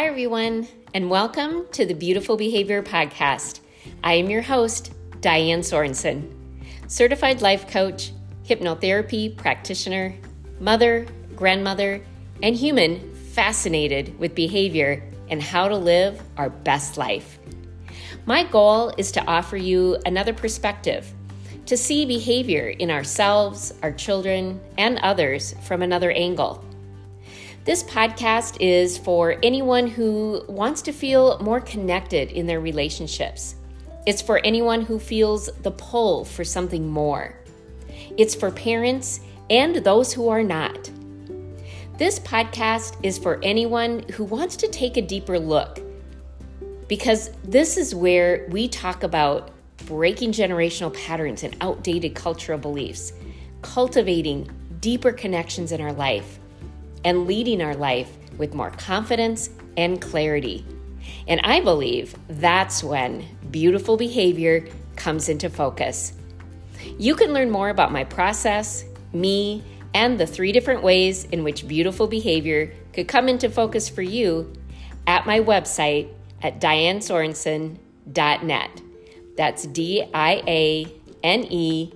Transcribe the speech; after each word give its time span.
Hi, 0.00 0.06
everyone, 0.06 0.66
and 0.94 1.10
welcome 1.10 1.66
to 1.72 1.84
the 1.84 1.92
Beautiful 1.92 2.38
Behavior 2.38 2.82
Podcast. 2.82 3.60
I 4.02 4.14
am 4.14 4.30
your 4.30 4.40
host, 4.40 4.94
Diane 5.20 5.60
Sorensen, 5.60 6.26
certified 6.86 7.42
life 7.42 7.68
coach, 7.68 8.12
hypnotherapy 8.42 9.36
practitioner, 9.36 10.14
mother, 10.58 11.06
grandmother, 11.36 12.00
and 12.42 12.56
human 12.56 13.14
fascinated 13.14 14.18
with 14.18 14.34
behavior 14.34 15.02
and 15.28 15.42
how 15.42 15.68
to 15.68 15.76
live 15.76 16.22
our 16.38 16.48
best 16.48 16.96
life. 16.96 17.38
My 18.24 18.44
goal 18.44 18.94
is 18.96 19.12
to 19.12 19.24
offer 19.26 19.58
you 19.58 19.98
another 20.06 20.32
perspective 20.32 21.12
to 21.66 21.76
see 21.76 22.06
behavior 22.06 22.68
in 22.68 22.90
ourselves, 22.90 23.74
our 23.82 23.92
children, 23.92 24.62
and 24.78 24.98
others 25.00 25.54
from 25.62 25.82
another 25.82 26.10
angle. 26.10 26.64
This 27.62 27.82
podcast 27.82 28.56
is 28.58 28.96
for 28.96 29.36
anyone 29.42 29.86
who 29.86 30.42
wants 30.48 30.80
to 30.82 30.92
feel 30.92 31.38
more 31.40 31.60
connected 31.60 32.30
in 32.32 32.46
their 32.46 32.58
relationships. 32.58 33.54
It's 34.06 34.22
for 34.22 34.38
anyone 34.38 34.80
who 34.80 34.98
feels 34.98 35.50
the 35.60 35.70
pull 35.70 36.24
for 36.24 36.42
something 36.42 36.88
more. 36.88 37.36
It's 38.16 38.34
for 38.34 38.50
parents 38.50 39.20
and 39.50 39.76
those 39.76 40.10
who 40.10 40.30
are 40.30 40.42
not. 40.42 40.90
This 41.98 42.18
podcast 42.18 42.96
is 43.02 43.18
for 43.18 43.38
anyone 43.42 44.08
who 44.14 44.24
wants 44.24 44.56
to 44.56 44.68
take 44.68 44.96
a 44.96 45.02
deeper 45.02 45.38
look 45.38 45.80
because 46.88 47.30
this 47.44 47.76
is 47.76 47.94
where 47.94 48.48
we 48.48 48.68
talk 48.68 49.02
about 49.02 49.50
breaking 49.84 50.32
generational 50.32 50.94
patterns 51.04 51.42
and 51.42 51.54
outdated 51.60 52.14
cultural 52.14 52.58
beliefs, 52.58 53.12
cultivating 53.60 54.50
deeper 54.80 55.12
connections 55.12 55.72
in 55.72 55.80
our 55.82 55.92
life, 55.92 56.39
and 57.04 57.26
leading 57.26 57.62
our 57.62 57.74
life 57.74 58.10
with 58.38 58.54
more 58.54 58.70
confidence 58.70 59.50
and 59.76 60.00
clarity. 60.00 60.64
And 61.28 61.40
I 61.44 61.60
believe 61.60 62.14
that's 62.28 62.82
when 62.82 63.24
beautiful 63.50 63.96
behavior 63.96 64.66
comes 64.96 65.28
into 65.28 65.50
focus. 65.50 66.14
You 66.98 67.14
can 67.14 67.32
learn 67.32 67.50
more 67.50 67.68
about 67.68 67.92
my 67.92 68.04
process, 68.04 68.84
me, 69.12 69.62
and 69.94 70.18
the 70.18 70.26
three 70.26 70.50
different 70.52 70.82
ways 70.82 71.24
in 71.24 71.44
which 71.44 71.66
beautiful 71.66 72.06
behavior 72.06 72.72
could 72.92 73.08
come 73.08 73.28
into 73.28 73.50
focus 73.50 73.88
for 73.88 74.02
you 74.02 74.52
at 75.06 75.26
my 75.26 75.40
website 75.40 76.12
at 76.42 76.60
dianesorensen.net. 76.60 78.82
That's 79.36 79.66
D 79.66 80.04
I 80.12 80.42
A 80.46 80.86
N 81.22 81.46
E 81.50 81.92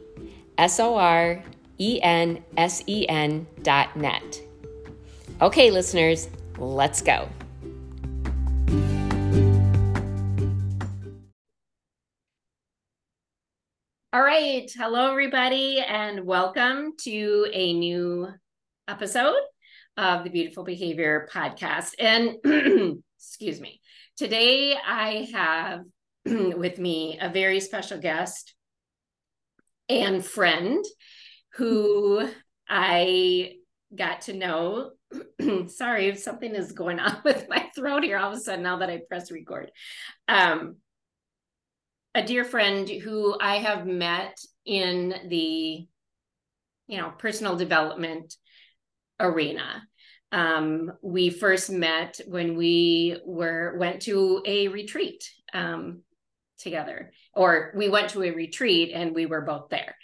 S 0.59 0.79
O 0.81 0.97
R 0.97 1.42
E 1.79 2.01
N 2.03 2.42
S 2.57 2.83
E 2.86 3.07
N 3.09 3.47
dot 3.62 3.97
net. 3.97 4.44
Okay, 5.43 5.73
listeners, 5.73 6.29
let's 6.59 7.03
go. 7.03 7.29
All 14.13 14.23
right. 14.23 14.71
Hello, 14.77 15.11
everybody, 15.11 15.81
and 15.81 16.25
welcome 16.25 16.93
to 17.01 17.49
a 17.53 17.73
new 17.73 18.29
episode 18.87 19.35
of 19.97 20.23
the 20.23 20.31
Beautiful 20.31 20.63
Behavior 20.63 21.29
Podcast. 21.33 21.95
And 21.98 22.37
excuse 23.19 23.61
me, 23.61 23.81
today 24.17 24.77
I 24.77 25.29
have 25.33 25.81
with 26.25 26.79
me 26.79 27.19
a 27.21 27.29
very 27.29 27.59
special 27.59 27.98
guest 27.98 28.55
and 29.89 30.25
friend 30.25 30.85
who 31.55 32.29
I 32.69 33.55
got 33.95 34.23
to 34.23 34.33
know. 34.33 34.93
Sorry 35.69 36.09
if 36.09 36.19
something 36.19 36.55
is 36.55 36.73
going 36.73 36.98
on 37.01 37.19
with 37.25 37.48
my 37.48 37.70
throat 37.75 38.05
here 38.05 38.19
all 38.19 38.33
of 38.33 38.39
a 38.39 38.41
sudden 38.41 38.62
now 38.62 38.79
that 38.79 38.91
I 38.91 39.01
press 39.09 39.31
record. 39.31 39.70
Um, 40.29 40.77
a 42.14 42.23
dear 42.23 42.45
friend 42.45 42.89
who 42.89 43.36
I 43.41 43.57
have 43.57 43.86
met 43.86 44.39
in 44.64 45.14
the, 45.29 45.86
you 46.86 46.98
know, 46.98 47.13
personal 47.19 47.57
development 47.57 48.35
arena. 49.19 49.83
Um, 50.30 50.92
we 51.02 51.31
first 51.31 51.70
met 51.70 52.20
when 52.27 52.57
we 52.57 53.17
were 53.25 53.77
went 53.79 54.02
to 54.02 54.42
a 54.45 54.69
retreat 54.69 55.29
um, 55.52 56.02
together, 56.58 57.13
or 57.33 57.73
we 57.77 57.89
went 57.89 58.11
to 58.11 58.23
a 58.23 58.31
retreat 58.31 58.92
and 58.95 59.14
we 59.14 59.27
were 59.27 59.42
both 59.42 59.69
there. 59.69 59.96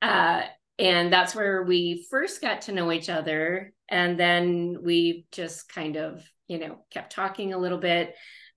Uh, 0.00 0.42
and 0.78 1.12
that's 1.12 1.34
where 1.34 1.62
we 1.62 2.06
first 2.10 2.40
got 2.40 2.62
to 2.62 2.72
know 2.72 2.90
each 2.92 3.08
other, 3.08 3.72
and 3.92 4.18
then 4.18 4.78
we 4.82 5.26
just 5.32 5.68
kind 5.68 5.96
of, 5.96 6.24
you 6.48 6.58
know, 6.58 6.78
kept 6.90 7.12
talking 7.12 7.52
a 7.52 7.58
little 7.58 7.78
bit. 7.78 8.14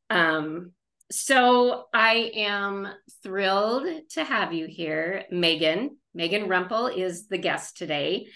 Um, 0.10 0.72
so 1.12 1.84
I 1.94 2.32
am 2.36 2.88
thrilled 3.22 3.86
to 4.12 4.24
have 4.24 4.54
you 4.54 4.66
here, 4.66 5.26
Megan. 5.30 5.98
Megan 6.14 6.48
Rempel 6.48 6.98
is 6.98 7.28
the 7.28 7.38
guest 7.38 7.78
today. 7.78 8.28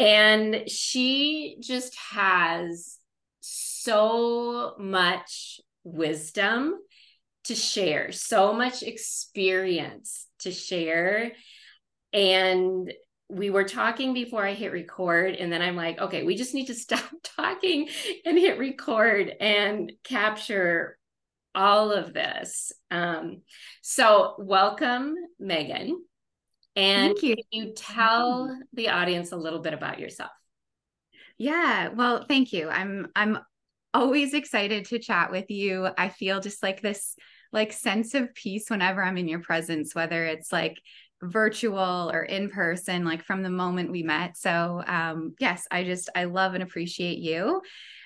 And 0.00 0.68
she 0.68 1.58
just 1.60 1.96
has 2.10 2.98
so 3.40 4.74
much 4.80 5.60
wisdom 5.84 6.74
to 7.44 7.54
share, 7.54 8.10
so 8.10 8.52
much 8.52 8.82
experience 8.82 10.26
to 10.40 10.50
share. 10.50 11.32
And 12.12 12.92
we 13.28 13.50
were 13.50 13.64
talking 13.64 14.14
before 14.14 14.46
I 14.46 14.54
hit 14.54 14.72
record, 14.72 15.34
and 15.34 15.52
then 15.52 15.62
I'm 15.62 15.76
like, 15.76 16.00
okay, 16.00 16.22
we 16.24 16.36
just 16.36 16.54
need 16.54 16.66
to 16.66 16.74
stop 16.86 17.10
talking 17.22 17.88
and 18.24 18.38
hit 18.38 18.58
record 18.58 19.32
and 19.40 19.92
capture 20.04 20.98
all 21.54 21.90
of 21.90 22.12
this. 22.12 22.72
Um, 22.90 23.42
so, 23.82 24.36
welcome, 24.38 25.14
Megan. 25.38 26.02
And 26.76 27.14
Thank 27.14 27.22
you. 27.22 27.36
can 27.36 27.44
you 27.50 27.72
tell 27.74 28.56
the 28.74 28.90
audience 28.90 29.32
a 29.32 29.36
little 29.36 29.60
bit 29.60 29.72
about 29.72 29.98
yourself? 29.98 30.30
Yeah, 31.38 31.88
well, 31.88 32.24
thank 32.28 32.52
you. 32.52 32.68
I'm 32.68 33.08
I'm 33.16 33.38
always 33.94 34.34
excited 34.34 34.84
to 34.86 34.98
chat 34.98 35.30
with 35.30 35.50
you. 35.50 35.88
I 35.96 36.10
feel 36.10 36.40
just 36.40 36.62
like 36.62 36.82
this 36.82 37.16
like 37.52 37.72
sense 37.72 38.14
of 38.14 38.34
peace 38.34 38.68
whenever 38.68 39.02
I'm 39.02 39.16
in 39.16 39.28
your 39.28 39.40
presence, 39.40 39.94
whether 39.94 40.24
it's 40.24 40.52
like 40.52 40.78
virtual 41.22 42.10
or 42.12 42.22
in 42.22 42.50
person 42.50 43.04
like 43.04 43.22
from 43.22 43.42
the 43.42 43.50
moment 43.50 43.90
we 43.90 44.02
met 44.02 44.36
so 44.36 44.82
um 44.86 45.34
yes 45.38 45.66
i 45.70 45.82
just 45.82 46.10
i 46.14 46.24
love 46.24 46.54
and 46.54 46.62
appreciate 46.62 47.18
you 47.18 47.60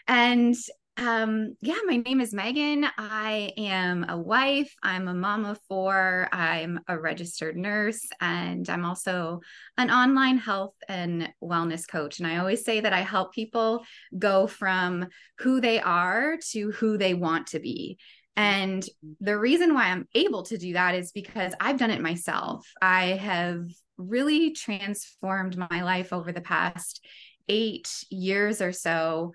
and 0.06 0.54
um, 1.00 1.56
yeah, 1.62 1.78
my 1.87 1.97
name 1.97 2.21
is 2.21 2.34
Megan. 2.34 2.84
I 2.98 3.53
am 3.56 4.04
a 4.06 4.19
wife. 4.19 4.75
I'm 4.82 5.09
a 5.09 5.15
mom 5.15 5.47
of 5.47 5.59
four. 5.66 6.28
I'm 6.31 6.81
a 6.88 6.98
registered 6.98 7.56
nurse, 7.56 8.06
and 8.21 8.69
I'm 8.69 8.84
also 8.84 9.41
an 9.78 9.91
online 9.91 10.37
health 10.37 10.75
and 10.88 11.32
wellness 11.42 11.88
coach. 11.88 12.19
And 12.19 12.27
I 12.27 12.37
always 12.37 12.66
say 12.66 12.81
that 12.81 12.92
I 12.92 13.00
help 13.00 13.32
people 13.32 13.84
go 14.19 14.47
from 14.47 15.06
who 15.38 15.62
they 15.62 15.81
are 15.81 16.37
to 16.50 16.71
who 16.72 16.98
they 16.98 17.15
want 17.15 17.47
to 17.48 17.60
be. 17.60 17.98
And 18.37 18.85
the 19.21 19.39
reason 19.39 19.75
why 19.75 19.87
I'm 19.87 20.09
able 20.15 20.45
to 20.45 20.57
do 20.57 20.73
that 20.75 20.95
is 20.95 21.13
because 21.13 21.53
I've 21.61 21.79
done 21.79 21.91
it 21.91 22.01
myself. 22.01 22.67
I 22.81 23.07
have 23.09 23.65
really 23.99 24.53
transformed 24.53 25.57
my 25.59 25.83
life 25.83 26.13
over 26.13 26.33
the 26.33 26.41
past 26.41 27.05
eight 27.49 28.05
years 28.11 28.63
or 28.63 28.73
so 28.73 29.33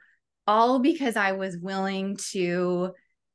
all 0.48 0.80
because 0.80 1.16
I 1.16 1.34
was 1.34 1.58
willing 1.58 2.18
to 2.32 2.92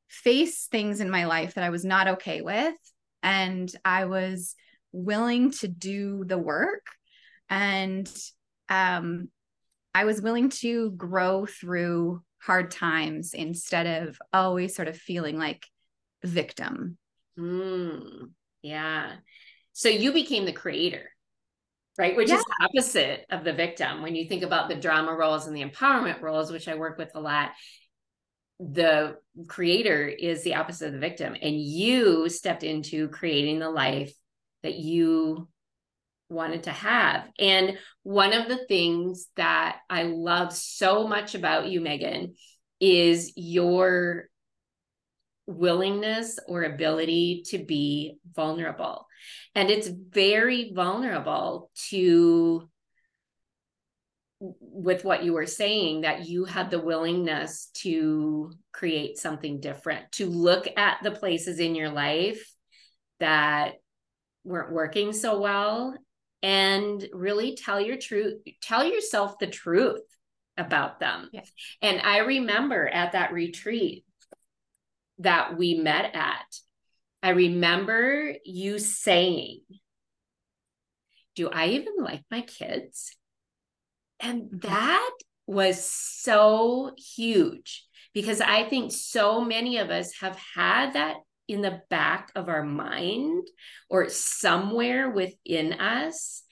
face 0.09 0.66
things 0.66 1.00
in 1.00 1.10
my 1.10 1.26
life 1.26 1.54
that 1.54 1.65
I 1.65 1.70
was 1.70 1.84
not 1.84 2.09
okay 2.09 2.41
with. 2.41 2.75
And 3.22 3.72
I 3.84 4.06
was 4.06 4.54
willing 4.93 5.50
to 5.53 5.69
do 5.69 6.25
the 6.25 6.38
work. 6.38 6.84
And 7.49 8.10
um, 8.69 9.29
I 9.94 10.05
was 10.05 10.23
willing 10.23 10.50
to 10.61 10.90
grow 10.93 11.46
through 11.46 12.23
hard 12.40 12.70
times 12.70 13.34
instead 13.34 14.04
of 14.04 14.19
always 14.32 14.75
sort 14.75 14.88
of 14.88 14.96
feeling 14.96 15.38
like 15.38 15.66
victim. 16.25 16.96
Mm, 17.38 18.31
yeah. 18.62 19.12
So 19.72 19.88
you 19.88 20.12
became 20.12 20.44
the 20.44 20.52
creator 20.52 21.10
right? 22.00 22.16
Which 22.16 22.31
yeah. 22.31 22.37
is 22.37 22.44
the 22.44 22.64
opposite 22.64 23.26
of 23.31 23.44
the 23.44 23.52
victim. 23.52 24.00
When 24.00 24.14
you 24.14 24.26
think 24.26 24.42
about 24.42 24.70
the 24.70 24.75
drama 24.75 25.12
roles 25.12 25.46
and 25.46 25.54
the 25.54 25.62
empowerment 25.62 26.22
roles, 26.22 26.50
which 26.50 26.66
I 26.66 26.76
work 26.76 26.96
with 26.96 27.10
a 27.14 27.20
lot, 27.20 27.50
the 28.58 29.16
creator 29.46 30.08
is 30.08 30.43
the 30.43 30.54
opposite 30.54 30.86
of 30.86 30.93
the 30.94 30.98
victim. 30.98 31.36
And 31.40 31.60
you 31.60 32.31
stepped 32.31 32.62
into 32.62 33.08
creating 33.08 33.58
the 33.58 33.69
life 33.69 34.14
that 34.62 34.76
you 34.76 35.50
wanted 36.31 36.65
to 36.65 36.71
have. 36.71 37.29
And 37.38 37.77
one 38.03 38.32
of 38.32 38.49
the 38.49 38.65
things 38.67 39.27
that 39.37 39.79
I 39.91 40.05
love 40.05 40.53
so 40.53 41.06
much 41.06 41.35
about 41.35 41.69
you, 41.69 41.81
Megan, 41.81 42.35
is 42.81 43.32
your 43.37 44.29
willingness 45.47 46.38
or 46.47 46.62
ability 46.62 47.43
to 47.49 47.59
be 47.59 48.19
vulnerable. 48.35 49.06
And 49.55 49.69
it's 49.71 49.88
very 49.88 50.73
vulnerable 50.73 51.71
to 51.91 52.69
with 54.41 55.05
what 55.05 55.23
you 55.23 55.35
were 55.35 55.47
saying 55.47 56.00
that 56.00 56.27
you 56.27 56.47
had 56.47 56.71
the 56.71 56.79
willingness 56.79 57.69
to 57.75 58.50
create 58.73 59.19
something 59.19 59.61
different 59.61 60.11
to 60.12 60.25
look 60.27 60.67
at 60.79 60.97
the 61.03 61.11
places 61.11 61.59
in 61.59 61.75
your 61.75 61.91
life 61.91 62.50
that 63.19 63.75
weren't 64.44 64.73
working 64.73 65.12
so 65.12 65.38
well 65.41 65.94
and 66.42 67.06
really 67.12 67.54
tell 67.54 67.81
your 67.81 67.96
truth 67.96 68.40
tell 68.62 68.84
yourself 68.84 69.38
the 69.38 69.46
truth 69.46 70.02
about 70.56 71.00
them 71.00 71.28
yeah. 71.32 71.42
and 71.82 72.00
i 72.00 72.19
remember 72.19 72.88
at 72.88 73.12
that 73.12 73.32
retreat 73.32 74.04
that 75.19 75.56
we 75.56 75.75
met 75.75 76.14
at 76.14 76.56
i 77.22 77.31
remember 77.31 78.34
you 78.44 78.78
saying 78.78 79.60
do 81.34 81.48
i 81.48 81.69
even 81.69 81.94
like 81.98 82.22
my 82.31 82.40
kids 82.40 83.14
and 84.19 84.43
mm-hmm. 84.43 84.58
that 84.60 85.10
was 85.46 85.84
so 85.84 86.93
huge 86.96 87.84
because 88.14 88.40
I 88.40 88.69
think 88.69 88.93
so 88.93 89.40
many 89.40 89.78
of 89.78 89.90
us 89.90 90.12
have 90.20 90.38
had 90.54 90.94
that 90.94 91.16
in 91.50 91.62
the 91.62 91.82
back 91.91 92.31
of 92.35 92.49
our 92.49 92.62
mind 92.62 93.47
or 93.88 94.08
somewhere 94.08 95.11
within 95.11 95.75
us. 95.75 96.43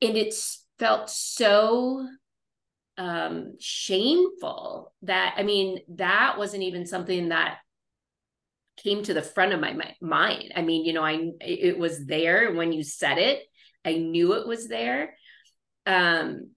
And 0.00 0.16
it's 0.16 0.64
felt 0.78 1.10
so 1.10 2.06
um 2.98 3.54
shameful 3.58 4.92
that 5.02 5.34
I 5.38 5.42
mean, 5.42 5.78
that 5.96 6.36
wasn't 6.38 6.64
even 6.64 6.86
something 6.86 7.30
that 7.30 7.58
came 8.82 9.02
to 9.02 9.14
the 9.14 9.22
front 9.22 9.52
of 9.52 9.60
my 9.60 9.94
mind. 10.00 10.52
I 10.54 10.62
mean, 10.62 10.84
you 10.84 10.92
know, 10.92 11.04
I 11.04 11.30
it 11.40 11.78
was 11.78 12.06
there 12.06 12.52
when 12.52 12.72
you 12.72 12.82
said 12.82 13.18
it. 13.18 13.42
I 13.84 13.94
knew 13.94 14.34
it 14.34 14.46
was 14.46 14.68
there 14.68 15.14
um, 15.86 16.50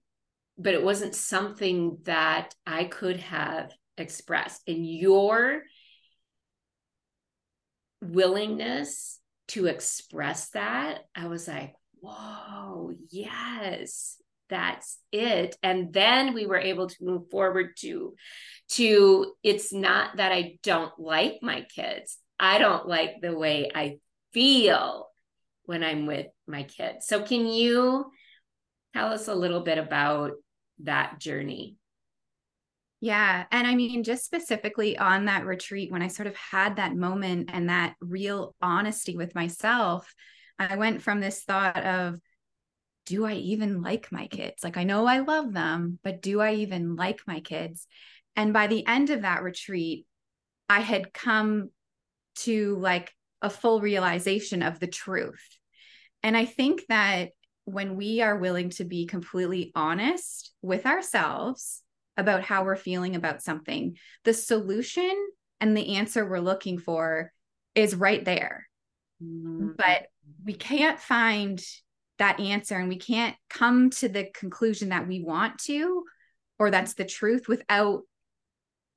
but 0.58 0.74
it 0.74 0.82
wasn't 0.82 1.14
something 1.14 1.98
that 2.04 2.54
I 2.66 2.84
could 2.84 3.18
have 3.18 3.72
expressed. 3.98 4.62
And 4.66 4.86
your 4.86 5.62
willingness 8.02 9.20
to 9.48 9.66
express 9.66 10.50
that, 10.50 11.00
I 11.14 11.28
was 11.28 11.46
like, 11.48 11.74
whoa, 12.00 12.92
yes, 13.10 14.16
that's 14.48 14.98
it. 15.12 15.56
And 15.62 15.92
then 15.92 16.34
we 16.34 16.46
were 16.46 16.58
able 16.58 16.88
to 16.88 16.96
move 17.04 17.30
forward 17.30 17.76
to, 17.78 18.14
to 18.70 19.32
it's 19.42 19.72
not 19.72 20.16
that 20.16 20.32
I 20.32 20.58
don't 20.62 20.92
like 20.98 21.38
my 21.42 21.66
kids. 21.74 22.18
I 22.38 22.58
don't 22.58 22.86
like 22.86 23.20
the 23.22 23.36
way 23.36 23.70
I 23.74 23.98
feel 24.32 25.08
when 25.64 25.82
I'm 25.82 26.06
with 26.06 26.26
my 26.46 26.64
kids. 26.64 27.06
So 27.06 27.22
can 27.22 27.46
you 27.46 28.10
Tell 28.96 29.12
us 29.12 29.28
a 29.28 29.34
little 29.34 29.60
bit 29.60 29.76
about 29.76 30.30
that 30.84 31.20
journey. 31.20 31.76
Yeah. 33.00 33.44
And 33.50 33.66
I 33.66 33.74
mean, 33.74 34.02
just 34.04 34.24
specifically 34.24 34.96
on 34.96 35.26
that 35.26 35.44
retreat, 35.44 35.92
when 35.92 36.02
I 36.02 36.08
sort 36.08 36.28
of 36.28 36.36
had 36.36 36.76
that 36.76 36.96
moment 36.96 37.50
and 37.52 37.68
that 37.68 37.94
real 38.00 38.54
honesty 38.62 39.16
with 39.16 39.34
myself, 39.34 40.14
I 40.58 40.76
went 40.76 41.02
from 41.02 41.20
this 41.20 41.42
thought 41.42 41.84
of, 41.84 42.16
do 43.04 43.26
I 43.26 43.34
even 43.34 43.82
like 43.82 44.10
my 44.10 44.26
kids? 44.26 44.64
Like, 44.64 44.76
I 44.76 44.84
know 44.84 45.06
I 45.06 45.20
love 45.20 45.52
them, 45.52 45.98
but 46.02 46.22
do 46.22 46.40
I 46.40 46.54
even 46.54 46.96
like 46.96 47.20
my 47.26 47.40
kids? 47.40 47.86
And 48.34 48.52
by 48.52 48.66
the 48.66 48.86
end 48.86 49.10
of 49.10 49.22
that 49.22 49.42
retreat, 49.42 50.06
I 50.68 50.80
had 50.80 51.12
come 51.12 51.70
to 52.36 52.76
like 52.78 53.12
a 53.42 53.50
full 53.50 53.80
realization 53.80 54.62
of 54.62 54.80
the 54.80 54.86
truth. 54.86 55.46
And 56.22 56.36
I 56.36 56.46
think 56.46 56.82
that 56.88 57.30
when 57.64 57.96
we 57.96 58.22
are 58.22 58.36
willing 58.38 58.70
to 58.70 58.84
be 58.84 59.06
completely 59.06 59.70
honest 59.74 60.52
with 60.62 60.86
ourselves 60.86 61.82
about 62.16 62.42
how 62.42 62.64
we're 62.64 62.76
feeling 62.76 63.16
about 63.16 63.42
something, 63.42 63.96
the 64.24 64.32
solution 64.32 65.14
and 65.60 65.76
the 65.76 65.96
answer 65.96 66.24
we're 66.24 66.38
looking 66.38 66.78
for 66.78 67.32
is 67.74 67.94
right 67.94 68.24
there. 68.24 68.68
Mm-hmm. 69.22 69.70
But 69.76 70.06
we 70.44 70.54
can't 70.54 70.98
find 70.98 71.62
that 72.18 72.40
answer 72.40 72.76
and 72.76 72.88
we 72.88 72.98
can't 72.98 73.36
come 73.50 73.90
to 73.90 74.08
the 74.08 74.30
conclusion 74.32 74.88
that 74.88 75.06
we 75.06 75.22
want 75.22 75.58
to 75.58 76.04
or 76.58 76.70
that's 76.70 76.94
the 76.94 77.04
truth 77.04 77.48
without 77.48 78.02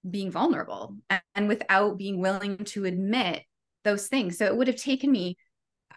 being 0.10 0.32
vulnerable 0.32 0.96
and 1.36 1.50
without 1.50 1.98
being 1.98 2.22
willing 2.22 2.58
to 2.58 2.86
admit 2.86 3.44
those 3.84 4.08
things. 4.08 4.38
So 4.38 4.46
it 4.46 4.56
would 4.56 4.68
have 4.68 4.78
taken 4.78 5.12
me 5.12 5.38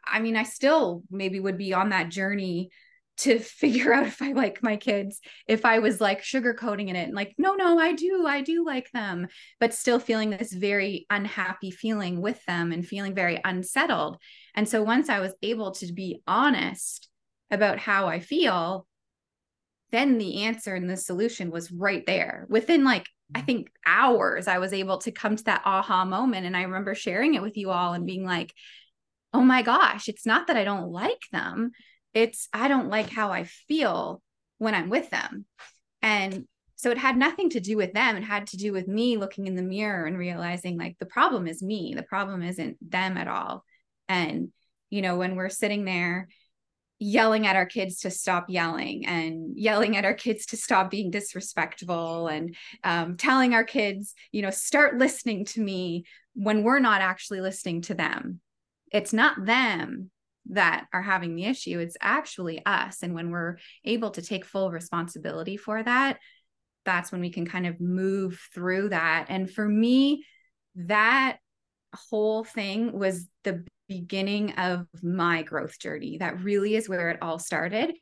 I 0.05 0.21
mean, 0.21 0.37
I 0.37 0.43
still 0.43 1.03
maybe 1.11 1.41
would 1.41 1.59
be 1.59 1.73
on 1.73 1.91
that 1.91 2.09
journey 2.09 2.71
to 3.19 3.39
figure 3.41 3.93
out 3.93 4.07
if 4.07 4.21
I 4.23 4.33
like 4.33 4.63
my 4.63 4.77
kids, 4.77 5.21
if 5.47 5.65
I 5.65 5.79
was 5.79 6.01
like 6.01 6.23
sugarcoating 6.23 6.89
in 6.89 6.97
it 6.97 7.05
and 7.05 7.15
like, 7.15 7.35
no, 7.39 7.55
no, 7.55 7.79
I 7.79 7.93
do, 7.93 8.27
I 8.27 8.41
do 8.43 8.65
like 8.65 8.91
them, 8.93 9.29
but 9.61 9.75
still 9.75 9.99
feeling 9.99 10.31
this 10.31 10.53
very 10.53 11.07
unhappy 11.11 11.71
feeling 11.71 12.21
with 12.21 12.45
them 12.47 12.73
and 12.73 12.87
feeling 12.87 13.15
very 13.15 13.41
unsettled. 13.45 14.19
And 14.55 14.69
so 14.69 14.83
once 14.83 15.09
I 15.09 15.21
was 15.21 15.35
able 15.43 15.73
to 15.73 15.93
be 15.93 16.23
honest 16.27 17.09
about 17.51 17.79
how 17.79 18.07
I 18.07 18.21
feel, 18.21 18.87
then 19.91 20.19
the 20.19 20.45
answer 20.45 20.75
and 20.75 20.89
the 20.89 20.97
solution 20.97 21.51
was 21.51 21.71
right 21.71 22.05
there 22.07 22.47
within 22.49 22.83
like 22.83 23.07
I 23.35 23.39
mm-hmm. 23.39 23.47
think 23.47 23.71
hours 23.87 24.49
I 24.49 24.59
was 24.59 24.73
able 24.73 24.99
to 24.99 25.13
come 25.13 25.37
to 25.37 25.45
that 25.45 25.63
aha 25.67 26.07
moment 26.07 26.47
and 26.47 26.57
I 26.57 26.63
remember 26.63 26.95
sharing 26.95 27.35
it 27.35 27.43
with 27.43 27.57
you 27.59 27.71
all 27.71 27.93
and 27.93 28.07
being 28.07 28.25
like 28.25 28.53
oh 29.35 29.43
my 29.43 29.63
gosh, 29.63 30.09
it's 30.09 30.27
not 30.27 30.47
that 30.47 30.57
I 30.57 30.65
don't 30.65 30.91
like 30.91 31.23
them. 31.33 31.73
It's 32.15 32.49
I 32.53 32.69
don't 32.69 32.89
like 32.89 33.11
how 33.11 33.31
I 33.31 33.45
feel 33.45 34.23
when 34.59 34.75
I'm 34.75 34.89
with 34.91 35.11
them. 35.11 35.47
And 36.03 36.47
so 36.77 36.91
it 36.91 36.99
had 36.99 37.17
nothing 37.17 37.51
to 37.51 37.61
do 37.61 37.77
with 37.77 37.93
them. 37.93 38.17
It 38.17 38.25
had 38.25 38.49
to 38.49 38.57
do 38.57 38.73
with 38.73 38.89
me 38.89 39.17
looking 39.17 39.47
in 39.47 39.55
the 39.55 39.63
mirror 39.63 40.05
and 40.05 40.19
realizing 40.19 40.77
like 40.77 40.97
the 40.99 41.07
problem 41.07 41.47
is 41.47 41.63
me. 41.63 41.95
The 41.95 42.03
problem 42.03 42.43
isn't 42.43 42.77
them 42.91 43.17
at 43.17 43.29
all. 43.29 43.65
And, 44.09 44.49
you 44.91 45.01
know, 45.01 45.17
when 45.17 45.37
we're 45.37 45.49
sitting 45.49 45.85
there 45.85 46.29
yelling 46.99 47.47
at 47.47 47.57
our 47.57 47.67
kids 47.67 48.01
to 48.01 48.11
stop 48.11 48.47
yelling 48.49 49.07
and 49.07 49.57
yelling 49.57 49.97
at 49.97 50.05
our 50.05 50.15
kids 50.15 50.47
to 50.47 50.57
stop 50.57 50.91
being 50.91 51.11
disrespectful 51.11 52.29
and 52.29 52.55
um, 52.85 53.17
telling 53.17 53.55
our 53.55 53.65
kids, 53.65 54.15
you 54.31 54.43
know, 54.43 54.51
start 54.51 54.99
listening 54.99 55.45
to 55.45 55.61
me 55.61 56.05
when 56.35 56.63
we're 56.63 56.79
not 56.79 57.01
actually 57.01 57.41
listening 57.41 57.81
to 57.83 57.95
them 57.95 58.41
it's 58.93 59.13
not 59.13 59.45
them 59.45 60.11
that 60.51 60.87
are 60.93 61.03
having 61.03 61.35
the 61.35 61.45
issue 61.45 61.79
it's 61.79 61.97
actually 62.01 62.65
us 62.67 63.03
and 63.03 63.15
when 63.15 63.31
we're 63.31 63.57
able 63.85 64.11
to 64.11 64.23
take 64.23 64.45
full 64.45 64.71
responsibility 64.71 65.57
for 65.57 65.83
that 65.83 66.19
that's 66.85 67.13
when 67.13 67.21
we 67.21 67.31
can 67.31 67.47
kind 67.47 67.67
of 67.67 67.81
move 67.81 68.41
through 68.53 68.89
that 68.89 69.27
and 69.29 69.51
for 69.51 69.67
me 69.67 70.25
that 70.75 71.39
whole 71.95 72.43
thing 72.43 72.99
was 72.99 73.29
the 73.45 73.65
beginning 73.89 74.53
of 74.53 74.87
my 75.03 75.43
growth 75.43 75.79
journey 75.79 76.19
that 76.19 76.41
really 76.43 76.75
is 76.75 76.89
where 76.89 77.11
it 77.11 77.19
all 77.23 77.39
started 77.39 77.95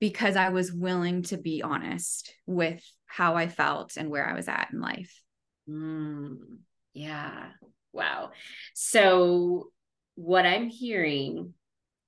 because 0.00 0.34
I 0.34 0.48
was 0.48 0.72
willing 0.72 1.22
to 1.24 1.36
be 1.36 1.62
honest 1.62 2.34
with 2.46 2.82
how 3.06 3.36
I 3.36 3.48
felt 3.48 3.96
and 3.96 4.08
where 4.08 4.26
I 4.26 4.34
was 4.34 4.48
at 4.48 4.68
in 4.72 4.80
life. 4.80 5.22
Mm, 5.68 6.38
yeah. 6.94 7.50
Wow. 7.92 8.30
So 8.74 9.70
what 10.14 10.46
I'm 10.46 10.68
hearing 10.68 11.54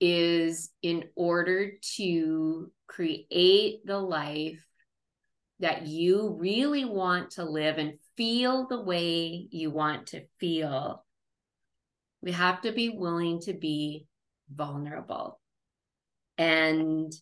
is 0.04 0.68
in 0.82 1.04
order 1.14 1.74
to 1.94 2.72
create 2.88 3.86
the 3.86 3.98
life 3.98 4.66
that 5.60 5.86
you 5.86 6.36
really 6.40 6.84
want 6.84 7.30
to 7.30 7.44
live 7.44 7.78
and 7.78 7.94
feel 8.16 8.66
the 8.66 8.80
way 8.80 9.46
you 9.52 9.70
want 9.70 10.08
to 10.08 10.24
feel, 10.40 11.04
we 12.20 12.32
have 12.32 12.60
to 12.62 12.72
be 12.72 12.88
willing 12.88 13.40
to 13.42 13.52
be 13.52 14.08
vulnerable 14.52 15.40
and 16.36 17.12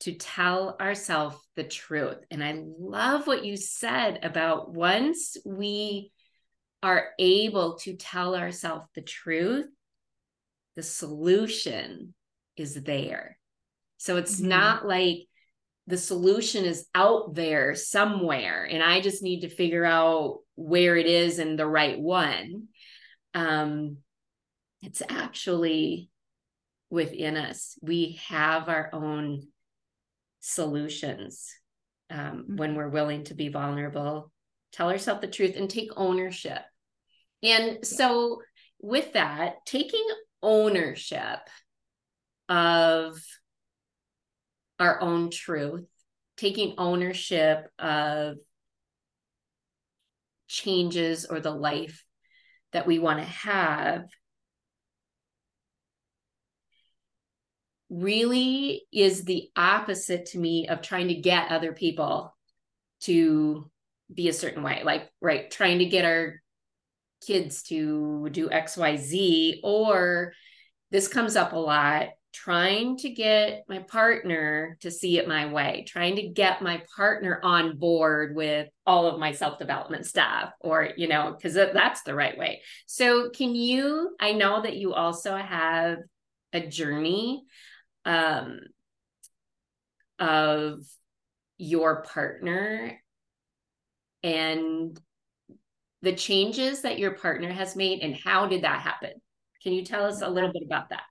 to 0.00 0.12
tell 0.12 0.76
ourselves 0.78 1.38
the 1.56 1.64
truth. 1.64 2.18
And 2.30 2.44
I 2.44 2.62
love 2.78 3.26
what 3.26 3.42
you 3.42 3.56
said 3.56 4.18
about 4.22 4.74
once 4.74 5.38
we 5.46 6.12
are 6.82 7.06
able 7.18 7.78
to 7.78 7.96
tell 7.96 8.36
ourselves 8.36 8.84
the 8.94 9.00
truth, 9.00 9.66
the 10.76 10.82
solution 10.82 12.14
is 12.56 12.74
there. 12.82 13.38
So 13.98 14.16
it's 14.16 14.36
mm-hmm. 14.36 14.48
not 14.48 14.86
like 14.86 15.26
the 15.86 15.98
solution 15.98 16.64
is 16.64 16.86
out 16.94 17.34
there 17.34 17.74
somewhere 17.74 18.64
and 18.64 18.82
I 18.82 19.00
just 19.00 19.22
need 19.22 19.40
to 19.40 19.48
figure 19.48 19.84
out 19.84 20.38
where 20.54 20.96
it 20.96 21.06
is 21.06 21.38
and 21.38 21.58
the 21.58 21.66
right 21.66 21.98
one. 21.98 22.68
Um, 23.34 23.98
it's 24.82 25.02
actually 25.08 26.10
within 26.90 27.36
us. 27.36 27.76
We 27.82 28.20
have 28.28 28.68
our 28.68 28.90
own 28.92 29.48
solutions 30.40 31.50
um, 32.10 32.18
mm-hmm. 32.20 32.56
when 32.56 32.74
we're 32.74 32.88
willing 32.88 33.24
to 33.24 33.34
be 33.34 33.48
vulnerable, 33.48 34.30
tell 34.72 34.90
ourselves 34.90 35.20
the 35.20 35.26
truth, 35.26 35.56
and 35.56 35.68
take 35.68 35.90
ownership. 35.96 36.60
And 37.42 37.84
so, 37.84 38.40
with 38.80 39.14
that, 39.14 39.66
taking 39.66 40.06
ownership 40.44 41.40
of 42.48 43.18
our 44.78 45.00
own 45.00 45.30
truth 45.30 45.86
taking 46.36 46.74
ownership 46.78 47.70
of 47.78 48.36
changes 50.48 51.24
or 51.24 51.40
the 51.40 51.50
life 51.50 52.04
that 52.72 52.86
we 52.86 52.98
want 52.98 53.18
to 53.18 53.24
have 53.24 54.04
really 57.88 58.82
is 58.92 59.24
the 59.24 59.48
opposite 59.56 60.26
to 60.26 60.38
me 60.38 60.68
of 60.68 60.82
trying 60.82 61.08
to 61.08 61.14
get 61.14 61.50
other 61.50 61.72
people 61.72 62.36
to 63.00 63.70
be 64.12 64.28
a 64.28 64.32
certain 64.32 64.62
way. 64.62 64.82
Like 64.84 65.10
right 65.20 65.50
trying 65.50 65.78
to 65.78 65.86
get 65.86 66.04
our 66.04 66.40
kids 67.26 67.62
to 67.62 68.28
do 68.30 68.48
xyz 68.48 69.60
or 69.62 70.32
this 70.90 71.08
comes 71.08 71.36
up 71.36 71.52
a 71.52 71.58
lot 71.58 72.08
trying 72.34 72.96
to 72.96 73.08
get 73.10 73.64
my 73.68 73.78
partner 73.78 74.76
to 74.80 74.90
see 74.90 75.18
it 75.18 75.28
my 75.28 75.46
way, 75.46 75.84
trying 75.86 76.16
to 76.16 76.28
get 76.28 76.60
my 76.60 76.82
partner 76.96 77.40
on 77.44 77.78
board 77.78 78.34
with 78.34 78.68
all 78.84 79.06
of 79.06 79.20
my 79.20 79.30
self 79.30 79.58
development 79.58 80.04
stuff, 80.04 80.50
or, 80.60 80.90
you 80.96 81.06
know, 81.06 81.32
because 81.36 81.54
that's 81.54 82.02
the 82.02 82.14
right 82.14 82.36
way. 82.36 82.60
So, 82.86 83.30
can 83.30 83.54
you? 83.54 84.16
I 84.18 84.32
know 84.32 84.60
that 84.62 84.76
you 84.76 84.94
also 84.94 85.36
have 85.36 85.98
a 86.52 86.66
journey 86.66 87.44
um, 88.04 88.58
of 90.18 90.80
your 91.56 92.02
partner 92.02 93.00
and 94.24 94.98
the 96.04 96.14
changes 96.14 96.82
that 96.82 96.98
your 96.98 97.12
partner 97.12 97.50
has 97.50 97.74
made, 97.74 98.00
and 98.00 98.14
how 98.14 98.46
did 98.46 98.62
that 98.62 98.80
happen? 98.80 99.12
Can 99.62 99.72
you 99.72 99.84
tell 99.84 100.04
us 100.04 100.22
a 100.22 100.28
little 100.28 100.52
bit 100.52 100.62
about 100.64 100.90
that? 100.90 101.04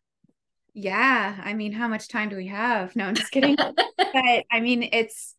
Yeah, 0.74 1.40
I 1.44 1.54
mean, 1.54 1.72
how 1.72 1.88
much 1.88 2.08
time 2.08 2.30
do 2.30 2.36
we 2.36 2.48
have? 2.48 2.96
No, 2.96 3.06
I'm 3.06 3.16
just 3.16 3.32
kidding. 3.32 3.56
but 3.98 4.46
I 4.52 4.60
mean, 4.62 4.90
it's 4.92 5.36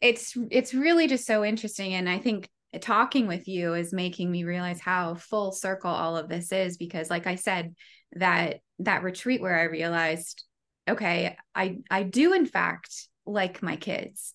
it's 0.00 0.36
it's 0.50 0.74
really 0.74 1.06
just 1.08 1.26
so 1.26 1.44
interesting 1.44 1.94
and 1.94 2.08
I 2.08 2.18
think 2.18 2.48
talking 2.80 3.26
with 3.26 3.48
you 3.48 3.72
is 3.72 3.92
making 3.92 4.30
me 4.30 4.44
realize 4.44 4.78
how 4.78 5.14
full 5.14 5.52
circle 5.52 5.90
all 5.90 6.18
of 6.18 6.28
this 6.28 6.52
is 6.52 6.76
because 6.76 7.08
like 7.08 7.26
I 7.26 7.36
said 7.36 7.74
that 8.12 8.60
that 8.80 9.02
retreat 9.02 9.40
where 9.40 9.58
I 9.58 9.64
realized 9.64 10.44
okay, 10.88 11.36
I 11.54 11.78
I 11.90 12.02
do 12.02 12.34
in 12.34 12.46
fact 12.46 13.08
like 13.24 13.62
my 13.62 13.76
kids. 13.76 14.34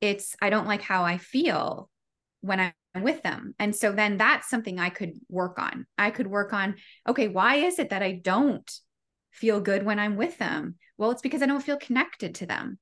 It's 0.00 0.36
I 0.40 0.50
don't 0.50 0.66
like 0.66 0.82
how 0.82 1.04
I 1.04 1.18
feel 1.18 1.88
when 2.40 2.60
I'm 2.60 2.72
with 3.00 3.22
them. 3.22 3.54
And 3.58 3.74
so 3.74 3.92
then 3.92 4.18
that's 4.18 4.50
something 4.50 4.78
I 4.78 4.90
could 4.90 5.12
work 5.28 5.58
on. 5.58 5.86
I 5.96 6.10
could 6.10 6.26
work 6.26 6.52
on 6.52 6.76
okay, 7.08 7.28
why 7.28 7.56
is 7.56 7.78
it 7.78 7.90
that 7.90 8.02
I 8.02 8.12
don't 8.12 8.70
feel 9.30 9.60
good 9.60 9.84
when 9.84 9.98
I'm 9.98 10.16
with 10.16 10.38
them? 10.38 10.76
Well, 10.98 11.10
it's 11.10 11.22
because 11.22 11.42
I 11.42 11.46
don't 11.46 11.62
feel 11.62 11.78
connected 11.78 12.34
to 12.36 12.46
them. 12.46 12.78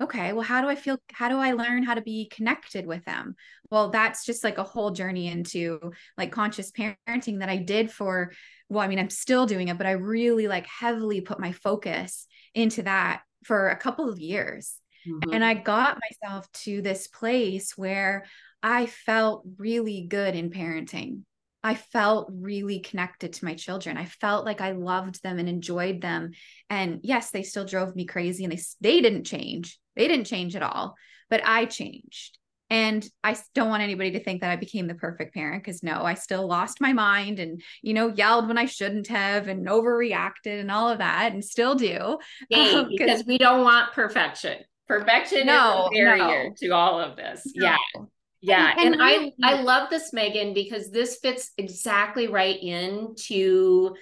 Okay, 0.00 0.32
well, 0.32 0.42
how 0.42 0.60
do 0.60 0.68
I 0.68 0.74
feel? 0.74 0.98
How 1.12 1.28
do 1.28 1.36
I 1.36 1.52
learn 1.52 1.84
how 1.84 1.94
to 1.94 2.02
be 2.02 2.28
connected 2.28 2.86
with 2.86 3.04
them? 3.04 3.36
Well, 3.70 3.90
that's 3.90 4.26
just 4.26 4.42
like 4.42 4.58
a 4.58 4.64
whole 4.64 4.90
journey 4.90 5.28
into 5.28 5.92
like 6.18 6.32
conscious 6.32 6.72
parenting 6.72 7.38
that 7.38 7.48
I 7.48 7.58
did 7.58 7.90
for, 7.90 8.32
well, 8.68 8.82
I 8.82 8.88
mean, 8.88 8.98
I'm 8.98 9.10
still 9.10 9.46
doing 9.46 9.68
it, 9.68 9.78
but 9.78 9.86
I 9.86 9.92
really 9.92 10.48
like 10.48 10.66
heavily 10.66 11.20
put 11.20 11.38
my 11.38 11.52
focus 11.52 12.26
into 12.52 12.82
that 12.82 13.22
for 13.44 13.68
a 13.68 13.76
couple 13.76 14.08
of 14.08 14.18
years. 14.18 14.74
Mm-hmm. 15.06 15.34
And 15.34 15.44
I 15.44 15.54
got 15.54 16.00
myself 16.10 16.50
to 16.64 16.82
this 16.82 17.06
place 17.06 17.76
where 17.76 18.24
I 18.62 18.86
felt 18.86 19.44
really 19.58 20.06
good 20.08 20.34
in 20.34 20.50
parenting. 20.50 21.22
I 21.64 21.74
felt 21.74 22.28
really 22.32 22.80
connected 22.80 23.34
to 23.34 23.44
my 23.44 23.54
children. 23.54 23.96
I 23.96 24.06
felt 24.06 24.44
like 24.44 24.60
I 24.60 24.72
loved 24.72 25.22
them 25.22 25.38
and 25.38 25.48
enjoyed 25.48 26.00
them. 26.00 26.32
And 26.68 27.00
yes, 27.02 27.30
they 27.30 27.42
still 27.42 27.64
drove 27.64 27.94
me 27.94 28.04
crazy 28.04 28.44
and 28.44 28.52
they 28.52 28.60
they 28.80 29.00
didn't 29.00 29.24
change. 29.24 29.78
They 29.94 30.08
didn't 30.08 30.26
change 30.26 30.56
at 30.56 30.62
all, 30.62 30.96
but 31.30 31.42
I 31.44 31.66
changed. 31.66 32.38
And 32.68 33.06
I 33.22 33.36
don't 33.54 33.68
want 33.68 33.82
anybody 33.82 34.12
to 34.12 34.24
think 34.24 34.40
that 34.40 34.50
I 34.50 34.56
became 34.56 34.86
the 34.86 34.94
perfect 34.94 35.34
parent 35.34 35.62
because 35.62 35.82
no, 35.82 36.04
I 36.04 36.14
still 36.14 36.46
lost 36.46 36.80
my 36.80 36.94
mind 36.94 37.38
and, 37.38 37.60
you 37.82 37.92
know, 37.92 38.08
yelled 38.08 38.48
when 38.48 38.56
I 38.56 38.64
shouldn't 38.64 39.08
have 39.08 39.46
and 39.46 39.66
overreacted 39.66 40.58
and 40.58 40.70
all 40.70 40.88
of 40.88 40.98
that 40.98 41.32
and 41.32 41.44
still 41.44 41.74
do. 41.74 42.18
Yay, 42.48 42.70
um, 42.74 42.88
because 42.88 43.26
we 43.26 43.36
don't 43.36 43.62
want 43.62 43.92
perfection. 43.92 44.56
Perfection 44.88 45.46
no, 45.46 45.82
is 45.82 45.86
a 45.86 46.02
barrier 46.02 46.48
no. 46.48 46.54
to 46.60 46.70
all 46.70 46.98
of 46.98 47.14
this. 47.14 47.42
No. 47.54 47.66
Yeah. 47.66 48.04
Yeah. 48.42 48.74
And, 48.76 48.94
and 48.94 49.02
I 49.02 49.32
I 49.42 49.62
love 49.62 49.88
this, 49.88 50.12
Megan, 50.12 50.52
because 50.52 50.90
this 50.90 51.18
fits 51.22 51.52
exactly 51.56 52.26
right 52.26 52.60
into 52.60 53.94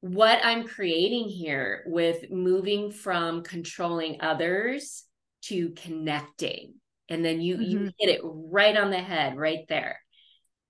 what 0.00 0.40
I'm 0.42 0.66
creating 0.66 1.28
here 1.28 1.84
with 1.86 2.30
moving 2.30 2.90
from 2.90 3.42
controlling 3.42 4.20
others 4.20 5.04
to 5.42 5.70
connecting. 5.70 6.74
And 7.10 7.22
then 7.22 7.42
you 7.42 7.56
mm-hmm. 7.56 7.70
you 7.70 7.78
hit 7.98 8.08
it 8.08 8.20
right 8.24 8.76
on 8.76 8.90
the 8.90 9.00
head 9.00 9.36
right 9.36 9.66
there. 9.68 10.00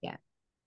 Yeah. 0.02 0.16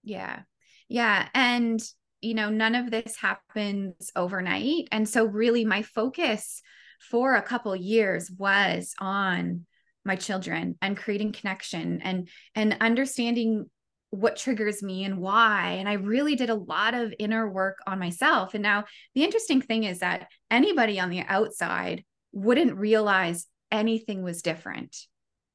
Yeah. 0.03 0.39
Yeah. 0.87 1.27
And 1.33 1.83
you 2.21 2.33
know, 2.33 2.49
none 2.49 2.73
of 2.73 2.89
this 2.89 3.17
happens 3.17 4.11
overnight. 4.15 4.87
And 4.91 5.07
so 5.07 5.25
really 5.25 5.65
my 5.65 5.83
focus 5.83 6.61
for 6.99 7.35
a 7.35 7.43
couple 7.43 7.75
years 7.75 8.31
was 8.31 8.95
on 8.99 9.66
my 10.07 10.15
children 10.15 10.77
and 10.81 10.97
creating 10.97 11.33
connection 11.33 12.01
and 12.01 12.29
and 12.55 12.77
understanding 12.81 13.65
what 14.09 14.37
triggers 14.37 14.81
me 14.81 15.03
and 15.03 15.19
why. 15.19 15.71
And 15.71 15.89
i 15.89 15.93
really 15.93 16.35
did 16.35 16.49
a 16.49 16.55
lot 16.55 16.93
of 16.93 17.13
inner 17.19 17.49
work 17.49 17.77
on 17.85 17.99
myself. 17.99 18.53
And 18.53 18.63
now 18.63 18.85
the 19.13 19.23
interesting 19.23 19.61
thing 19.61 19.83
is 19.83 19.99
that 19.99 20.27
anybody 20.49 20.99
on 20.99 21.09
the 21.09 21.21
outside 21.27 22.05
wouldn't 22.31 22.77
realize 22.77 23.47
anything 23.71 24.23
was 24.23 24.41
different. 24.41 24.95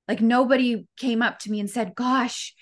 Like 0.07 0.21
nobody 0.21 0.87
came 0.97 1.23
up 1.23 1.39
to 1.41 1.51
me 1.51 1.61
and 1.61 1.71
said 1.71 1.95
gosh 1.95 2.55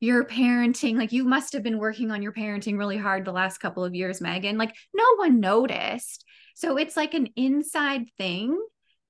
your 0.00 0.24
parenting 0.24 0.98
like 0.98 1.12
you 1.12 1.24
must 1.24 1.54
have 1.54 1.62
been 1.62 1.78
working 1.78 2.10
on 2.10 2.20
your 2.20 2.32
parenting 2.32 2.76
really 2.76 2.98
hard 2.98 3.24
the 3.24 3.32
last 3.32 3.58
couple 3.58 3.84
of 3.84 3.94
years 3.94 4.20
megan. 4.20 4.58
Like 4.58 4.74
no 4.92 5.06
one 5.16 5.40
noticed. 5.40 6.24
So 6.54 6.76
it's 6.76 6.96
like 6.96 7.14
an 7.14 7.28
inside 7.36 8.02
thing. 8.18 8.58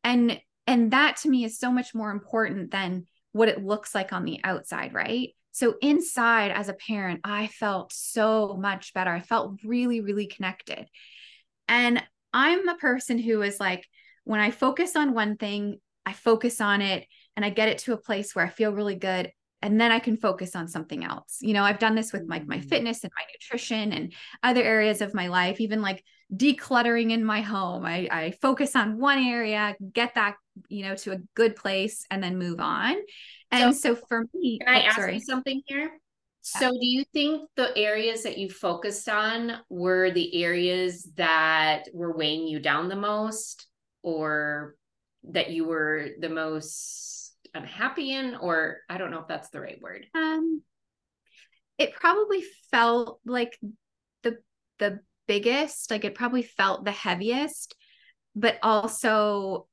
And 0.04 0.40
and 0.66 0.92
that 0.92 1.16
to 1.18 1.28
me 1.28 1.44
is 1.44 1.58
so 1.58 1.70
much 1.70 1.94
more 1.94 2.10
important 2.10 2.70
than 2.70 3.06
what 3.32 3.48
it 3.48 3.64
looks 3.64 3.94
like 3.94 4.12
on 4.12 4.24
the 4.24 4.40
outside, 4.44 4.94
right? 4.94 5.30
So 5.52 5.74
inside 5.80 6.50
as 6.50 6.68
a 6.68 6.74
parent, 6.74 7.20
I 7.24 7.46
felt 7.46 7.92
so 7.92 8.56
much 8.58 8.94
better. 8.94 9.10
I 9.10 9.20
felt 9.20 9.60
really, 9.64 10.00
really 10.00 10.26
connected. 10.26 10.86
And 11.68 12.02
I'm 12.32 12.68
a 12.68 12.76
person 12.76 13.18
who 13.18 13.42
is 13.42 13.60
like, 13.60 13.86
when 14.24 14.40
I 14.40 14.50
focus 14.50 14.96
on 14.96 15.14
one 15.14 15.36
thing, 15.36 15.78
I 16.06 16.12
focus 16.12 16.60
on 16.60 16.80
it 16.80 17.06
and 17.36 17.44
I 17.44 17.50
get 17.50 17.68
it 17.68 17.78
to 17.78 17.92
a 17.92 18.00
place 18.00 18.34
where 18.34 18.44
I 18.44 18.50
feel 18.50 18.72
really 18.72 18.96
good. 18.96 19.30
And 19.62 19.80
then 19.80 19.92
I 19.92 19.98
can 19.98 20.16
focus 20.16 20.54
on 20.56 20.68
something 20.68 21.04
else. 21.04 21.38
You 21.40 21.54
know, 21.54 21.62
I've 21.62 21.78
done 21.78 21.94
this 21.94 22.12
with 22.12 22.22
like 22.28 22.46
my, 22.46 22.56
my 22.56 22.62
mm. 22.62 22.68
fitness 22.68 23.02
and 23.02 23.12
my 23.16 23.24
nutrition 23.32 23.92
and 23.92 24.12
other 24.42 24.62
areas 24.62 25.00
of 25.00 25.14
my 25.14 25.28
life, 25.28 25.60
even 25.60 25.80
like 25.80 26.04
decluttering 26.32 27.10
in 27.10 27.24
my 27.24 27.40
home. 27.40 27.84
I, 27.84 28.08
I 28.10 28.30
focus 28.42 28.76
on 28.76 28.98
one 28.98 29.18
area, 29.18 29.76
get 29.92 30.14
that, 30.14 30.36
you 30.68 30.84
know, 30.84 30.94
to 30.96 31.12
a 31.12 31.18
good 31.34 31.56
place 31.56 32.04
and 32.10 32.22
then 32.22 32.38
move 32.38 32.60
on. 32.60 32.96
And 33.50 33.74
so, 33.74 33.94
so 33.94 34.00
for 34.08 34.24
me, 34.34 34.58
can 34.58 34.68
I 34.68 34.82
oh, 34.82 34.86
ask 34.86 34.96
sorry. 34.96 35.14
you 35.14 35.20
something 35.20 35.62
here? 35.66 35.90
So 36.46 36.70
do 36.70 36.86
you 36.86 37.04
think 37.14 37.48
the 37.56 37.74
areas 37.76 38.24
that 38.24 38.36
you 38.36 38.50
focused 38.50 39.08
on 39.08 39.52
were 39.70 40.10
the 40.10 40.44
areas 40.44 41.08
that 41.16 41.88
were 41.94 42.14
weighing 42.14 42.46
you 42.46 42.60
down 42.60 42.88
the 42.88 42.96
most 42.96 43.66
or 44.02 44.74
that 45.30 45.50
you 45.50 45.64
were 45.64 46.08
the 46.20 46.28
most 46.28 47.34
unhappy 47.54 48.12
in 48.12 48.34
or 48.34 48.80
I 48.90 48.98
don't 48.98 49.10
know 49.10 49.20
if 49.20 49.28
that's 49.28 49.48
the 49.48 49.60
right 49.60 49.80
word. 49.80 50.06
Um 50.14 50.62
it 51.78 51.94
probably 51.94 52.44
felt 52.70 53.20
like 53.24 53.58
the 54.22 54.36
the 54.78 55.00
biggest, 55.26 55.90
like 55.90 56.04
it 56.04 56.14
probably 56.14 56.42
felt 56.42 56.84
the 56.84 56.90
heaviest, 56.90 57.74
but 58.34 58.58
also 58.62 59.66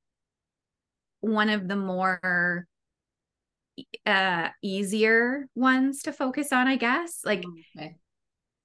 one 1.21 1.49
of 1.49 1.67
the 1.67 1.75
more 1.75 2.67
uh 4.05 4.49
easier 4.61 5.47
ones 5.55 6.03
to 6.03 6.13
focus 6.13 6.51
on, 6.51 6.67
I 6.67 6.75
guess. 6.75 7.21
Like 7.23 7.43
okay. 7.77 7.95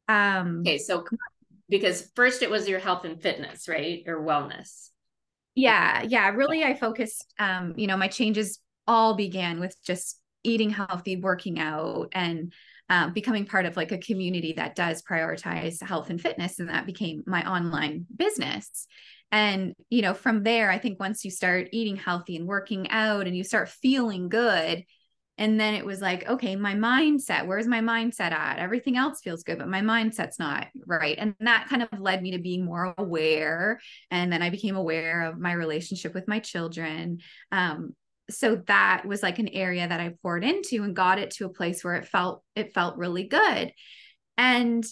um 0.08 0.60
okay, 0.60 0.78
so 0.78 1.04
because 1.68 2.10
first 2.14 2.42
it 2.42 2.50
was 2.50 2.68
your 2.68 2.78
health 2.78 3.04
and 3.04 3.20
fitness, 3.20 3.68
right? 3.68 4.02
Or 4.06 4.22
wellness. 4.22 4.90
Yeah, 5.54 6.02
yeah. 6.02 6.28
Really 6.30 6.64
I 6.64 6.74
focused 6.74 7.32
um, 7.38 7.74
you 7.76 7.86
know, 7.86 7.96
my 7.96 8.08
changes 8.08 8.60
all 8.86 9.14
began 9.14 9.58
with 9.58 9.76
just 9.84 10.20
eating 10.44 10.70
healthy, 10.70 11.16
working 11.16 11.58
out 11.58 12.08
and 12.12 12.52
um, 12.88 13.12
becoming 13.12 13.46
part 13.46 13.66
of 13.66 13.76
like 13.76 13.92
a 13.92 13.98
community 13.98 14.54
that 14.54 14.74
does 14.74 15.02
prioritize 15.02 15.82
health 15.82 16.10
and 16.10 16.20
fitness. 16.20 16.58
And 16.58 16.68
that 16.68 16.86
became 16.86 17.22
my 17.26 17.48
online 17.48 18.06
business. 18.16 18.86
And, 19.32 19.74
you 19.90 20.02
know, 20.02 20.14
from 20.14 20.44
there, 20.44 20.70
I 20.70 20.78
think 20.78 21.00
once 21.00 21.24
you 21.24 21.30
start 21.30 21.68
eating 21.72 21.96
healthy 21.96 22.36
and 22.36 22.46
working 22.46 22.90
out 22.90 23.26
and 23.26 23.36
you 23.36 23.42
start 23.42 23.68
feeling 23.68 24.28
good, 24.28 24.84
and 25.38 25.60
then 25.60 25.74
it 25.74 25.84
was 25.84 26.00
like, 26.00 26.26
okay, 26.26 26.56
my 26.56 26.74
mindset, 26.74 27.46
where's 27.46 27.66
my 27.66 27.80
mindset 27.80 28.32
at? 28.32 28.58
Everything 28.58 28.96
else 28.96 29.20
feels 29.22 29.42
good, 29.42 29.58
but 29.58 29.68
my 29.68 29.82
mindset's 29.82 30.38
not 30.38 30.68
right. 30.86 31.16
And 31.18 31.34
that 31.40 31.66
kind 31.68 31.82
of 31.82 32.00
led 32.00 32.22
me 32.22 32.30
to 32.30 32.38
being 32.38 32.64
more 32.64 32.94
aware. 32.96 33.78
And 34.10 34.32
then 34.32 34.40
I 34.40 34.48
became 34.48 34.76
aware 34.76 35.24
of 35.24 35.38
my 35.38 35.52
relationship 35.52 36.14
with 36.14 36.26
my 36.26 36.38
children. 36.38 37.18
Um, 37.52 37.94
so 38.30 38.56
that 38.66 39.04
was 39.06 39.22
like 39.22 39.38
an 39.38 39.48
area 39.48 39.86
that 39.86 40.00
I 40.00 40.14
poured 40.22 40.44
into 40.44 40.82
and 40.82 40.96
got 40.96 41.18
it 41.18 41.30
to 41.32 41.46
a 41.46 41.52
place 41.52 41.84
where 41.84 41.94
it 41.94 42.08
felt 42.08 42.42
it 42.54 42.74
felt 42.74 42.96
really 42.96 43.24
good. 43.24 43.72
And 44.36 44.84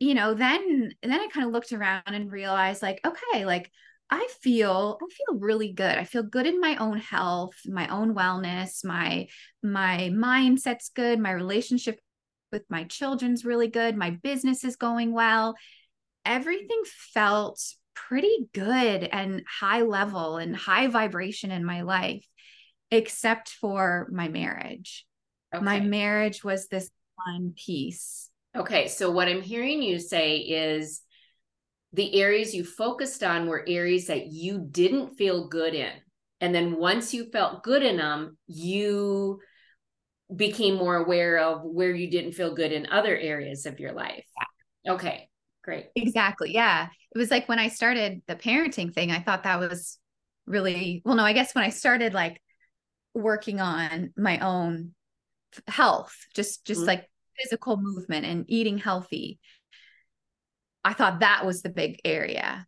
you 0.00 0.14
know, 0.14 0.34
then 0.34 0.92
then 1.02 1.20
I 1.20 1.28
kind 1.32 1.46
of 1.46 1.52
looked 1.52 1.72
around 1.72 2.02
and 2.06 2.30
realized 2.30 2.82
like 2.82 3.00
okay, 3.06 3.44
like 3.44 3.70
I 4.10 4.28
feel 4.42 4.98
I 5.00 5.06
feel 5.14 5.38
really 5.38 5.72
good. 5.72 5.96
I 5.96 6.04
feel 6.04 6.22
good 6.22 6.46
in 6.46 6.60
my 6.60 6.76
own 6.76 6.98
health, 6.98 7.54
my 7.66 7.88
own 7.88 8.14
wellness, 8.14 8.84
my 8.84 9.28
my 9.62 10.10
mindset's 10.12 10.90
good, 10.90 11.20
my 11.20 11.32
relationship 11.32 11.98
with 12.52 12.64
my 12.68 12.84
children's 12.84 13.44
really 13.44 13.68
good, 13.68 13.96
my 13.96 14.10
business 14.10 14.64
is 14.64 14.76
going 14.76 15.12
well. 15.12 15.54
Everything 16.24 16.82
felt 17.12 17.60
pretty 17.94 18.48
good 18.52 19.04
and 19.04 19.42
high 19.48 19.82
level 19.82 20.36
and 20.36 20.54
high 20.54 20.86
vibration 20.88 21.50
in 21.50 21.64
my 21.64 21.82
life 21.82 22.26
except 22.90 23.50
for 23.50 24.08
my 24.12 24.28
marriage. 24.28 25.06
Okay. 25.54 25.64
My 25.64 25.80
marriage 25.80 26.44
was 26.44 26.68
this 26.68 26.90
one 27.14 27.54
piece. 27.56 28.30
Okay, 28.56 28.88
so 28.88 29.10
what 29.10 29.28
I'm 29.28 29.42
hearing 29.42 29.82
you 29.82 29.98
say 29.98 30.38
is 30.38 31.02
the 31.92 32.20
areas 32.20 32.54
you 32.54 32.64
focused 32.64 33.22
on 33.22 33.46
were 33.46 33.64
areas 33.66 34.06
that 34.06 34.26
you 34.26 34.66
didn't 34.70 35.16
feel 35.16 35.48
good 35.48 35.74
in. 35.74 35.92
And 36.40 36.54
then 36.54 36.76
once 36.76 37.14
you 37.14 37.30
felt 37.30 37.62
good 37.62 37.82
in 37.82 37.96
them, 37.96 38.36
you 38.46 39.40
became 40.34 40.74
more 40.74 40.96
aware 40.96 41.38
of 41.38 41.62
where 41.62 41.94
you 41.94 42.10
didn't 42.10 42.32
feel 42.32 42.54
good 42.54 42.72
in 42.72 42.86
other 42.90 43.16
areas 43.16 43.64
of 43.64 43.78
your 43.78 43.92
life. 43.92 44.24
Okay, 44.86 45.28
great. 45.62 45.86
Exactly. 45.94 46.52
Yeah. 46.52 46.88
It 47.14 47.18
was 47.18 47.30
like 47.30 47.48
when 47.48 47.58
I 47.58 47.68
started 47.68 48.22
the 48.26 48.36
parenting 48.36 48.92
thing, 48.92 49.10
I 49.10 49.20
thought 49.20 49.44
that 49.44 49.60
was 49.60 49.98
really, 50.46 51.02
well, 51.04 51.14
no, 51.14 51.24
I 51.24 51.32
guess 51.32 51.54
when 51.54 51.64
I 51.64 51.70
started 51.70 52.12
like 52.12 52.40
working 53.16 53.60
on 53.60 54.12
my 54.16 54.38
own 54.38 54.92
health, 55.66 56.14
just 56.34 56.64
just 56.66 56.80
mm-hmm. 56.80 56.88
like 56.88 57.10
physical 57.38 57.76
movement 57.76 58.24
and 58.24 58.44
eating 58.48 58.78
healthy 58.78 59.38
I 60.86 60.92
thought 60.92 61.18
that 61.18 61.44
was 61.44 61.62
the 61.62 61.68
big 61.68 62.00
area. 62.04 62.64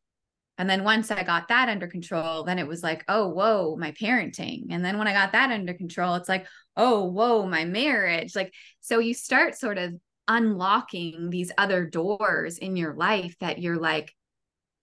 And 0.58 0.68
then 0.68 0.82
once 0.82 1.12
I 1.12 1.22
got 1.22 1.46
that 1.48 1.68
under 1.68 1.86
control, 1.86 2.42
then 2.42 2.58
it 2.58 2.66
was 2.66 2.82
like, 2.82 3.04
oh, 3.06 3.28
whoa, 3.28 3.76
my 3.78 3.92
parenting. 3.92 4.66
And 4.70 4.84
then 4.84 4.98
when 4.98 5.06
I 5.06 5.12
got 5.12 5.30
that 5.32 5.52
under 5.52 5.72
control, 5.72 6.16
it's 6.16 6.28
like, 6.28 6.48
oh, 6.76 7.04
whoa, 7.04 7.46
my 7.46 7.64
marriage. 7.64 8.34
Like, 8.34 8.52
so 8.80 8.98
you 8.98 9.14
start 9.14 9.56
sort 9.56 9.78
of 9.78 9.94
unlocking 10.26 11.30
these 11.30 11.52
other 11.56 11.86
doors 11.86 12.58
in 12.58 12.74
your 12.74 12.94
life 12.94 13.36
that 13.38 13.60
you're 13.60 13.78
like, 13.78 14.12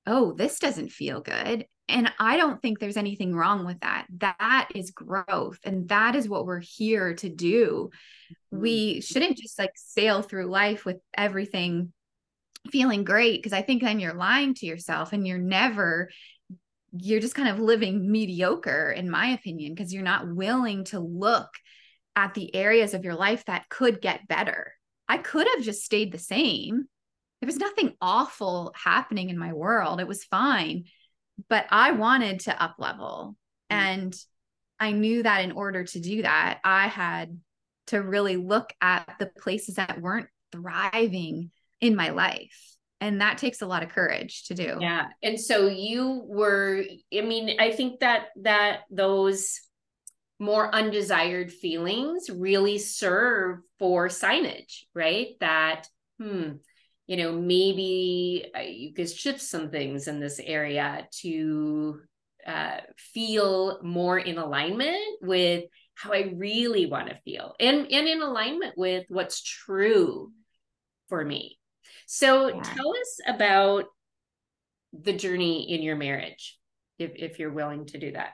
oh, 0.07 0.31
this 0.31 0.57
doesn't 0.57 0.93
feel 0.93 1.19
good. 1.19 1.65
And 1.87 2.11
I 2.19 2.37
don't 2.37 2.61
think 2.61 2.79
there's 2.79 2.97
anything 2.97 3.35
wrong 3.35 3.65
with 3.65 3.79
that. 3.81 4.07
That 4.17 4.69
is 4.73 4.91
growth. 4.91 5.59
And 5.63 5.87
that 5.89 6.15
is 6.15 6.27
what 6.27 6.45
we're 6.45 6.61
here 6.61 7.13
to 7.15 7.29
do. 7.29 7.91
Mm-hmm. 8.51 8.61
We 8.61 9.01
shouldn't 9.01 9.37
just 9.37 9.59
like 9.59 9.73
sail 9.75 10.21
through 10.21 10.47
life 10.47 10.85
with 10.85 10.97
everything 11.15 11.93
feeling 12.71 13.03
great 13.03 13.37
because 13.37 13.53
I 13.53 13.61
think 13.61 13.83
then 13.83 13.99
you're 13.99 14.15
lying 14.15 14.55
to 14.55 14.65
yourself 14.65 15.13
and 15.13 15.27
you're 15.27 15.37
never 15.37 16.09
you're 16.97 17.19
just 17.19 17.35
kind 17.35 17.49
of 17.49 17.59
living 17.59 18.09
mediocre 18.09 18.89
in 18.91 19.09
my 19.09 19.27
opinion 19.27 19.75
because 19.75 19.93
you're 19.93 20.03
not 20.03 20.33
willing 20.33 20.85
to 20.85 20.99
look 20.99 21.49
at 22.15 22.33
the 22.33 22.55
areas 22.55 22.93
of 22.93 23.03
your 23.03 23.15
life 23.15 23.43
that 23.45 23.67
could 23.69 24.01
get 24.01 24.27
better. 24.27 24.73
I 25.07 25.17
could 25.17 25.47
have 25.55 25.63
just 25.63 25.83
stayed 25.83 26.11
the 26.11 26.17
same. 26.17 26.85
There 27.41 27.47
was 27.47 27.57
nothing 27.57 27.93
awful 28.01 28.73
happening 28.81 29.29
in 29.29 29.37
my 29.37 29.51
world. 29.51 29.99
It 29.99 30.07
was 30.07 30.23
fine. 30.23 30.85
But 31.49 31.65
I 31.69 31.91
wanted 31.91 32.41
to 32.41 32.63
up 32.63 32.75
level. 32.79 33.35
Mm-hmm. 33.71 33.81
And 33.81 34.15
I 34.79 34.91
knew 34.91 35.23
that 35.23 35.43
in 35.43 35.51
order 35.51 35.83
to 35.83 35.99
do 35.99 36.21
that, 36.23 36.59
I 36.63 36.87
had 36.87 37.39
to 37.87 38.01
really 38.01 38.37
look 38.37 38.73
at 38.81 39.15
the 39.19 39.27
places 39.27 39.75
that 39.75 40.01
weren't 40.01 40.27
thriving 40.51 41.51
in 41.81 41.95
my 41.95 42.09
life 42.09 42.75
and 43.01 43.21
that 43.21 43.37
takes 43.37 43.61
a 43.61 43.65
lot 43.65 43.83
of 43.83 43.89
courage 43.89 44.45
to 44.45 44.53
do 44.53 44.77
yeah 44.79 45.07
and 45.21 45.39
so 45.39 45.67
you 45.67 46.23
were 46.25 46.83
i 47.15 47.21
mean 47.21 47.59
i 47.59 47.71
think 47.71 47.99
that 47.99 48.27
that 48.37 48.81
those 48.89 49.59
more 50.39 50.73
undesired 50.73 51.51
feelings 51.51 52.29
really 52.29 52.77
serve 52.77 53.59
for 53.79 54.07
signage 54.07 54.83
right 54.93 55.35
that 55.39 55.87
hmm 56.19 56.53
you 57.07 57.17
know 57.17 57.31
maybe 57.31 58.45
you 58.67 58.93
could 58.93 59.09
shift 59.09 59.41
some 59.41 59.69
things 59.69 60.07
in 60.07 60.19
this 60.19 60.39
area 60.43 61.07
to 61.21 61.99
uh, 62.45 62.77
feel 62.97 63.79
more 63.81 64.17
in 64.17 64.37
alignment 64.37 65.19
with 65.21 65.65
how 65.95 66.11
i 66.13 66.31
really 66.35 66.85
want 66.85 67.07
to 67.07 67.19
feel 67.23 67.53
and 67.59 67.91
and 67.91 68.07
in 68.07 68.21
alignment 68.21 68.77
with 68.77 69.05
what's 69.09 69.41
true 69.41 70.31
for 71.09 71.23
me 71.23 71.57
so 72.05 72.49
yeah. 72.49 72.61
tell 72.61 72.89
us 72.89 73.19
about 73.27 73.85
the 74.93 75.13
journey 75.13 75.71
in 75.73 75.81
your 75.81 75.95
marriage, 75.95 76.57
if 76.97 77.11
if 77.15 77.39
you're 77.39 77.51
willing 77.51 77.85
to 77.87 77.97
do 77.97 78.11
that. 78.11 78.31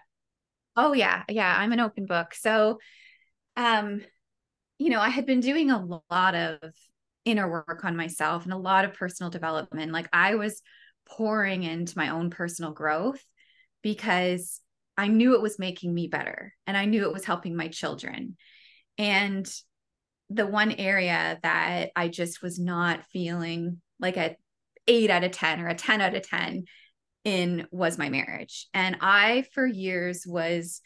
Oh 0.75 0.93
yeah, 0.93 1.23
yeah, 1.29 1.53
I'm 1.57 1.71
an 1.71 1.79
open 1.79 2.05
book. 2.05 2.33
So, 2.33 2.79
um, 3.55 4.01
you 4.77 4.89
know, 4.89 4.99
I 4.99 5.09
had 5.09 5.25
been 5.25 5.39
doing 5.39 5.71
a 5.71 5.99
lot 6.09 6.35
of 6.35 6.59
inner 7.25 7.49
work 7.49 7.83
on 7.83 7.95
myself 7.95 8.43
and 8.43 8.53
a 8.53 8.57
lot 8.57 8.85
of 8.85 8.93
personal 8.93 9.29
development. 9.29 9.91
Like 9.91 10.09
I 10.11 10.35
was 10.35 10.61
pouring 11.07 11.63
into 11.63 11.97
my 11.97 12.09
own 12.09 12.29
personal 12.29 12.71
growth 12.71 13.23
because 13.81 14.59
I 14.97 15.07
knew 15.07 15.35
it 15.35 15.41
was 15.41 15.59
making 15.59 15.93
me 15.93 16.07
better 16.07 16.53
and 16.67 16.77
I 16.77 16.85
knew 16.85 17.03
it 17.03 17.13
was 17.13 17.25
helping 17.25 17.55
my 17.55 17.67
children. 17.67 18.37
And 18.97 19.51
the 20.29 20.47
one 20.47 20.71
area 20.71 21.39
that 21.43 21.91
I 21.95 22.07
just 22.07 22.41
was 22.41 22.59
not 22.59 23.03
feeling 23.11 23.81
like 23.99 24.17
a 24.17 24.35
eight 24.87 25.09
out 25.09 25.23
of 25.23 25.31
10 25.31 25.61
or 25.61 25.67
a 25.67 25.75
10 25.75 26.01
out 26.01 26.15
of 26.15 26.27
10 26.27 26.65
in 27.23 27.67
was 27.71 27.97
my 27.97 28.09
marriage. 28.09 28.67
And 28.73 28.97
I, 29.01 29.45
for 29.53 29.65
years, 29.65 30.25
was 30.25 30.81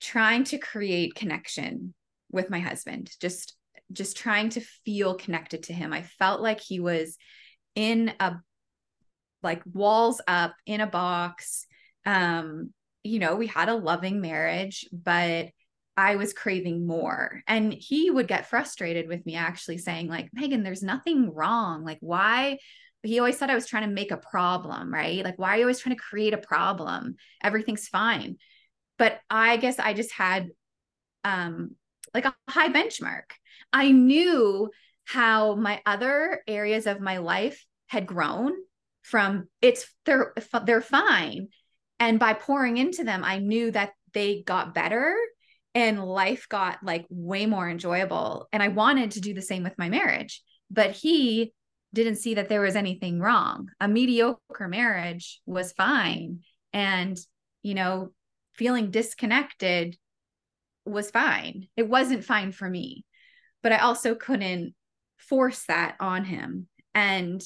trying 0.00 0.44
to 0.44 0.58
create 0.58 1.14
connection 1.14 1.94
with 2.30 2.50
my 2.50 2.60
husband, 2.60 3.10
just 3.20 3.54
just 3.92 4.16
trying 4.16 4.50
to 4.50 4.60
feel 4.84 5.14
connected 5.14 5.64
to 5.64 5.72
him. 5.72 5.92
I 5.92 6.02
felt 6.02 6.40
like 6.40 6.60
he 6.60 6.80
was 6.80 7.16
in 7.74 8.12
a 8.20 8.36
like 9.42 9.62
walls 9.72 10.20
up 10.28 10.54
in 10.66 10.80
a 10.80 10.86
box. 10.86 11.66
Um, 12.06 12.72
you 13.02 13.18
know, 13.18 13.36
we 13.36 13.46
had 13.46 13.68
a 13.68 13.74
loving 13.74 14.20
marriage, 14.20 14.86
but 14.92 15.48
I 15.96 16.16
was 16.16 16.32
craving 16.32 16.86
more. 16.86 17.42
And 17.46 17.72
he 17.72 18.10
would 18.10 18.28
get 18.28 18.48
frustrated 18.48 19.08
with 19.08 19.24
me 19.26 19.36
actually 19.36 19.78
saying, 19.78 20.08
like, 20.08 20.30
Megan, 20.32 20.62
there's 20.62 20.82
nothing 20.82 21.32
wrong. 21.34 21.84
Like, 21.84 21.98
why? 22.00 22.58
He 23.02 23.18
always 23.18 23.36
thought 23.36 23.50
I 23.50 23.54
was 23.54 23.66
trying 23.66 23.88
to 23.88 23.94
make 23.94 24.10
a 24.10 24.16
problem, 24.16 24.92
right? 24.92 25.24
Like, 25.24 25.38
why 25.38 25.50
are 25.50 25.56
you 25.56 25.62
always 25.62 25.78
trying 25.80 25.96
to 25.96 26.02
create 26.02 26.34
a 26.34 26.38
problem? 26.38 27.16
Everything's 27.42 27.88
fine. 27.88 28.36
But 28.98 29.18
I 29.30 29.56
guess 29.56 29.78
I 29.78 29.94
just 29.94 30.12
had 30.12 30.48
um 31.24 31.72
like 32.14 32.24
a 32.24 32.34
high 32.48 32.68
benchmark. 32.68 33.24
I 33.72 33.92
knew 33.92 34.70
how 35.04 35.54
my 35.56 35.80
other 35.84 36.42
areas 36.46 36.86
of 36.86 37.00
my 37.00 37.18
life 37.18 37.64
had 37.88 38.06
grown 38.06 38.52
from 39.02 39.48
it's 39.60 39.86
they're 40.04 40.32
they're 40.64 40.80
fine. 40.80 41.48
And 41.98 42.18
by 42.18 42.34
pouring 42.34 42.76
into 42.76 43.04
them 43.04 43.24
i 43.24 43.38
knew 43.38 43.70
that 43.72 43.92
they 44.14 44.42
got 44.42 44.74
better 44.74 45.16
and 45.74 46.04
life 46.04 46.46
got 46.48 46.78
like 46.82 47.06
way 47.08 47.46
more 47.46 47.68
enjoyable. 47.68 48.48
And 48.52 48.62
i 48.62 48.68
wanted 48.68 49.12
to 49.12 49.20
do 49.20 49.34
the 49.34 49.42
same 49.42 49.64
with 49.64 49.78
my 49.78 49.88
marriage 49.88 50.42
but 50.70 50.92
he 50.92 51.52
didn't 51.92 52.16
see 52.16 52.34
that 52.34 52.48
there 52.48 52.60
was 52.60 52.76
anything 52.76 53.18
wrong. 53.18 53.68
A 53.80 53.88
mediocre 53.88 54.68
marriage 54.68 55.40
was 55.44 55.72
fine. 55.72 56.40
And 56.72 57.18
you 57.62 57.74
know 57.74 58.12
feeling 58.54 58.90
disconnected 58.90 59.96
was 60.84 61.10
fine. 61.10 61.66
It 61.76 61.88
wasn't 61.88 62.24
fine 62.24 62.52
for 62.52 62.68
me 62.68 63.04
but 63.62 63.72
i 63.72 63.78
also 63.78 64.14
couldn't 64.14 64.74
force 65.16 65.64
that 65.66 65.96
on 66.00 66.24
him 66.24 66.66
and 66.94 67.42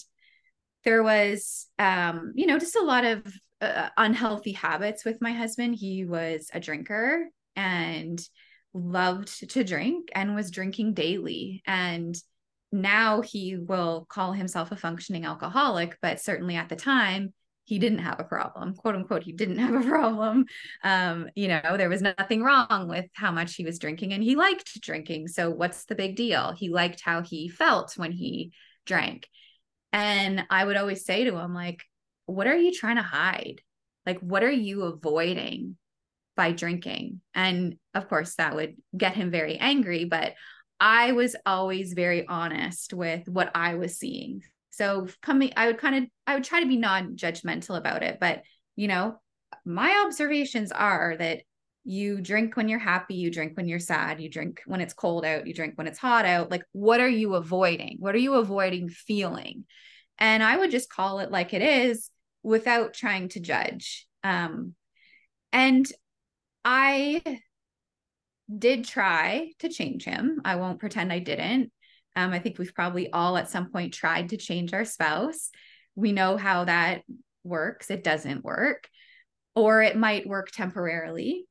there 0.85 1.03
was 1.03 1.67
um 1.79 2.33
you 2.35 2.47
know 2.47 2.59
just 2.59 2.77
a 2.77 2.83
lot 2.83 3.05
of 3.05 3.23
uh, 3.61 3.89
unhealthy 3.97 4.53
habits 4.53 5.05
with 5.05 5.21
my 5.23 5.33
husband 5.33 5.75
he 5.75 6.05
was 6.05 6.51
a 6.53 6.61
drinker 6.61 7.29
and 7.57 8.21
loved 8.75 9.49
to 9.51 9.65
drink 9.65 10.11
and 10.15 10.35
was 10.35 10.51
drinking 10.51 10.95
daily. 10.95 11.63
And 11.67 12.17
now 12.73 13.21
he 13.21 13.57
will 13.57 14.05
call 14.09 14.33
himself 14.33 14.73
a 14.73 14.77
functioning 14.77 15.25
alcoholic, 15.25 15.97
but 16.03 16.21
certainly 16.21 16.57
at 16.57 16.69
the 16.69 16.77
time, 16.77 17.33
he 17.65 17.79
didn't 17.79 17.99
have 17.99 18.21
a 18.21 18.25
problem, 18.25 18.75
quote 18.75 18.95
unquote. 18.95 19.23
He 19.23 19.33
didn't 19.33 19.59
have 19.67 19.75
a 19.75 19.89
problem. 19.89 20.47
Um, 20.83 21.29
you 21.35 21.49
know, 21.49 21.77
there 21.77 21.89
was 21.89 22.03
nothing 22.03 22.43
wrong 22.43 22.89
with 22.89 23.07
how 23.15 23.33
much 23.33 23.55
he 23.55 23.65
was 23.65 23.79
drinking, 23.79 24.13
and 24.13 24.23
he 24.23 24.37
liked 24.37 24.81
drinking. 24.81 25.29
So, 25.29 25.51
what's 25.51 25.85
the 25.85 25.95
big 25.95 26.17
deal? 26.17 26.53
He 26.53 26.69
liked 26.69 27.01
how 27.01 27.23
he 27.23 27.49
felt 27.49 27.97
when 27.97 28.13
he 28.13 28.53
drank. 28.87 29.29
And 29.93 30.45
I 30.51 30.65
would 30.65 30.77
always 30.77 31.05
say 31.05 31.25
to 31.25 31.39
him, 31.39 31.55
like, 31.55 31.83
what 32.27 32.47
are 32.47 32.57
you 32.57 32.73
trying 32.73 32.97
to 32.97 33.03
hide? 33.03 33.61
Like, 34.07 34.19
what 34.21 34.43
are 34.43 34.51
you 34.51 34.83
avoiding? 34.83 35.77
by 36.37 36.53
drinking. 36.53 37.21
And 37.35 37.77
of 37.95 38.09
course, 38.09 38.35
that 38.37 38.55
would 38.55 38.75
get 38.97 39.15
him 39.15 39.31
very 39.31 39.57
angry. 39.57 40.05
But 40.05 40.35
I 40.81 41.13
was 41.13 41.37
always 41.47 41.93
very 41.93 42.27
honest 42.27 42.93
with 42.93 43.29
what 43.29 43.51
I 43.55 43.77
was 43.77 43.99
seeing. 43.99 44.43
So 44.77 45.09
coming, 45.23 45.53
I 45.57 45.67
would 45.67 45.79
kind 45.79 45.97
of, 45.97 46.05
I 46.27 46.35
would 46.35 46.45
try 46.45 46.61
to 46.61 46.69
be 46.69 46.77
non-judgmental 46.77 47.77
about 47.77 48.03
it. 48.03 48.19
But 48.21 48.43
you 48.77 48.89
know, 48.89 49.21
my 49.65 50.03
observations 50.05 50.73
are 50.73 51.17
that 51.17 51.43
you 51.85 52.21
drink 52.21 52.57
when 52.57 52.69
you're 52.69 52.79
happy, 52.79 53.15
you 53.15 53.31
drink 53.31 53.57
when 53.57 53.69
you're 53.69 53.79
sad, 53.79 54.21
you 54.21 54.29
drink 54.29 54.63
when 54.67 54.81
it's 54.81 54.95
cold 54.95 55.25
out, 55.25 55.47
you 55.47 55.55
drink 55.55 55.75
when 55.77 55.87
it's 55.87 55.99
hot 55.99 56.25
out. 56.25 56.51
Like, 56.51 56.65
what 56.73 57.01
are 57.01 57.09
you 57.09 57.35
avoiding? 57.35 57.99
What 58.01 58.15
are 58.15 58.19
you 58.19 58.35
avoiding 58.35 58.89
feeling? 58.89 59.65
And 60.19 60.43
I 60.43 60.57
would 60.57 60.71
just 60.71 60.91
call 60.91 61.21
it 61.21 61.31
like 61.31 61.53
it 61.53 61.63
is 61.63 62.11
without 62.43 62.95
trying 62.95 63.29
to 63.31 63.41
judge. 63.41 64.07
Um, 64.23 64.75
and 65.53 65.87
I 66.65 67.23
did 68.59 68.87
try 68.87 69.53
to 69.59 69.69
change 69.69 70.05
him. 70.05 70.41
I 70.45 70.57
won't 70.57 70.81
pretend 70.81 71.13
I 71.13 71.19
didn't. 71.19 71.71
Um, 72.17 72.33
I 72.33 72.39
think 72.39 72.59
we've 72.59 72.75
probably 72.75 73.11
all 73.13 73.37
at 73.37 73.51
some 73.51 73.71
point 73.71 73.95
tried 73.95 74.31
to 74.31 74.37
change 74.37 74.73
our 74.73 74.85
spouse. 74.85 75.51
We 75.95 76.13
know 76.13 76.37
how 76.37 76.65
that 76.65 77.03
works, 77.43 77.91
it 77.91 78.05
doesn't 78.05 78.45
work, 78.45 78.89
or 79.55 79.83
it 79.83 79.97
might 79.97 80.27
work 80.27 80.51
temporarily. 80.51 81.47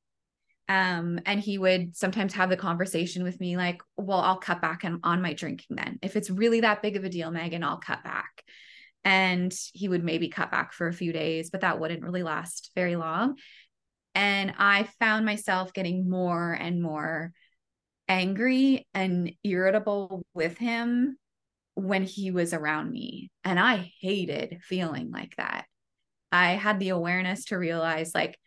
Um, 0.69 1.19
and 1.26 1.39
he 1.39 1.58
would 1.58 1.95
sometimes 1.95 2.34
have 2.34 2.49
the 2.49 2.58
conversation 2.58 3.23
with 3.23 3.39
me 3.39 3.58
like, 3.58 3.82
well, 3.97 4.19
I'll 4.19 4.38
cut 4.38 4.62
back 4.62 4.86
on, 4.86 5.02
on 5.04 5.21
my 5.21 5.34
drinking 5.34 5.76
then. 5.76 5.99
If 6.02 6.15
it's 6.15 6.30
really 6.30 6.62
that 6.62 6.82
big 6.82 6.95
of 6.95 7.04
a 7.04 7.10
deal, 7.10 7.32
Megan, 7.32 7.63
I'll 7.63 7.78
cut 7.78 8.04
back. 8.04 8.43
And 9.04 9.54
he 9.73 9.89
would 9.89 10.04
maybe 10.04 10.30
cut 10.30 10.52
back 10.52 10.71
for 10.71 10.88
a 10.88 10.93
few 10.93 11.12
days, 11.12 11.49
but 11.49 11.62
that 11.62 11.80
wouldn't 11.80 12.04
really 12.04 12.23
last 12.23 12.71
very 12.76 12.95
long. 12.95 13.36
And 14.15 14.54
I 14.58 14.88
found 14.99 15.26
myself 15.26 15.73
getting 15.73 16.10
more 16.10 16.54
and 16.54 16.82
more 16.82 17.34
angry 18.13 18.88
and 18.93 19.32
irritable 19.43 20.23
with 20.36 20.56
him 20.60 21.17
when 21.73 22.04
he 22.04 22.30
was 22.30 22.54
around 22.54 22.91
me. 22.91 23.32
And 23.43 23.60
I 23.60 23.91
hated 23.99 24.60
feeling 24.62 25.10
like 25.12 25.36
that. 25.38 25.65
I 26.32 26.52
had 26.52 26.80
the 26.80 26.89
awareness 26.89 27.45
to 27.45 27.58
realize, 27.58 28.13
like, 28.13 28.38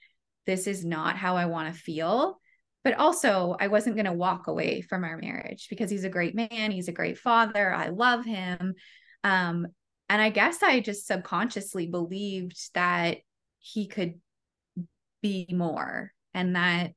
this 0.46 0.68
is 0.68 0.85
not 0.85 1.16
how 1.16 1.37
I 1.37 1.46
want 1.46 1.74
to 1.74 1.81
feel. 1.81 2.40
But 2.85 2.94
also, 2.94 3.57
I 3.59 3.66
wasn't 3.66 3.96
going 3.96 4.07
to 4.07 4.12
walk 4.12 4.46
away 4.46 4.83
from 4.83 5.02
our 5.02 5.18
marriage 5.18 5.66
because 5.68 5.90
he's 5.90 6.05
a 6.05 6.09
great 6.09 6.37
man. 6.37 6.70
He's 6.70 6.87
a 6.87 6.92
great 6.92 7.18
father. 7.18 7.74
I 7.74 7.88
love 7.88 8.24
him. 8.24 8.74
Um, 9.24 9.66
and 10.09 10.22
I 10.22 10.31
guess 10.31 10.62
I 10.62 10.79
just 10.79 11.09
subconsciously 11.09 11.88
believed 11.88 12.57
that 12.74 13.18
he 13.59 13.88
could 13.88 14.20
be 15.20 15.48
more 15.50 16.12
and 16.33 16.55
that 16.55 16.92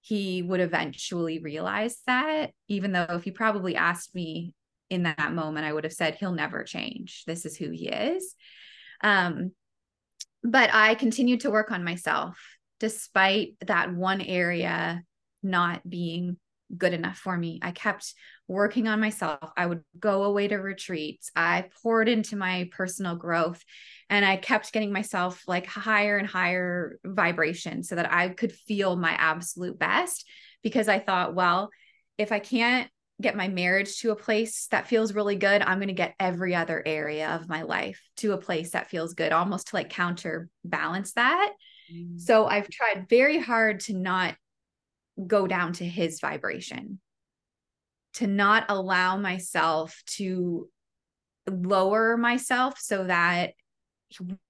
he 0.00 0.42
would 0.42 0.60
eventually 0.60 1.38
realize 1.38 1.98
that, 2.06 2.52
even 2.68 2.92
though 2.92 3.06
if 3.10 3.24
he 3.24 3.30
probably 3.30 3.76
asked 3.76 4.14
me 4.14 4.54
in 4.88 5.04
that 5.04 5.32
moment, 5.32 5.66
I 5.66 5.72
would 5.72 5.84
have 5.84 5.92
said, 5.92 6.14
he'll 6.14 6.32
never 6.32 6.64
change. 6.64 7.24
This 7.26 7.44
is 7.44 7.56
who 7.56 7.70
he 7.70 7.88
is. 7.88 8.34
Um, 9.02 9.52
but 10.42 10.70
I 10.72 10.94
continued 10.94 11.40
to 11.40 11.50
work 11.50 11.70
on 11.70 11.84
myself 11.84 12.38
despite 12.78 13.54
that 13.66 13.94
one 13.94 14.22
area 14.22 15.02
not 15.42 15.88
being 15.88 16.38
good 16.76 16.92
enough 16.92 17.18
for 17.18 17.36
me. 17.36 17.58
I 17.62 17.72
kept 17.72 18.14
working 18.48 18.88
on 18.88 19.00
myself. 19.00 19.50
I 19.56 19.66
would 19.66 19.82
go 19.98 20.24
away 20.24 20.48
to 20.48 20.56
retreats. 20.56 21.30
I 21.34 21.66
poured 21.82 22.08
into 22.08 22.36
my 22.36 22.68
personal 22.72 23.16
growth 23.16 23.62
and 24.08 24.24
I 24.24 24.36
kept 24.36 24.72
getting 24.72 24.92
myself 24.92 25.42
like 25.46 25.66
higher 25.66 26.18
and 26.18 26.26
higher 26.26 26.98
vibration 27.04 27.82
so 27.82 27.96
that 27.96 28.12
I 28.12 28.28
could 28.30 28.52
feel 28.52 28.96
my 28.96 29.12
absolute 29.12 29.78
best 29.78 30.28
because 30.62 30.88
I 30.88 30.98
thought, 30.98 31.34
well, 31.34 31.70
if 32.18 32.32
I 32.32 32.38
can't 32.38 32.90
get 33.20 33.36
my 33.36 33.48
marriage 33.48 33.98
to 33.98 34.10
a 34.10 34.16
place 34.16 34.66
that 34.68 34.88
feels 34.88 35.12
really 35.12 35.36
good, 35.36 35.62
I'm 35.62 35.78
going 35.78 35.88
to 35.88 35.94
get 35.94 36.14
every 36.18 36.54
other 36.54 36.82
area 36.84 37.28
of 37.30 37.48
my 37.48 37.62
life 37.62 38.00
to 38.16 38.32
a 38.32 38.38
place 38.38 38.70
that 38.70 38.88
feels 38.88 39.14
good, 39.14 39.32
almost 39.32 39.68
to 39.68 39.76
like 39.76 39.90
counterbalance 39.90 41.12
that. 41.12 41.52
Mm. 41.92 42.20
So 42.20 42.46
I've 42.46 42.68
tried 42.68 43.08
very 43.08 43.38
hard 43.38 43.80
to 43.80 43.94
not 43.94 44.36
go 45.26 45.46
down 45.46 45.72
to 45.74 45.84
his 45.84 46.20
vibration, 46.20 47.00
to 48.14 48.26
not 48.26 48.66
allow 48.68 49.16
myself 49.16 50.02
to 50.06 50.68
lower 51.48 52.16
myself 52.16 52.78
so 52.78 53.04
that 53.04 53.52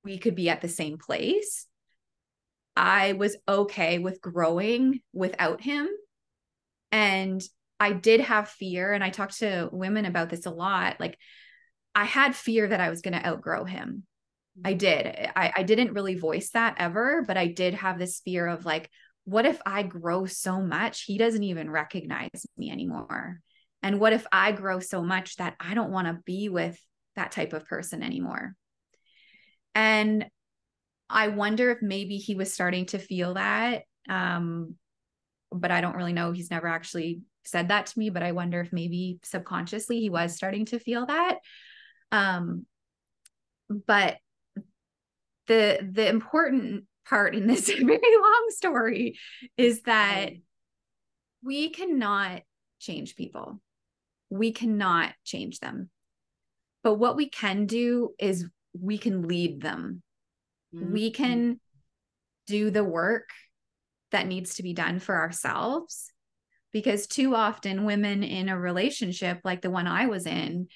we 0.05 0.19
could 0.19 0.35
be 0.35 0.49
at 0.49 0.61
the 0.61 0.69
same 0.69 0.99
place. 0.99 1.67
I 2.77 3.13
was 3.13 3.37
okay 3.47 3.99
with 3.99 4.21
growing 4.21 5.01
without 5.13 5.61
him. 5.61 5.89
And 6.93 7.43
I 7.79 7.93
did 7.93 8.21
have 8.21 8.49
fear. 8.49 8.93
And 8.93 9.05
I 9.05 9.11
talked 9.11 9.39
to 9.39 9.69
women 9.71 10.05
about 10.05 10.31
this 10.31 10.47
a 10.47 10.51
lot. 10.51 10.99
Like, 10.99 11.19
I 11.95 12.05
had 12.05 12.35
fear 12.37 12.69
that 12.69 12.81
I 12.81 12.89
was 12.91 13.03
going 13.03 13.15
to 13.15 13.27
outgrow 13.27 13.65
him. 13.65 14.05
I 14.65 14.75
did. 14.75 15.07
I, 15.07 15.53
I 15.57 15.63
didn't 15.63 15.93
really 15.93 16.15
voice 16.15 16.51
that 16.51 16.77
ever, 16.79 17.23
but 17.27 17.37
I 17.37 17.47
did 17.47 17.75
have 17.75 17.99
this 17.99 18.21
fear 18.25 18.47
of 18.47 18.65
like, 18.65 18.91
what 19.25 19.47
if 19.47 19.61
I 19.65 19.83
grow 19.83 20.27
so 20.27 20.61
much 20.61 21.03
he 21.03 21.19
doesn't 21.19 21.43
even 21.43 21.71
recognize 21.71 22.47
me 22.57 22.71
anymore? 22.71 23.41
And 23.83 24.01
what 24.01 24.13
if 24.13 24.27
I 24.33 24.53
grow 24.53 24.81
so 24.81 25.03
much 25.03 25.37
that 25.37 25.57
I 25.61 25.75
don't 25.75 25.91
want 25.91 26.07
to 26.07 26.23
be 26.25 26.49
with 26.49 26.79
that 27.17 27.33
type 27.33 27.53
of 27.53 27.67
person 27.67 28.03
anymore? 28.03 28.55
And 29.75 30.27
I 31.09 31.29
wonder 31.29 31.71
if 31.71 31.83
maybe 31.83 32.17
he 32.17 32.35
was 32.35 32.53
starting 32.53 32.87
to 32.87 32.99
feel 32.99 33.35
that. 33.35 33.83
Um, 34.09 34.77
but 35.53 35.71
I 35.71 35.81
don't 35.81 35.97
really 35.97 36.13
know. 36.13 36.33
He's 36.33 36.51
never 36.51 36.69
actually 36.69 37.23
said 37.45 37.69
that 37.69 37.87
to 37.87 37.99
me, 37.99 38.11
but 38.11 38.23
I 38.23 38.33
wonder 38.33 38.61
if 38.61 38.73
maybe 38.73 39.19
subconsciously 39.25 40.01
he 40.01 40.11
was 40.11 40.37
starting 40.37 40.67
to 40.67 40.79
feel 40.79 41.07
that. 41.07 41.39
Um, 42.13 42.67
but 43.69 44.19
the 45.47 45.89
the 45.93 46.09
important 46.09 46.85
part 47.11 47.35
in 47.35 47.47
this 47.47 47.67
very 47.71 47.89
long 47.89 48.47
story 48.51 49.19
is 49.57 49.83
that 49.83 50.31
we 51.45 51.71
cannot 51.71 52.43
change 52.79 53.17
people. 53.17 53.61
We 54.31 54.53
cannot 54.53 55.13
change 55.25 55.59
them. 55.59 55.91
But 56.83 56.95
what 56.95 57.17
we 57.17 57.29
can 57.29 57.67
do 57.67 58.15
is 58.19 58.47
we 58.79 58.97
can 58.97 59.27
lead 59.29 59.61
them. 59.61 60.03
Mm-hmm. 60.75 60.93
We 60.93 61.11
can 61.11 61.61
do 62.47 62.71
the 62.71 62.85
work 62.85 63.29
that 64.13 64.27
needs 64.27 64.55
to 64.55 64.63
be 64.63 64.73
done 64.73 64.99
for 65.01 65.17
ourselves. 65.17 66.13
Because 66.73 67.09
too 67.09 67.35
often, 67.35 67.85
women 67.85 68.23
in 68.23 68.49
a 68.49 68.59
relationship 68.59 69.41
like 69.43 69.61
the 69.61 69.71
one 69.71 69.89
I 69.89 70.07
was 70.07 70.25
in 70.25 70.69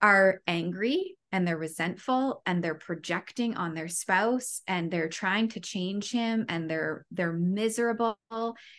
are 0.00 0.40
angry 0.46 1.17
and 1.32 1.46
they're 1.46 1.58
resentful 1.58 2.42
and 2.46 2.62
they're 2.62 2.74
projecting 2.74 3.56
on 3.56 3.74
their 3.74 3.88
spouse 3.88 4.62
and 4.66 4.90
they're 4.90 5.08
trying 5.08 5.48
to 5.48 5.60
change 5.60 6.10
him 6.10 6.46
and 6.48 6.70
they're 6.70 7.04
they're 7.10 7.32
miserable 7.32 8.16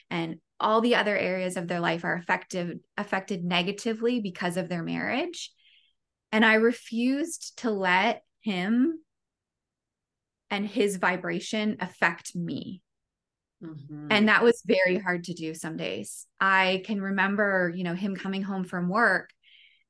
and 0.10 0.38
all 0.60 0.82
the 0.82 0.96
other 0.96 1.18
areas 1.18 1.58
of 1.58 1.68
their 1.68 1.80
life 1.80 2.04
are 2.04 2.16
affected 2.16 2.80
affected 2.98 3.44
negatively 3.44 4.20
because 4.20 4.58
of 4.58 4.68
their 4.70 4.84
marriage 4.84 5.52
and 6.32 6.44
i 6.44 6.56
refused 6.56 7.58
to 7.58 7.70
let 7.70 8.24
him 8.42 9.00
and 10.50 10.68
his 10.68 10.98
vibration 10.98 11.78
affect 11.80 12.36
me. 12.36 12.82
Mm-hmm. 13.64 14.08
And 14.10 14.30
that 14.30 14.44
was 14.44 14.64
very 14.66 14.98
hard 14.98 15.26
to 15.26 15.34
do 15.34 15.54
some 15.54 15.76
days. 15.76 16.26
I 16.40 16.82
can 16.86 17.02
remember, 17.02 17.72
you 17.76 17.84
know, 17.84 17.94
him 17.94 18.16
coming 18.16 18.42
home 18.42 18.64
from 18.64 18.88
work 18.88 19.32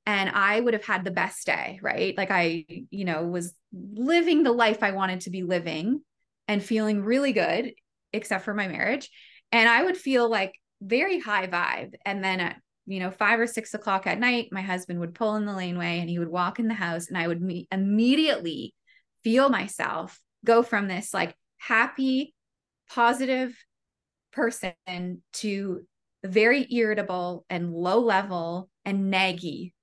and 0.05 0.29
I 0.29 0.59
would 0.59 0.73
have 0.73 0.85
had 0.85 1.03
the 1.03 1.11
best 1.11 1.45
day, 1.45 1.79
right? 1.81 2.17
Like 2.17 2.31
I, 2.31 2.65
you 2.89 3.05
know, 3.05 3.23
was 3.23 3.53
living 3.71 4.43
the 4.43 4.51
life 4.51 4.81
I 4.81 4.91
wanted 4.91 5.21
to 5.21 5.29
be 5.29 5.43
living 5.43 6.01
and 6.47 6.63
feeling 6.63 7.03
really 7.03 7.33
good, 7.33 7.73
except 8.11 8.45
for 8.45 8.53
my 8.53 8.67
marriage. 8.67 9.09
And 9.51 9.69
I 9.69 9.83
would 9.83 9.97
feel 9.97 10.29
like 10.29 10.53
very 10.81 11.19
high 11.19 11.47
vibe. 11.47 11.93
And 12.05 12.23
then 12.23 12.39
at 12.39 12.57
you 12.89 12.99
know, 12.99 13.11
five 13.11 13.39
or 13.39 13.45
six 13.45 13.75
o'clock 13.75 14.07
at 14.07 14.19
night, 14.19 14.49
my 14.51 14.63
husband 14.63 14.99
would 14.99 15.13
pull 15.13 15.35
in 15.35 15.45
the 15.45 15.53
laneway 15.53 15.99
and 15.99 16.09
he 16.09 16.17
would 16.17 16.27
walk 16.27 16.57
in 16.57 16.67
the 16.67 16.73
house, 16.73 17.07
and 17.07 17.15
I 17.15 17.27
would 17.27 17.39
me- 17.39 17.67
immediately 17.71 18.73
feel 19.23 19.47
myself 19.49 20.19
go 20.43 20.63
from 20.63 20.87
this 20.87 21.13
like 21.13 21.35
happy, 21.59 22.33
positive 22.89 23.55
person 24.31 25.21
to 25.33 25.81
very 26.25 26.65
irritable 26.73 27.45
and 27.47 27.71
low 27.71 27.99
level 27.99 28.71
and 28.85 29.13
naggy. 29.13 29.73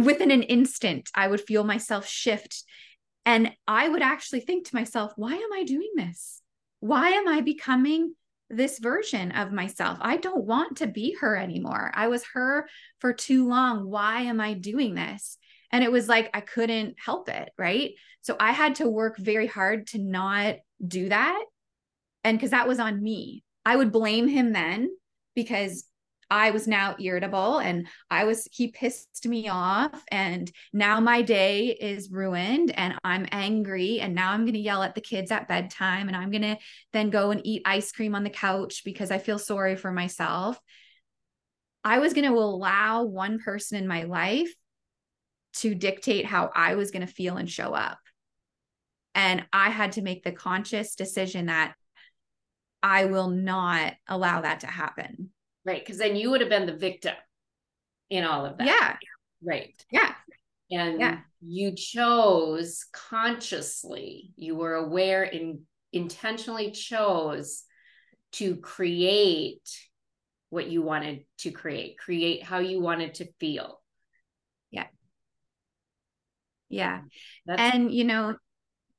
Within 0.00 0.30
an 0.30 0.42
instant, 0.42 1.10
I 1.14 1.28
would 1.28 1.40
feel 1.40 1.64
myself 1.64 2.06
shift. 2.06 2.64
And 3.24 3.52
I 3.66 3.88
would 3.88 4.02
actually 4.02 4.40
think 4.40 4.68
to 4.68 4.74
myself, 4.74 5.12
why 5.16 5.34
am 5.34 5.52
I 5.52 5.64
doing 5.64 5.90
this? 5.96 6.42
Why 6.80 7.10
am 7.10 7.26
I 7.26 7.40
becoming 7.40 8.14
this 8.50 8.78
version 8.78 9.32
of 9.32 9.52
myself. 9.52 9.98
I 10.00 10.16
don't 10.16 10.44
want 10.44 10.78
to 10.78 10.86
be 10.86 11.16
her 11.20 11.36
anymore. 11.36 11.90
I 11.94 12.08
was 12.08 12.24
her 12.34 12.68
for 13.00 13.12
too 13.12 13.48
long. 13.48 13.88
Why 13.88 14.22
am 14.22 14.40
I 14.40 14.54
doing 14.54 14.94
this? 14.94 15.38
And 15.72 15.82
it 15.82 15.90
was 15.90 16.08
like 16.08 16.30
I 16.32 16.40
couldn't 16.40 16.96
help 16.98 17.28
it. 17.28 17.50
Right. 17.58 17.92
So 18.22 18.36
I 18.38 18.52
had 18.52 18.76
to 18.76 18.88
work 18.88 19.18
very 19.18 19.46
hard 19.46 19.88
to 19.88 19.98
not 19.98 20.56
do 20.86 21.08
that. 21.08 21.44
And 22.24 22.38
because 22.38 22.50
that 22.50 22.68
was 22.68 22.78
on 22.78 23.02
me. 23.02 23.42
I 23.64 23.76
would 23.76 23.92
blame 23.92 24.28
him 24.28 24.52
then 24.52 24.90
because 25.34 25.84
I 26.30 26.50
was 26.50 26.66
now 26.66 26.96
irritable 26.98 27.58
and 27.58 27.86
I 28.10 28.24
was, 28.24 28.48
he 28.50 28.68
pissed 28.68 29.26
me 29.26 29.48
off. 29.48 30.02
And 30.10 30.50
now 30.72 30.98
my 30.98 31.22
day 31.22 31.68
is 31.68 32.10
ruined 32.10 32.72
and 32.72 32.94
I'm 33.04 33.26
angry. 33.30 34.00
And 34.00 34.14
now 34.14 34.32
I'm 34.32 34.42
going 34.42 34.54
to 34.54 34.58
yell 34.58 34.82
at 34.82 34.94
the 34.94 35.00
kids 35.00 35.30
at 35.30 35.48
bedtime 35.48 36.08
and 36.08 36.16
I'm 36.16 36.30
going 36.30 36.42
to 36.42 36.56
then 36.92 37.10
go 37.10 37.30
and 37.30 37.46
eat 37.46 37.62
ice 37.64 37.92
cream 37.92 38.14
on 38.14 38.24
the 38.24 38.30
couch 38.30 38.82
because 38.84 39.10
I 39.10 39.18
feel 39.18 39.38
sorry 39.38 39.76
for 39.76 39.92
myself. 39.92 40.58
I 41.84 42.00
was 42.00 42.14
going 42.14 42.28
to 42.28 42.36
allow 42.36 43.04
one 43.04 43.38
person 43.38 43.78
in 43.78 43.86
my 43.86 44.02
life 44.02 44.52
to 45.58 45.74
dictate 45.74 46.26
how 46.26 46.50
I 46.54 46.74
was 46.74 46.90
going 46.90 47.06
to 47.06 47.12
feel 47.12 47.36
and 47.36 47.48
show 47.48 47.72
up. 47.72 47.98
And 49.14 49.46
I 49.52 49.70
had 49.70 49.92
to 49.92 50.02
make 50.02 50.24
the 50.24 50.32
conscious 50.32 50.96
decision 50.96 51.46
that 51.46 51.74
I 52.82 53.06
will 53.06 53.30
not 53.30 53.94
allow 54.06 54.42
that 54.42 54.60
to 54.60 54.66
happen. 54.66 55.30
Right. 55.66 55.84
Because 55.84 55.98
then 55.98 56.14
you 56.14 56.30
would 56.30 56.40
have 56.40 56.48
been 56.48 56.66
the 56.66 56.76
victim 56.76 57.14
in 58.08 58.22
all 58.22 58.46
of 58.46 58.56
that. 58.58 58.66
Yeah. 58.68 58.96
Right. 59.42 59.84
Yeah. 59.90 60.12
And 60.70 61.00
yeah. 61.00 61.18
you 61.40 61.74
chose 61.74 62.86
consciously, 62.92 64.30
you 64.36 64.54
were 64.54 64.74
aware 64.74 65.24
and 65.24 65.60
intentionally 65.92 66.70
chose 66.70 67.64
to 68.32 68.56
create 68.56 69.68
what 70.50 70.68
you 70.68 70.82
wanted 70.82 71.24
to 71.38 71.50
create, 71.50 71.98
create 71.98 72.44
how 72.44 72.60
you 72.60 72.80
wanted 72.80 73.14
to 73.14 73.28
feel. 73.40 73.80
Yeah. 74.70 74.86
Yeah. 76.68 77.00
That's- 77.44 77.74
and 77.74 77.92
you 77.92 78.04
know, 78.04 78.36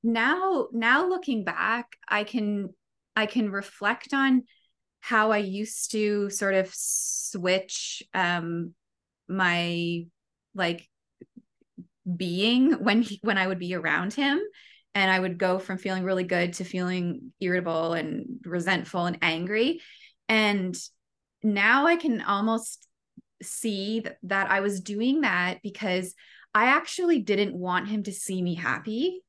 now 0.03 0.67
now 0.73 1.07
looking 1.07 1.45
back, 1.45 1.87
I 2.07 2.25
can 2.25 2.73
I 3.15 3.25
can 3.25 3.51
reflect 3.51 4.13
on 4.13 4.43
how 4.99 5.31
I 5.31 5.37
used 5.37 5.91
to 5.91 6.29
sort 6.29 6.53
of 6.53 6.69
switch 6.73 8.03
um 8.13 8.73
my 9.27 10.05
like 10.55 10.87
being 12.15 12.73
when 12.83 13.01
he, 13.01 13.19
when 13.21 13.37
I 13.37 13.47
would 13.47 13.59
be 13.59 13.75
around 13.75 14.13
him 14.13 14.39
and 14.95 15.11
I 15.11 15.19
would 15.19 15.37
go 15.37 15.59
from 15.59 15.77
feeling 15.77 16.03
really 16.03 16.23
good 16.23 16.53
to 16.53 16.63
feeling 16.63 17.33
irritable 17.39 17.93
and 17.93 18.39
resentful 18.45 19.05
and 19.05 19.17
angry 19.21 19.81
and 20.29 20.75
now 21.43 21.87
I 21.87 21.95
can 21.95 22.21
almost 22.21 22.87
see 23.41 24.01
that, 24.01 24.17
that 24.23 24.49
I 24.49 24.61
was 24.61 24.81
doing 24.81 25.21
that 25.21 25.59
because 25.61 26.13
I 26.53 26.65
actually 26.65 27.19
didn't 27.19 27.55
want 27.55 27.87
him 27.87 28.03
to 28.03 28.11
see 28.11 28.41
me 28.41 28.55
happy. 28.55 29.21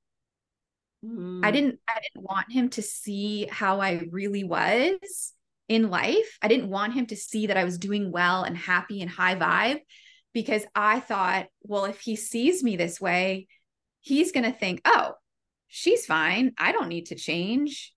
Mm. 1.04 1.44
I 1.44 1.50
didn't 1.50 1.78
I 1.88 2.00
didn't 2.00 2.24
want 2.24 2.50
him 2.50 2.70
to 2.70 2.83
see 2.83 3.46
how 3.50 3.81
I 3.81 4.09
really 4.11 4.44
was 4.44 5.33
in 5.68 5.90
life. 5.90 6.38
I 6.42 6.48
didn't 6.48 6.70
want 6.70 6.94
him 6.94 7.07
to 7.07 7.16
see 7.16 7.46
that 7.46 7.57
I 7.57 7.64
was 7.64 7.78
doing 7.78 8.11
well 8.11 8.42
and 8.42 8.57
happy 8.57 9.02
and 9.02 9.11
high 9.11 9.37
vibe 9.37 9.81
because 10.33 10.64
I 10.74 11.00
thought, 11.00 11.46
well, 11.62 11.85
if 11.85 12.00
he 12.00 12.16
sees 12.16 12.62
me 12.62 12.76
this 12.76 13.00
way, 13.00 13.48
he's 14.00 14.33
going 14.33 14.50
to 14.50 14.59
think, 14.59 14.81
oh, 14.85 15.12
she's 15.68 16.07
fine. 16.07 16.52
I 16.59 16.72
don't 16.72 16.88
need 16.88 17.07
to 17.07 17.14
change. 17.14 17.92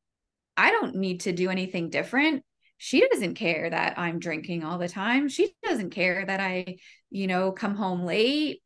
I 0.57 0.71
don't 0.71 0.95
need 0.95 1.21
to 1.21 1.31
do 1.31 1.49
anything 1.49 1.89
different. 1.89 2.43
She 2.77 3.07
doesn't 3.07 3.35
care 3.35 3.69
that 3.69 3.97
I'm 3.99 4.19
drinking 4.19 4.63
all 4.63 4.77
the 4.77 4.89
time. 4.89 5.29
She 5.29 5.53
doesn't 5.63 5.91
care 5.91 6.25
that 6.25 6.39
I, 6.39 6.77
you 7.09 7.27
know, 7.27 7.51
come 7.51 7.75
home 7.75 8.03
late. 8.03 8.61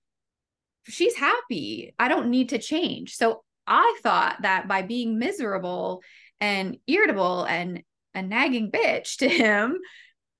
She's 0.87 1.15
happy. 1.15 1.93
I 1.99 2.07
don't 2.07 2.29
need 2.29 2.49
to 2.49 2.57
change. 2.57 3.15
So 3.15 3.43
I 3.67 3.99
thought 4.03 4.37
that 4.43 4.67
by 4.67 4.83
being 4.83 5.19
miserable 5.19 6.01
and 6.39 6.77
irritable 6.87 7.43
and 7.43 7.83
a 8.15 8.21
nagging 8.21 8.71
bitch 8.71 9.17
to 9.17 9.29
him 9.29 9.77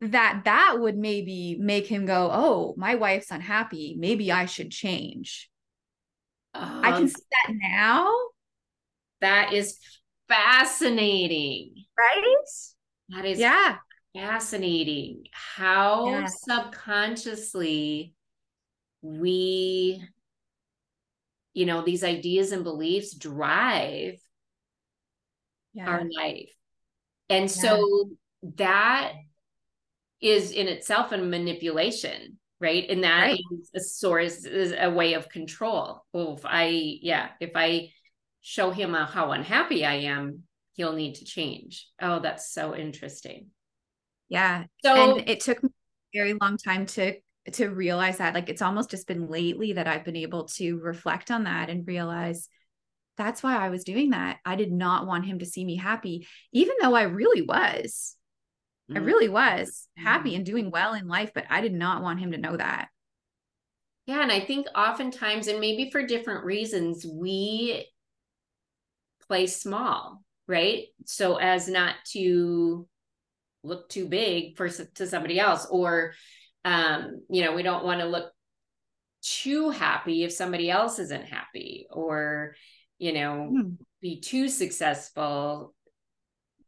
that 0.01 0.41
that 0.45 0.77
would 0.79 0.97
maybe 0.97 1.57
make 1.59 1.88
him 1.88 2.05
go 2.05 2.29
oh 2.31 2.73
my 2.77 2.95
wife's 2.95 3.31
unhappy. 3.31 3.95
Maybe 3.97 4.31
i 4.31 4.45
should 4.45 4.71
change. 4.71 5.49
Um, 6.53 6.81
i 6.83 6.91
can 6.91 7.03
um, 7.03 7.07
see 7.07 7.23
that 7.31 7.53
now. 7.53 8.13
that 9.21 9.53
is 9.53 9.77
fascinating. 10.27 11.73
Right? 11.97 12.35
That 13.09 13.25
is 13.25 13.39
yeah. 13.39 13.77
fascinating. 14.15 15.25
How 15.31 16.09
yeah. 16.09 16.25
subconsciously 16.27 18.13
we 19.01 20.03
you 21.53 21.65
know 21.65 21.83
these 21.83 22.03
ideas 22.03 22.51
and 22.51 22.63
beliefs 22.63 23.15
drive 23.15 24.15
yeah. 25.73 25.88
our 25.88 26.03
life 26.03 26.49
and 27.29 27.49
so 27.49 28.09
that 28.57 29.13
is 30.21 30.51
in 30.51 30.67
itself 30.67 31.11
a 31.11 31.17
manipulation, 31.17 32.38
right? 32.59 32.89
And 32.89 33.03
that 33.03 33.21
right. 33.21 33.39
is 33.51 33.69
a 33.75 33.79
source 33.79 34.45
is 34.45 34.73
a 34.77 34.89
way 34.89 35.13
of 35.13 35.29
control. 35.29 36.03
Oh, 36.13 36.35
if 36.35 36.45
I, 36.45 36.67
yeah, 37.01 37.29
if 37.39 37.51
I 37.55 37.89
show 38.41 38.71
him 38.71 38.93
how 38.93 39.31
unhappy 39.31 39.85
I 39.85 39.95
am, 39.95 40.43
he'll 40.73 40.93
need 40.93 41.15
to 41.15 41.25
change. 41.25 41.88
Oh, 42.01 42.19
that's 42.19 42.51
so 42.51 42.75
interesting. 42.75 43.47
Yeah. 44.29 44.65
So 44.83 45.17
and 45.17 45.29
it 45.29 45.39
took 45.41 45.61
me 45.63 45.69
a 45.69 46.17
very 46.17 46.33
long 46.33 46.57
time 46.57 46.85
to 46.88 47.15
to 47.53 47.67
realize 47.67 48.17
that 48.17 48.33
like 48.33 48.49
it's 48.49 48.61
almost 48.61 48.89
just 48.89 49.07
been 49.07 49.27
lately 49.27 49.73
that 49.73 49.88
I've 49.88 50.03
been 50.03 50.15
able 50.15 50.45
to 50.45 50.79
reflect 50.79 51.29
on 51.29 51.43
that 51.43 51.69
and 51.69 51.88
realize 51.88 52.49
that's 53.17 53.41
why 53.41 53.56
I 53.56 53.69
was 53.69 53.84
doing 53.84 54.10
that. 54.10 54.39
I 54.45 54.56
did 54.56 54.71
not 54.71 55.08
want 55.08 55.25
him 55.25 55.39
to 55.39 55.45
see 55.45 55.63
me 55.63 55.78
happy, 55.78 56.28
even 56.51 56.75
though 56.82 56.95
I 56.95 57.04
really 57.04 57.41
was. 57.41 58.15
Mm-hmm. 58.89 59.01
I 59.01 59.06
really 59.06 59.30
was 59.30 59.88
happy 59.97 60.32
mm-hmm. 60.32 60.36
and 60.38 60.45
doing 60.45 60.69
well 60.69 60.93
in 60.93 61.08
life, 61.08 61.32
but 61.34 61.45
I 61.49 61.62
did 61.62 61.73
not 61.73 62.01
want 62.01 62.19
him 62.19 62.32
to 62.32 62.38
know 62.38 62.56
that. 62.58 62.89
Yeah. 64.06 64.21
And 64.21 64.32
I 64.32 64.39
think 64.39 64.67
oftentimes, 64.75 65.47
and 65.47 65.60
maybe 65.60 65.89
for 65.89 66.06
different 66.06 66.43
reasons, 66.43 67.06
we 67.06 67.88
play 69.28 69.47
small, 69.47 70.21
right? 70.47 70.84
So 71.06 71.38
as 71.38 71.67
not 71.67 71.95
to 72.12 72.88
look 73.63 73.89
too 73.89 74.08
big 74.08 74.58
for 74.58 74.69
to 74.69 75.08
somebody 75.08 75.39
else, 75.39 75.65
or, 75.65 76.13
um, 76.63 77.23
you 77.30 77.43
know, 77.43 77.56
we 77.56 77.63
don't 77.63 77.86
want 77.86 78.01
to 78.01 78.06
look 78.06 78.32
too 79.23 79.71
happy 79.71 80.23
if 80.23 80.32
somebody 80.32 80.69
else 80.69 80.99
isn't 80.99 81.25
happy, 81.25 81.88
or, 81.89 82.56
you 82.97 83.13
know, 83.13 83.51
mm. 83.51 83.77
be 84.01 84.19
too 84.19 84.47
successful 84.47 85.73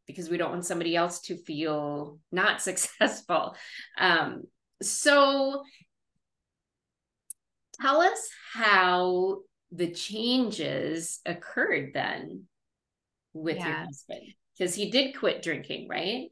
because 0.06 0.28
we 0.28 0.38
don't 0.38 0.50
want 0.50 0.64
somebody 0.64 0.96
else 0.96 1.20
to 1.22 1.36
feel 1.36 2.18
not 2.32 2.62
successful. 2.62 3.56
Um, 3.98 4.44
so 4.82 5.62
tell 7.80 8.00
us 8.00 8.28
how 8.52 9.38
the 9.70 9.90
changes 9.90 11.20
occurred 11.26 11.90
then 11.94 12.44
with 13.34 13.58
yeah. 13.58 13.68
your 13.68 13.76
husband 13.78 14.22
because 14.56 14.74
he 14.74 14.90
did 14.90 15.16
quit 15.16 15.42
drinking, 15.42 15.88
right? 15.88 16.28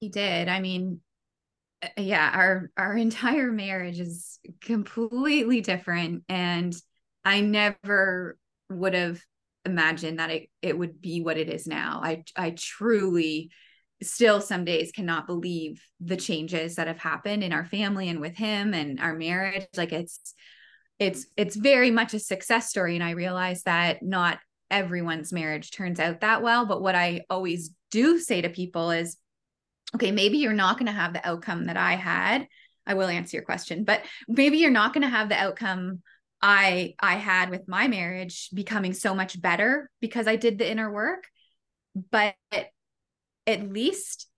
He 0.00 0.08
did. 0.08 0.48
I 0.48 0.60
mean, 0.60 1.00
uh, 1.82 1.88
yeah, 1.96 2.30
our 2.32 2.70
our 2.76 2.96
entire 2.96 3.50
marriage 3.50 4.00
is 4.00 4.38
completely 4.60 5.60
different 5.60 6.24
and 6.28 6.74
I 7.24 7.40
never 7.40 8.38
would 8.70 8.94
have 8.94 9.20
imagined 9.64 10.18
that 10.18 10.30
it, 10.30 10.48
it 10.62 10.78
would 10.78 11.00
be 11.00 11.20
what 11.20 11.36
it 11.36 11.48
is 11.48 11.66
now. 11.66 12.00
I 12.02 12.24
I 12.36 12.50
truly 12.50 13.50
still 14.02 14.40
some 14.40 14.64
days 14.64 14.92
cannot 14.92 15.26
believe 15.26 15.82
the 16.00 16.16
changes 16.16 16.76
that 16.76 16.86
have 16.86 16.98
happened 16.98 17.44
in 17.44 17.52
our 17.52 17.66
family 17.66 18.08
and 18.08 18.20
with 18.20 18.36
him 18.36 18.72
and 18.72 18.98
our 19.00 19.14
marriage. 19.14 19.66
Like 19.76 19.92
it's 19.92 20.34
it's 20.98 21.26
it's 21.36 21.56
very 21.56 21.90
much 21.90 22.14
a 22.14 22.18
success 22.18 22.68
story. 22.68 22.94
And 22.94 23.04
I 23.04 23.10
realize 23.10 23.62
that 23.64 24.02
not 24.02 24.38
everyone's 24.70 25.32
marriage 25.32 25.70
turns 25.70 26.00
out 26.00 26.20
that 26.20 26.42
well. 26.42 26.66
But 26.66 26.82
what 26.82 26.94
I 26.94 27.22
always 27.28 27.70
do 27.90 28.18
say 28.18 28.40
to 28.40 28.48
people 28.48 28.90
is, 28.90 29.16
okay, 29.94 30.12
maybe 30.12 30.38
you're 30.38 30.52
not 30.52 30.78
going 30.78 30.86
to 30.86 30.92
have 30.92 31.12
the 31.12 31.26
outcome 31.26 31.64
that 31.64 31.76
I 31.76 31.96
had. 31.96 32.46
I 32.86 32.94
will 32.94 33.08
answer 33.08 33.36
your 33.36 33.44
question, 33.44 33.84
but 33.84 34.02
maybe 34.28 34.58
you're 34.58 34.70
not 34.70 34.94
going 34.94 35.02
to 35.02 35.08
have 35.08 35.28
the 35.28 35.38
outcome 35.38 36.02
I 36.42 36.94
I 36.98 37.16
had 37.16 37.50
with 37.50 37.68
my 37.68 37.88
marriage 37.88 38.48
becoming 38.54 38.92
so 38.92 39.14
much 39.14 39.40
better 39.40 39.90
because 40.00 40.26
I 40.26 40.36
did 40.36 40.58
the 40.58 40.70
inner 40.70 40.90
work. 40.90 41.24
But 42.10 42.34
at 43.46 43.72
least 43.72 44.28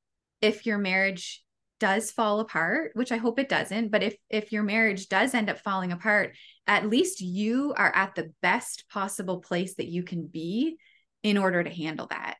if 0.41 0.67
your 0.67 0.79
marriage 0.79 1.45
does 1.79 2.11
fall 2.11 2.41
apart, 2.41 2.93
which 2.95 3.13
I 3.13 3.17
hope 3.17 3.39
it 3.39 3.49
doesn't, 3.49 3.91
but 3.91 4.03
if 4.03 4.17
if 4.31 4.53
your 4.53 4.63
marriage 4.63 5.09
does 5.09 5.35
end 5.35 5.51
up 5.51 5.59
falling 5.59 5.93
apart, 5.93 6.37
at 6.67 6.89
least 6.89 7.21
you 7.21 7.75
are 7.77 7.95
at 7.95 8.15
the 8.15 8.33
best 8.41 8.85
possible 8.89 9.41
place 9.41 9.75
that 9.75 9.89
you 9.89 10.03
can 10.03 10.27
be 10.27 10.77
in 11.23 11.39
order 11.39 11.63
to 11.63 11.71
handle 11.71 12.07
that. 12.09 12.37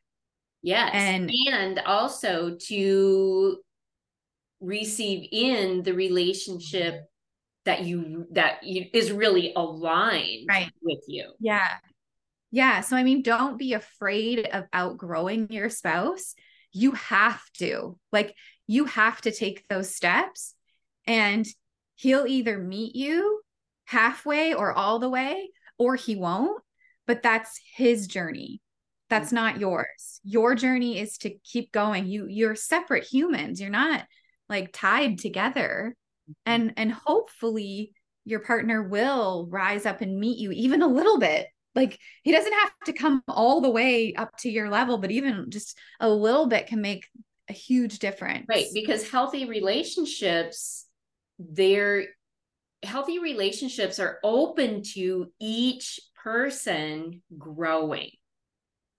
Yes. 0.61 0.91
And 0.93 1.29
and 1.51 1.79
also 1.79 2.55
to 2.67 3.57
receive 4.61 5.27
in 5.31 5.83
the 5.83 5.93
relationship 5.93 7.01
that 7.65 7.83
you 7.83 8.27
that 8.31 8.63
you, 8.63 8.85
is 8.93 9.11
really 9.11 9.53
aligned 9.55 10.47
right. 10.49 10.71
with 10.81 10.99
you. 11.07 11.31
Yeah. 11.39 11.67
Yeah. 12.51 12.81
So 12.81 12.95
I 12.95 13.03
mean, 13.03 13.21
don't 13.21 13.57
be 13.57 13.73
afraid 13.73 14.47
of 14.47 14.65
outgrowing 14.73 15.51
your 15.51 15.69
spouse. 15.69 16.35
you 16.71 16.91
have 16.91 17.41
to 17.59 17.97
like 18.11 18.35
you 18.67 18.85
have 18.85 19.21
to 19.21 19.31
take 19.31 19.67
those 19.67 19.95
steps 19.95 20.55
and 21.05 21.45
he'll 21.95 22.25
either 22.25 22.57
meet 22.57 22.95
you 22.95 23.41
halfway 23.85 24.53
or 24.53 24.73
all 24.73 24.99
the 24.99 25.09
way 25.09 25.51
or 25.77 25.95
he 25.95 26.15
won't 26.15 26.63
but 27.05 27.21
that's 27.21 27.59
his 27.75 28.07
journey 28.07 28.61
that's 29.09 29.27
mm-hmm. 29.27 29.35
not 29.35 29.59
yours 29.59 30.19
your 30.23 30.55
journey 30.55 30.97
is 30.97 31.17
to 31.19 31.37
keep 31.43 31.71
going 31.71 32.07
you 32.07 32.25
you're 32.27 32.55
separate 32.55 33.03
humans 33.03 33.61
you're 33.61 33.69
not 33.69 34.05
like 34.49 34.71
tied 34.71 35.17
together. 35.19 35.95
And 36.45 36.73
and 36.77 36.91
hopefully 36.91 37.93
your 38.25 38.39
partner 38.39 38.81
will 38.81 39.47
rise 39.49 39.85
up 39.85 40.01
and 40.01 40.19
meet 40.19 40.37
you 40.37 40.51
even 40.51 40.81
a 40.81 40.87
little 40.87 41.19
bit. 41.19 41.47
Like 41.75 41.99
he 42.23 42.31
doesn't 42.31 42.53
have 42.53 42.71
to 42.85 42.93
come 42.93 43.23
all 43.27 43.61
the 43.61 43.69
way 43.69 44.13
up 44.13 44.37
to 44.39 44.49
your 44.49 44.69
level 44.69 44.97
but 44.97 45.11
even 45.11 45.49
just 45.49 45.77
a 45.99 46.09
little 46.09 46.47
bit 46.47 46.67
can 46.67 46.81
make 46.81 47.07
a 47.49 47.53
huge 47.53 47.99
difference. 47.99 48.45
Right 48.47 48.67
because 48.73 49.09
healthy 49.09 49.45
relationships 49.45 50.85
they're 51.39 52.05
healthy 52.83 53.19
relationships 53.19 53.99
are 53.99 54.19
open 54.23 54.83
to 54.93 55.31
each 55.39 55.99
person 56.23 57.21
growing 57.37 58.11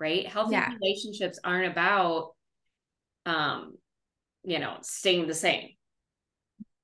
right? 0.04 0.26
Healthy 0.26 0.52
yeah. 0.52 0.70
relationships 0.80 1.38
aren't 1.42 1.70
about 1.70 2.32
um 3.26 3.74
you 4.42 4.58
know 4.58 4.76
staying 4.82 5.26
the 5.26 5.34
same 5.34 5.70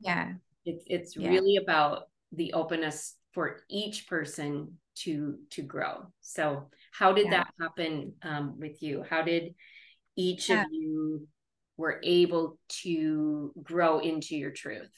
yeah 0.00 0.32
it's 0.64 0.84
it's 0.86 1.16
yeah. 1.16 1.28
really 1.28 1.56
about 1.56 2.04
the 2.32 2.52
openness 2.52 3.16
for 3.32 3.60
each 3.68 4.06
person 4.08 4.76
to 4.96 5.38
to 5.50 5.62
grow 5.62 6.06
so 6.20 6.68
how 6.92 7.12
did 7.12 7.26
yeah. 7.26 7.30
that 7.30 7.48
happen 7.60 8.12
um, 8.22 8.58
with 8.58 8.82
you 8.82 9.04
how 9.08 9.22
did 9.22 9.54
each 10.16 10.48
yeah. 10.48 10.62
of 10.62 10.66
you 10.70 11.26
were 11.76 12.00
able 12.02 12.58
to 12.68 13.52
grow 13.62 14.00
into 14.00 14.36
your 14.36 14.50
truth 14.50 14.90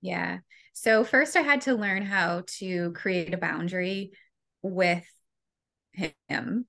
yeah 0.00 0.38
so 0.72 1.04
first 1.04 1.36
i 1.36 1.40
had 1.40 1.62
to 1.62 1.74
learn 1.74 2.02
how 2.02 2.42
to 2.46 2.92
create 2.92 3.32
a 3.32 3.38
boundary 3.38 4.12
with 4.62 5.04
him 6.28 6.66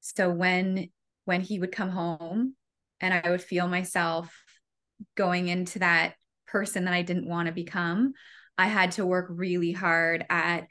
so 0.00 0.30
when 0.30 0.88
when 1.24 1.40
he 1.40 1.58
would 1.58 1.72
come 1.72 1.90
home 1.90 2.54
and 3.00 3.14
i 3.14 3.30
would 3.30 3.42
feel 3.42 3.66
myself 3.66 4.32
going 5.16 5.48
into 5.48 5.78
that 5.78 6.14
person 6.54 6.84
that 6.84 6.94
i 6.94 7.02
didn't 7.02 7.28
want 7.28 7.46
to 7.46 7.52
become 7.52 8.12
i 8.56 8.66
had 8.66 8.92
to 8.92 9.04
work 9.04 9.26
really 9.28 9.72
hard 9.72 10.24
at 10.30 10.68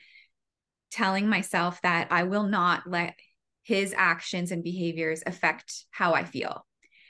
telling 0.93 1.27
myself 1.27 1.81
that 1.81 2.07
I 2.11 2.23
will 2.23 2.43
not 2.43 2.83
let 2.85 3.15
his 3.63 3.95
actions 3.97 4.51
and 4.51 4.63
behaviors 4.63 5.23
affect 5.25 5.85
how 5.91 6.13
I 6.13 6.23
feel. 6.23 6.65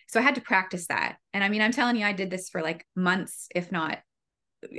So 0.07 0.19
I 0.19 0.23
had 0.23 0.35
to 0.35 0.41
practice 0.41 0.87
that. 0.87 1.17
And 1.33 1.43
I 1.43 1.49
mean, 1.49 1.61
I'm 1.61 1.71
telling 1.71 1.97
you, 1.97 2.05
I 2.05 2.13
did 2.13 2.29
this 2.29 2.49
for 2.49 2.61
like 2.61 2.85
months, 2.95 3.47
if 3.53 3.71
not 3.71 3.99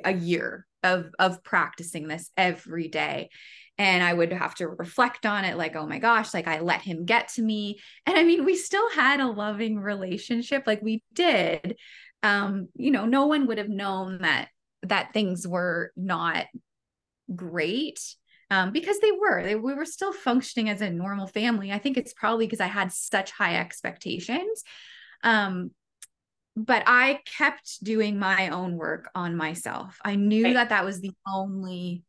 a 0.05 0.13
year 0.13 0.67
of 0.83 1.11
of 1.19 1.45
practicing 1.45 2.09
this 2.09 2.31
every 2.37 2.89
day. 2.89 3.29
And 3.77 4.03
I 4.03 4.13
would 4.13 4.33
have 4.33 4.55
to 4.57 4.69
reflect 4.69 5.27
on 5.27 5.45
it 5.45 5.59
like, 5.59 5.77
oh 5.77 5.87
my 5.87 5.99
gosh, 5.99 6.33
like 6.33 6.47
I 6.47 6.61
let 6.61 6.81
him 6.81 7.05
get 7.05 7.29
to 7.35 7.43
me. 7.43 7.81
And 8.07 8.17
I 8.17 8.23
mean, 8.23 8.45
we 8.45 8.57
still 8.57 8.89
had 8.91 9.21
a 9.21 9.27
loving 9.27 9.79
relationship, 9.79 10.63
like 10.67 10.81
we 10.81 11.03
did. 11.13 11.77
Um, 12.25 12.69
you 12.75 12.91
know, 12.91 13.05
no 13.05 13.27
one 13.27 13.47
would 13.47 13.59
have 13.59 13.69
known 13.69 14.23
that 14.23 14.49
that 14.83 15.13
things 15.13 15.47
were 15.47 15.93
not 15.97 16.47
great 17.35 18.01
um, 18.51 18.73
because 18.73 18.99
they 19.01 19.13
were 19.13 19.43
they, 19.43 19.55
we 19.55 19.75
were 19.75 19.85
still 19.85 20.13
functioning 20.13 20.69
as 20.69 20.81
a 20.81 20.91
normal 20.91 21.27
family. 21.27 21.71
I 21.71 21.79
think 21.79 21.97
it's 21.97 22.13
probably 22.13 22.47
because 22.47 22.61
i 22.61 22.67
had 22.67 22.93
such 22.93 23.31
high 23.31 23.57
expectations 23.57 24.65
um, 25.23 25.71
but 26.57 26.83
i 26.87 27.21
kept 27.27 27.83
doing 27.83 28.19
my 28.19 28.49
own 28.49 28.77
work 28.77 29.11
on 29.15 29.37
myself. 29.37 29.99
I 30.05 30.17
knew 30.17 30.45
right. 30.45 30.55
that 30.55 30.71
that 30.71 30.85
was 30.85 31.01
the 31.01 31.13
only 31.27 32.05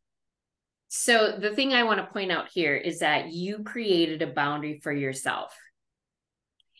so 0.88 1.36
the 1.36 1.54
thing 1.54 1.74
i 1.74 1.82
want 1.82 2.00
to 2.00 2.12
point 2.12 2.30
out 2.30 2.48
here 2.52 2.74
is 2.74 3.00
that 3.00 3.32
you 3.32 3.64
created 3.64 4.22
a 4.22 4.26
boundary 4.26 4.80
for 4.82 4.92
yourself. 4.92 5.54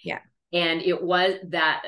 Yeah. 0.03 0.21
And 0.53 0.81
it 0.81 1.03
was 1.03 1.35
that 1.49 1.83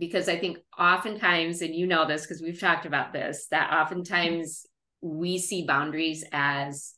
because 0.00 0.28
i 0.28 0.36
think 0.36 0.58
oftentimes 0.76 1.60
and 1.60 1.74
you 1.74 1.86
know 1.86 2.08
this 2.08 2.22
because 2.22 2.42
we've 2.42 2.58
talked 2.58 2.86
about 2.86 3.12
this 3.12 3.46
that 3.52 3.72
oftentimes 3.72 4.66
we 5.02 5.38
see 5.38 5.64
boundaries 5.64 6.24
as 6.32 6.94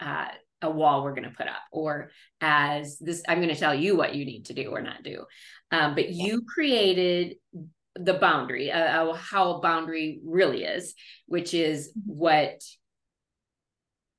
uh, 0.00 0.26
a 0.62 0.70
wall 0.70 1.02
we're 1.02 1.14
going 1.14 1.28
to 1.28 1.36
put 1.36 1.48
up 1.48 1.62
or 1.72 2.10
as 2.40 2.98
this 2.98 3.22
i'm 3.26 3.38
going 3.38 3.52
to 3.52 3.58
tell 3.58 3.74
you 3.74 3.96
what 3.96 4.14
you 4.14 4.24
need 4.24 4.44
to 4.46 4.54
do 4.54 4.70
or 4.70 4.80
not 4.80 5.02
do. 5.02 5.24
Um, 5.70 5.96
but 5.96 6.10
you 6.10 6.42
created 6.42 7.36
the 7.96 8.14
boundary 8.14 8.70
uh, 8.70 9.10
uh, 9.10 9.14
how 9.14 9.54
a 9.54 9.60
boundary 9.60 10.20
really 10.24 10.64
is 10.64 10.94
which 11.26 11.54
is 11.54 11.92
what 12.06 12.60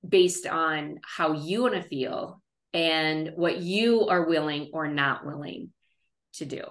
based 0.07 0.45
on 0.47 0.99
how 1.03 1.33
you 1.33 1.61
want 1.61 1.75
to 1.75 1.81
feel 1.81 2.41
and 2.73 3.31
what 3.35 3.57
you 3.57 4.07
are 4.07 4.25
willing 4.25 4.69
or 4.73 4.87
not 4.87 5.25
willing 5.25 5.69
to 6.33 6.45
do 6.45 6.63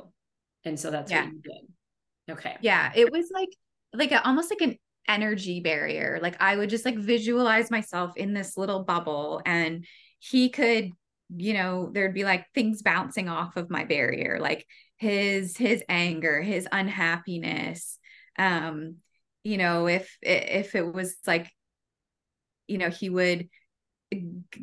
and 0.64 0.78
so 0.78 0.90
that's 0.90 1.10
yeah. 1.10 1.24
what 1.24 1.32
you 1.32 1.40
did 1.40 2.32
okay 2.34 2.56
yeah 2.60 2.92
it 2.94 3.10
was 3.12 3.30
like 3.32 3.48
like 3.92 4.12
a, 4.12 4.26
almost 4.26 4.50
like 4.50 4.60
an 4.60 4.76
energy 5.08 5.60
barrier. 5.60 6.18
Like 6.22 6.36
I 6.40 6.56
would 6.56 6.70
just 6.70 6.84
like 6.84 6.98
visualize 6.98 7.70
myself 7.70 8.16
in 8.16 8.34
this 8.34 8.56
little 8.56 8.84
bubble 8.84 9.42
and 9.44 9.86
he 10.18 10.48
could, 10.48 10.90
you 11.36 11.54
know, 11.54 11.90
there'd 11.92 12.14
be 12.14 12.24
like 12.24 12.46
things 12.54 12.82
bouncing 12.82 13.28
off 13.28 13.56
of 13.56 13.70
my 13.70 13.84
barrier, 13.84 14.38
like 14.40 14.66
his 14.96 15.56
his 15.56 15.82
anger, 15.88 16.42
his 16.42 16.68
unhappiness. 16.70 17.98
Um, 18.38 18.96
you 19.42 19.58
know, 19.58 19.86
if 19.86 20.16
if 20.22 20.74
it 20.74 20.92
was 20.92 21.16
like 21.26 21.50
you 22.66 22.78
know, 22.78 22.88
he 22.88 23.10
would 23.10 23.48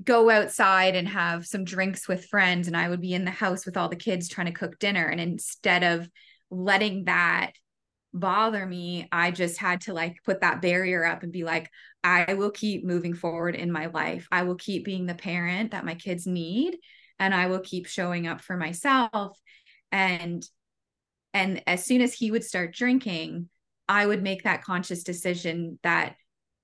go 0.03 0.29
outside 0.29 0.95
and 0.95 1.07
have 1.07 1.45
some 1.45 1.63
drinks 1.63 2.07
with 2.07 2.25
friends 2.25 2.67
and 2.67 2.75
I 2.77 2.89
would 2.89 3.01
be 3.01 3.13
in 3.13 3.25
the 3.25 3.31
house 3.31 3.65
with 3.65 3.77
all 3.77 3.89
the 3.89 3.95
kids 3.95 4.27
trying 4.27 4.47
to 4.47 4.53
cook 4.53 4.79
dinner 4.79 5.05
and 5.05 5.19
instead 5.19 5.83
of 5.83 6.09
letting 6.49 7.05
that 7.05 7.53
bother 8.13 8.65
me, 8.65 9.07
I 9.11 9.31
just 9.31 9.57
had 9.57 9.81
to 9.81 9.93
like 9.93 10.17
put 10.25 10.41
that 10.41 10.61
barrier 10.61 11.05
up 11.05 11.23
and 11.23 11.31
be 11.31 11.43
like, 11.43 11.69
I 12.03 12.33
will 12.33 12.51
keep 12.51 12.83
moving 12.83 13.13
forward 13.13 13.55
in 13.55 13.71
my 13.71 13.87
life. 13.87 14.27
I 14.31 14.43
will 14.43 14.55
keep 14.55 14.83
being 14.83 15.05
the 15.05 15.15
parent 15.15 15.71
that 15.71 15.85
my 15.85 15.95
kids 15.95 16.27
need 16.27 16.77
and 17.19 17.33
I 17.33 17.47
will 17.47 17.59
keep 17.59 17.87
showing 17.87 18.27
up 18.27 18.41
for 18.41 18.57
myself. 18.57 19.37
And 19.91 20.45
and 21.33 21.63
as 21.65 21.85
soon 21.85 22.01
as 22.01 22.13
he 22.13 22.29
would 22.29 22.43
start 22.43 22.75
drinking, 22.75 23.47
I 23.87 24.05
would 24.05 24.21
make 24.21 24.43
that 24.43 24.63
conscious 24.63 25.03
decision 25.03 25.79
that 25.83 26.15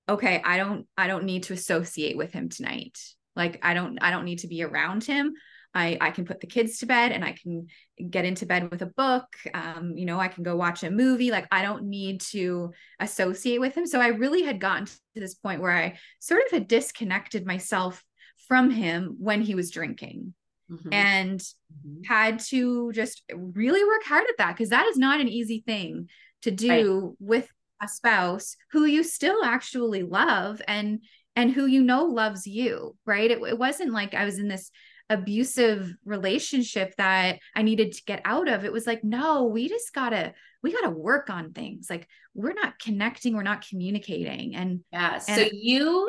okay, 0.08 0.42
I 0.44 0.56
don't 0.56 0.86
I 0.96 1.06
don't 1.06 1.24
need 1.24 1.44
to 1.44 1.52
associate 1.52 2.16
with 2.16 2.32
him 2.32 2.48
tonight. 2.48 2.98
Like 3.36 3.60
I 3.62 3.74
don't 3.74 3.98
I 4.02 4.10
don't 4.10 4.24
need 4.24 4.40
to 4.40 4.48
be 4.48 4.62
around 4.62 5.04
him. 5.04 5.34
I, 5.74 5.98
I 6.00 6.10
can 6.10 6.24
put 6.24 6.40
the 6.40 6.46
kids 6.46 6.78
to 6.78 6.86
bed 6.86 7.12
and 7.12 7.22
I 7.24 7.32
can 7.32 7.68
get 8.10 8.24
into 8.24 8.46
bed 8.46 8.70
with 8.70 8.80
a 8.82 8.86
book. 8.86 9.26
Um, 9.52 9.92
you 9.96 10.06
know, 10.06 10.18
I 10.18 10.28
can 10.28 10.42
go 10.42 10.56
watch 10.56 10.82
a 10.82 10.90
movie. 10.90 11.30
Like 11.30 11.46
I 11.52 11.62
don't 11.62 11.84
need 11.84 12.22
to 12.32 12.72
associate 12.98 13.60
with 13.60 13.76
him. 13.76 13.86
So 13.86 14.00
I 14.00 14.08
really 14.08 14.42
had 14.42 14.60
gotten 14.60 14.86
to 14.86 14.94
this 15.14 15.34
point 15.34 15.60
where 15.60 15.76
I 15.76 15.98
sort 16.20 16.42
of 16.46 16.50
had 16.50 16.68
disconnected 16.68 17.46
myself 17.46 18.02
from 18.48 18.70
him 18.70 19.16
when 19.18 19.42
he 19.42 19.54
was 19.54 19.70
drinking. 19.70 20.34
Mm-hmm. 20.70 20.92
and 20.92 21.40
mm-hmm. 21.40 22.02
had 22.04 22.40
to 22.40 22.92
just 22.92 23.22
really 23.34 23.82
work 23.82 24.02
hard 24.04 24.24
at 24.28 24.36
that 24.36 24.54
because 24.54 24.68
that 24.68 24.84
is 24.84 24.98
not 24.98 25.18
an 25.18 25.26
easy 25.26 25.62
thing 25.64 26.10
to 26.42 26.50
do 26.50 26.68
right. 26.68 27.16
with 27.20 27.48
a 27.82 27.88
spouse 27.88 28.56
who 28.72 28.84
you 28.84 29.02
still 29.02 29.44
actually 29.44 30.02
love 30.02 30.60
and 30.66 31.00
and 31.36 31.52
who 31.52 31.66
you 31.66 31.82
know 31.82 32.04
loves 32.04 32.46
you 32.46 32.96
right 33.06 33.30
it, 33.30 33.40
it 33.42 33.58
wasn't 33.58 33.92
like 33.92 34.14
i 34.14 34.24
was 34.24 34.38
in 34.38 34.48
this 34.48 34.70
abusive 35.10 35.94
relationship 36.04 36.94
that 36.96 37.38
I 37.54 37.62
needed 37.62 37.92
to 37.92 38.04
get 38.04 38.20
out 38.24 38.48
of. 38.48 38.64
It 38.64 38.72
was 38.72 38.86
like, 38.86 39.02
no, 39.02 39.44
we 39.44 39.68
just 39.68 39.94
gotta, 39.94 40.34
we 40.62 40.72
gotta 40.72 40.90
work 40.90 41.30
on 41.30 41.52
things. 41.52 41.88
Like 41.88 42.06
we're 42.34 42.54
not 42.54 42.78
connecting, 42.78 43.34
we're 43.34 43.42
not 43.42 43.66
communicating. 43.66 44.54
And 44.54 44.80
yeah, 44.92 45.18
so 45.18 45.32
and, 45.32 45.50
you 45.52 46.06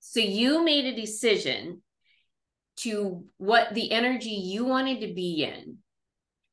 so 0.00 0.20
you 0.20 0.64
made 0.64 0.86
a 0.86 1.00
decision 1.00 1.82
to 2.78 3.24
what 3.36 3.74
the 3.74 3.92
energy 3.92 4.30
you 4.30 4.64
wanted 4.64 5.02
to 5.02 5.14
be 5.14 5.44
in. 5.44 5.78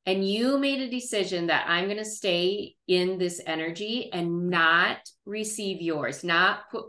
And 0.10 0.28
you 0.28 0.57
made 0.57 0.82
a 0.82 0.89
decision 0.89 1.45
that 1.47 1.66
I'm 1.68 1.86
going 1.86 1.97
to 1.97 2.03
stay 2.03 2.76
in 2.88 3.20
this 3.20 3.39
energy 3.45 4.10
and 4.12 4.49
not 4.49 4.97
receive 5.24 5.84
yours, 5.84 6.24
not 6.24 6.62
put, 6.72 6.86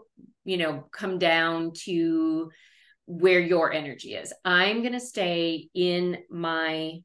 you 0.46 0.56
know, 0.56 0.86
come 0.90 1.18
down 1.18 1.72
to 1.84 2.50
where 3.04 3.40
your 3.40 3.74
energy 3.74 4.14
is. 4.14 4.32
I'm 4.42 4.80
going 4.80 4.94
to 4.94 5.00
stay 5.00 5.68
in 5.74 6.16
my 6.30 7.00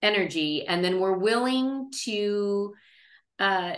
energy. 0.00 0.68
And 0.68 0.84
then 0.84 1.00
we're 1.00 1.18
willing 1.18 1.90
to 2.04 2.72
uh, 3.40 3.72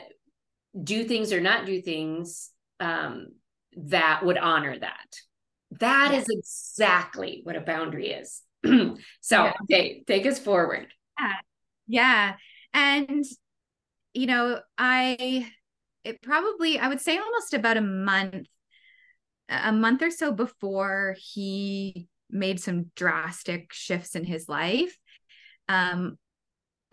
do 0.79 1.05
things 1.05 1.33
or 1.33 1.41
not 1.41 1.65
do 1.65 1.81
things 1.81 2.51
um, 2.81 3.29
that 3.77 4.27
would 4.27 4.37
honor 4.37 4.79
that. 4.79 5.17
That 5.81 6.13
is 6.13 6.27
exactly 6.29 7.41
what 7.45 7.57
a 7.57 7.63
boundary 7.63 8.11
is. 8.11 8.43
so, 8.63 8.97
yeah. 9.31 9.53
okay, 9.63 10.05
take 10.07 10.27
us 10.27 10.39
forward. 10.39 10.89
Yeah. 11.19 11.33
Yeah. 11.87 12.35
And, 12.75 13.25
you 14.15 14.27
know, 14.27 14.61
I, 14.79 15.51
it 16.05 16.23
probably, 16.23 16.79
I 16.79 16.89
would 16.89 17.01
say 17.01 17.19
almost 17.19 17.55
about 17.55 17.77
a 17.77 17.83
month, 17.83 18.47
a 19.49 19.73
month 19.73 20.03
or 20.03 20.11
so 20.11 20.33
before 20.33 21.17
he 21.19 22.09
made 22.31 22.61
some 22.61 22.91
drastic 22.97 23.73
shifts 23.73 24.15
in 24.15 24.25
his 24.25 24.49
life. 24.49 24.97
Um, 25.69 26.19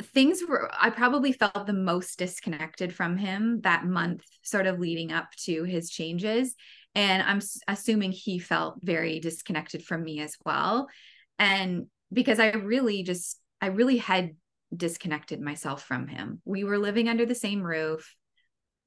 things 0.01 0.41
were 0.47 0.69
i 0.79 0.89
probably 0.89 1.31
felt 1.31 1.67
the 1.67 1.73
most 1.73 2.17
disconnected 2.17 2.93
from 2.93 3.17
him 3.17 3.59
that 3.61 3.85
month 3.85 4.23
sort 4.43 4.65
of 4.65 4.79
leading 4.79 5.11
up 5.11 5.27
to 5.37 5.63
his 5.63 5.89
changes 5.89 6.55
and 6.95 7.21
i'm 7.23 7.41
assuming 7.67 8.11
he 8.11 8.39
felt 8.39 8.75
very 8.81 9.19
disconnected 9.19 9.83
from 9.83 10.03
me 10.03 10.21
as 10.21 10.35
well 10.45 10.87
and 11.37 11.87
because 12.13 12.39
i 12.39 12.51
really 12.51 13.03
just 13.03 13.39
i 13.61 13.67
really 13.67 13.97
had 13.97 14.31
disconnected 14.76 15.41
myself 15.41 15.84
from 15.84 16.07
him 16.07 16.41
we 16.45 16.63
were 16.63 16.78
living 16.78 17.09
under 17.09 17.26
the 17.26 17.36
same 17.36 17.61
roof 17.63 18.15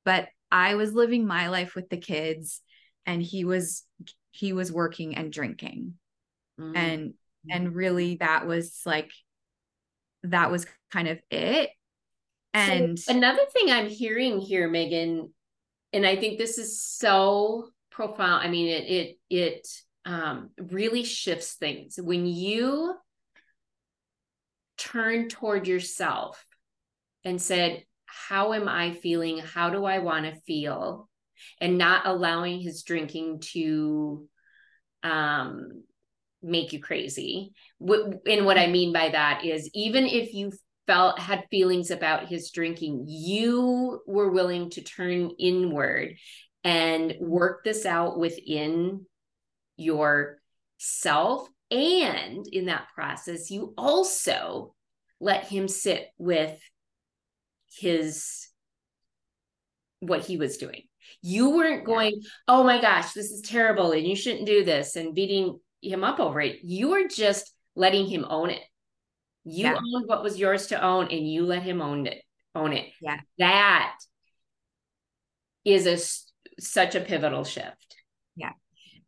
but 0.05 0.29
i 0.51 0.75
was 0.75 0.93
living 0.93 1.27
my 1.27 1.49
life 1.49 1.75
with 1.75 1.89
the 1.89 1.97
kids 1.97 2.61
and 3.05 3.23
he 3.23 3.45
was 3.45 3.85
he 4.31 4.53
was 4.53 4.71
working 4.71 5.17
and 5.17 5.33
drinking 5.33 5.95
mm-hmm. 6.61 6.77
and 6.77 7.15
and 7.51 7.75
really 7.75 8.17
that 8.17 8.47
was 8.47 8.81
like 8.87 9.11
that 10.25 10.51
was 10.51 10.67
kind 10.91 11.09
of 11.09 11.21
it. 11.31 11.71
And 12.55 12.99
so 12.99 13.15
another 13.15 13.45
thing 13.53 13.71
I'm 13.71 13.89
hearing 13.89 14.39
here, 14.39 14.69
Megan, 14.69 15.33
and 15.93 16.07
I 16.07 16.17
think 16.17 16.39
this 16.39 16.59
is 16.59 16.83
so 16.83 17.69
profound. 17.91 18.47
I 18.47 18.49
mean, 18.49 18.69
it 18.69 18.85
it 18.85 19.19
it 19.31 19.69
um, 20.05 20.51
really 20.59 21.05
shifts 21.05 21.55
things 21.55 21.99
when 22.01 22.27
you 22.27 22.95
turn 24.93 25.29
toward 25.29 25.67
yourself 25.67 26.45
and 27.25 27.41
said, 27.41 27.85
"How 28.07 28.53
am 28.53 28.69
I 28.69 28.93
feeling? 28.93 29.39
How 29.39 29.71
do 29.71 29.85
I 29.85 29.99
want 29.99 30.27
to 30.27 30.41
feel?" 30.43 31.09
and 31.61 31.77
not 31.77 32.07
allowing 32.07 32.61
his 32.61 32.83
drinking 32.85 33.41
to 33.41 34.29
um 35.03 35.83
make 36.43 36.73
you 36.73 36.81
crazy. 36.81 37.53
And 37.81 38.45
what 38.47 38.59
I 38.59 38.67
mean 38.67 38.93
by 38.93 39.11
that 39.11 39.45
is 39.45 39.71
even 39.75 40.07
if 40.07 40.35
you 40.35 40.53
felt 40.87 41.19
had 41.19 41.45
feelings 41.51 41.91
about 41.91 42.29
his 42.29 42.51
drinking, 42.51 43.05
you 43.09 44.01
were 44.07 44.31
willing 44.31 44.71
to 44.71 44.83
turn 44.83 45.31
inward 45.39 46.17
and 46.65 47.15
work 47.21 47.65
this 47.65 47.87
out 47.87 48.19
within 48.19 49.07
yourself. 49.77 51.49
And 51.71 52.47
in 52.49 52.67
that 52.67 52.89
process, 52.95 53.51
you 53.51 53.73
also 53.79 54.75
let 55.23 55.45
him 55.45 55.69
sit 55.69 56.09
with 56.19 56.61
his 57.79 58.49
what 60.01 60.23
he 60.23 60.37
was 60.37 60.57
doing. 60.57 60.83
You 61.23 61.51
weren't 61.51 61.87
going, 61.87 62.23
oh 62.49 62.65
my 62.65 62.81
gosh, 62.81 63.13
this 63.13 63.31
is 63.31 63.41
terrible 63.41 63.93
and 63.93 64.05
you 64.05 64.17
shouldn't 64.17 64.47
do 64.47 64.65
this 64.65 64.97
and 64.97 65.15
beating 65.15 65.61
him 65.81 66.03
up 66.03 66.19
over 66.19 66.41
it. 66.41 66.65
You 66.65 66.89
were 66.89 67.07
just 67.07 67.55
letting 67.77 68.07
him 68.07 68.27
own 68.29 68.51
it. 68.51 68.63
You 69.45 69.67
yeah. 69.67 69.77
owned 69.77 70.09
what 70.09 70.25
was 70.25 70.39
yours 70.39 70.67
to 70.69 70.83
own 70.83 71.05
and 71.11 71.31
you 71.31 71.47
let 71.47 71.63
him 71.63 71.81
own 71.81 72.07
it. 72.07 72.23
Own 72.57 72.73
it. 72.73 72.87
Yeah. 73.01 73.21
That 73.39 73.95
is 75.65 75.87
a 75.87 75.99
such 76.61 76.97
a 76.97 77.01
pivotal 77.01 77.45
shift. 77.45 77.97
Yeah. 78.35 78.53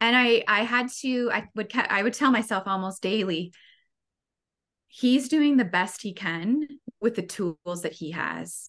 And 0.00 0.16
I 0.16 0.44
I 0.46 0.62
had 0.62 0.90
to 1.00 1.30
I 1.32 1.48
would 1.56 1.72
I 1.74 2.04
would 2.04 2.14
tell 2.14 2.30
myself 2.30 2.64
almost 2.66 3.02
daily 3.02 3.52
he's 4.94 5.28
doing 5.28 5.56
the 5.56 5.64
best 5.64 6.02
he 6.02 6.12
can 6.12 6.66
with 7.00 7.14
the 7.14 7.22
tools 7.22 7.82
that 7.82 7.92
he 7.92 8.12
has. 8.12 8.68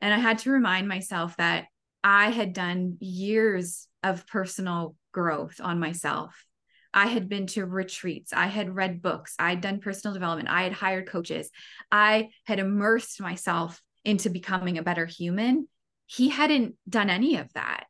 And 0.00 0.12
I 0.14 0.18
had 0.18 0.38
to 0.40 0.50
remind 0.50 0.88
myself 0.88 1.36
that 1.36 1.66
I 2.02 2.30
had 2.30 2.52
done 2.52 2.96
years 3.00 3.86
of 4.02 4.26
personal 4.26 4.96
growth 5.12 5.60
on 5.62 5.78
myself 5.78 6.44
I 6.92 7.06
had 7.06 7.28
been 7.28 7.46
to 7.48 7.64
retreats. 7.66 8.32
I 8.32 8.46
had 8.46 8.74
read 8.74 9.02
books. 9.02 9.34
I 9.38 9.50
had 9.50 9.60
done 9.60 9.80
personal 9.80 10.14
development. 10.14 10.48
I 10.48 10.62
had 10.62 10.72
hired 10.72 11.08
coaches. 11.08 11.50
I 11.90 12.30
had 12.44 12.58
immersed 12.58 13.20
myself 13.20 13.80
into 14.04 14.30
becoming 14.30 14.78
a 14.78 14.82
better 14.82 15.06
human. 15.06 15.68
He 16.06 16.28
hadn't 16.28 16.74
done 16.88 17.10
any 17.10 17.36
of 17.36 17.52
that. 17.52 17.84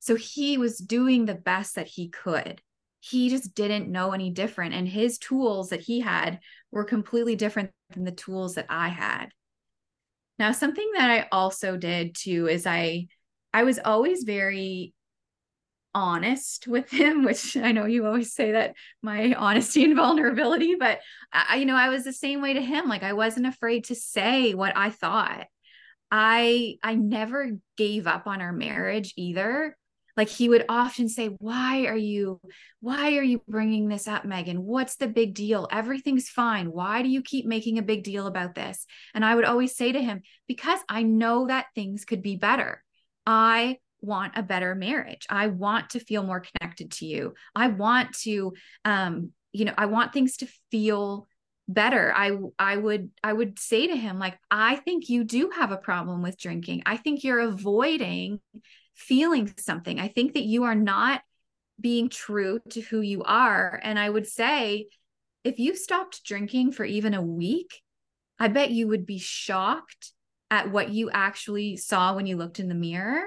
So 0.00 0.16
he 0.16 0.58
was 0.58 0.78
doing 0.78 1.24
the 1.24 1.34
best 1.34 1.76
that 1.76 1.86
he 1.86 2.08
could. 2.08 2.60
He 3.08 3.28
just 3.28 3.54
didn't 3.54 3.90
know 3.90 4.12
any 4.12 4.30
different. 4.30 4.74
And 4.74 4.88
his 4.88 5.18
tools 5.18 5.70
that 5.70 5.80
he 5.80 6.00
had 6.00 6.40
were 6.70 6.84
completely 6.84 7.36
different 7.36 7.70
than 7.90 8.04
the 8.04 8.10
tools 8.10 8.54
that 8.54 8.66
I 8.68 8.88
had. 8.88 9.28
Now, 10.38 10.52
something 10.52 10.90
that 10.96 11.10
I 11.10 11.28
also 11.30 11.76
did 11.76 12.14
too 12.14 12.48
is 12.48 12.66
I 12.66 13.06
I 13.54 13.62
was 13.62 13.78
always 13.82 14.24
very 14.24 14.92
honest 15.94 16.68
with 16.68 16.90
him, 16.90 17.24
which 17.24 17.56
I 17.56 17.72
know 17.72 17.86
you 17.86 18.06
always 18.06 18.34
say 18.34 18.52
that 18.52 18.74
my 19.02 19.34
honesty 19.34 19.84
and 19.84 19.96
vulnerability, 19.96 20.74
but 20.78 21.00
I, 21.32 21.56
you 21.56 21.64
know, 21.64 21.76
I 21.76 21.88
was 21.88 22.04
the 22.04 22.12
same 22.12 22.42
way 22.42 22.54
to 22.54 22.60
him. 22.60 22.88
Like 22.88 23.02
I 23.02 23.14
wasn't 23.14 23.46
afraid 23.46 23.84
to 23.84 23.94
say 23.94 24.54
what 24.54 24.76
I 24.76 24.90
thought. 24.90 25.46
I 26.10 26.76
I 26.82 26.94
never 26.94 27.52
gave 27.76 28.06
up 28.06 28.26
on 28.26 28.40
our 28.40 28.52
marriage 28.52 29.14
either. 29.16 29.76
Like 30.16 30.28
he 30.28 30.48
would 30.48 30.64
often 30.68 31.08
say, 31.08 31.28
"Why 31.28 31.86
are 31.86 31.96
you 31.96 32.40
why 32.80 33.16
are 33.16 33.22
you 33.22 33.42
bringing 33.48 33.88
this 33.88 34.08
up, 34.08 34.24
Megan? 34.24 34.62
What's 34.62 34.96
the 34.96 35.08
big 35.08 35.34
deal? 35.34 35.68
Everything's 35.70 36.28
fine. 36.28 36.72
Why 36.72 37.02
do 37.02 37.08
you 37.08 37.22
keep 37.22 37.46
making 37.46 37.78
a 37.78 37.82
big 37.82 38.02
deal 38.02 38.26
about 38.26 38.54
this?" 38.54 38.86
And 39.14 39.24
I 39.24 39.34
would 39.34 39.44
always 39.44 39.76
say 39.76 39.92
to 39.92 40.02
him, 40.02 40.22
"Because 40.48 40.80
I 40.88 41.02
know 41.02 41.46
that 41.48 41.66
things 41.74 42.04
could 42.04 42.22
be 42.22 42.36
better. 42.36 42.82
I 43.26 43.78
want 44.00 44.34
a 44.36 44.42
better 44.42 44.74
marriage. 44.74 45.26
I 45.28 45.48
want 45.48 45.90
to 45.90 46.00
feel 46.00 46.22
more 46.22 46.40
connected 46.40 46.92
to 46.92 47.06
you. 47.06 47.34
I 47.54 47.68
want 47.68 48.14
to 48.20 48.54
um 48.84 49.32
you 49.52 49.64
know, 49.64 49.74
I 49.78 49.86
want 49.86 50.12
things 50.12 50.36
to 50.38 50.48
feel 50.70 51.26
better. 51.68 52.12
I 52.14 52.36
I 52.58 52.76
would 52.76 53.10
I 53.24 53.32
would 53.32 53.58
say 53.58 53.86
to 53.86 53.96
him 53.96 54.18
like 54.18 54.38
I 54.50 54.76
think 54.76 55.08
you 55.08 55.24
do 55.24 55.50
have 55.50 55.72
a 55.72 55.76
problem 55.76 56.22
with 56.22 56.38
drinking. 56.38 56.82
I 56.86 56.96
think 56.96 57.24
you're 57.24 57.40
avoiding 57.40 58.40
feeling 58.96 59.52
something. 59.58 60.00
I 60.00 60.08
think 60.08 60.34
that 60.34 60.44
you 60.44 60.64
are 60.64 60.74
not 60.74 61.22
being 61.80 62.08
true 62.08 62.58
to 62.70 62.80
who 62.80 63.00
you 63.02 63.22
are 63.22 63.78
and 63.82 63.98
I 63.98 64.08
would 64.08 64.26
say 64.26 64.88
if 65.44 65.60
you 65.60 65.76
stopped 65.76 66.24
drinking 66.24 66.72
for 66.72 66.84
even 66.84 67.14
a 67.14 67.22
week, 67.22 67.80
I 68.38 68.48
bet 68.48 68.72
you 68.72 68.88
would 68.88 69.06
be 69.06 69.18
shocked 69.18 70.12
at 70.50 70.72
what 70.72 70.90
you 70.90 71.08
actually 71.10 71.76
saw 71.76 72.14
when 72.14 72.26
you 72.26 72.36
looked 72.36 72.58
in 72.58 72.68
the 72.68 72.74
mirror 72.74 73.22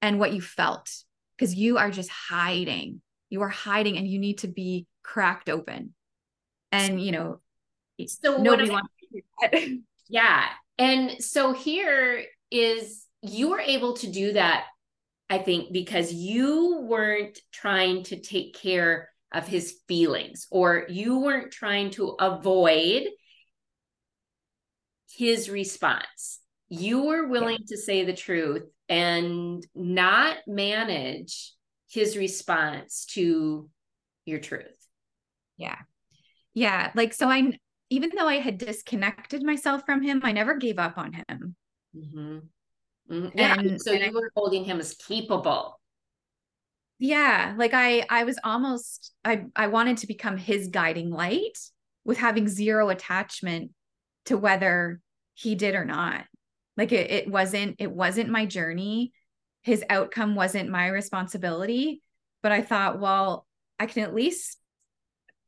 and 0.00 0.18
what 0.18 0.32
you 0.32 0.40
felt 0.40 0.90
because 1.36 1.54
you 1.54 1.76
are 1.76 1.90
just 1.90 2.08
hiding. 2.08 3.02
You 3.28 3.42
are 3.42 3.48
hiding 3.48 3.98
and 3.98 4.08
you 4.08 4.18
need 4.18 4.38
to 4.38 4.48
be 4.48 4.86
cracked 5.02 5.50
open. 5.50 5.94
And, 6.72 7.02
you 7.02 7.12
know, 7.12 7.40
so 8.06 8.38
nobody 8.38 8.70
I, 8.70 8.72
wants 8.72 8.88
to 9.52 9.78
Yeah. 10.08 10.44
And 10.78 11.22
so 11.22 11.52
here 11.52 12.24
is 12.50 13.04
you 13.20 13.50
were 13.50 13.60
able 13.60 13.94
to 13.94 14.10
do 14.10 14.32
that, 14.32 14.64
I 15.30 15.38
think, 15.38 15.72
because 15.72 16.12
you 16.12 16.80
weren't 16.88 17.38
trying 17.52 18.04
to 18.04 18.20
take 18.20 18.54
care 18.54 19.10
of 19.32 19.46
his 19.46 19.78
feelings 19.86 20.46
or 20.50 20.86
you 20.88 21.18
weren't 21.18 21.52
trying 21.52 21.90
to 21.90 22.16
avoid 22.18 23.08
his 25.10 25.50
response. 25.50 26.40
You 26.70 27.04
were 27.04 27.28
willing 27.28 27.58
yeah. 27.60 27.66
to 27.68 27.76
say 27.76 28.04
the 28.04 28.14
truth 28.14 28.64
and 28.88 29.66
not 29.74 30.38
manage 30.46 31.52
his 31.90 32.16
response 32.16 33.04
to 33.10 33.68
your 34.24 34.38
truth. 34.38 34.64
Yeah. 35.56 35.78
Yeah. 36.54 36.90
Like, 36.94 37.12
so 37.12 37.28
I, 37.28 37.58
even 37.90 38.10
though 38.16 38.28
I 38.28 38.36
had 38.36 38.58
disconnected 38.58 39.42
myself 39.42 39.82
from 39.84 40.02
him, 40.02 40.20
I 40.22 40.32
never 40.32 40.56
gave 40.56 40.78
up 40.78 40.96
on 40.96 41.12
him. 41.12 41.56
Mm-hmm. 41.96 42.38
Mm-hmm. 43.10 43.38
Yeah. 43.38 43.58
And, 43.58 43.80
so 43.80 43.92
and 43.92 44.00
you 44.00 44.08
I, 44.08 44.10
were 44.12 44.30
holding 44.36 44.64
him 44.64 44.80
as 44.80 44.94
capable. 44.94 45.80
Yeah. 46.98 47.54
Like 47.56 47.74
I, 47.74 48.04
I 48.10 48.24
was 48.24 48.38
almost, 48.42 49.12
I, 49.24 49.44
I 49.54 49.68
wanted 49.68 49.98
to 49.98 50.06
become 50.06 50.36
his 50.36 50.68
guiding 50.68 51.10
light 51.10 51.58
with 52.04 52.18
having 52.18 52.48
zero 52.48 52.88
attachment 52.88 53.70
to 54.26 54.36
whether 54.36 55.00
he 55.34 55.54
did 55.54 55.74
or 55.74 55.84
not 55.84 56.24
like 56.78 56.92
it, 56.92 57.10
it 57.10 57.30
wasn't 57.30 57.76
it 57.78 57.90
wasn't 57.90 58.30
my 58.30 58.46
journey 58.46 59.12
his 59.62 59.84
outcome 59.90 60.34
wasn't 60.34 60.70
my 60.70 60.86
responsibility 60.86 62.00
but 62.42 62.52
i 62.52 62.62
thought 62.62 63.00
well 63.00 63.46
i 63.78 63.86
can 63.86 64.02
at 64.02 64.14
least 64.14 64.58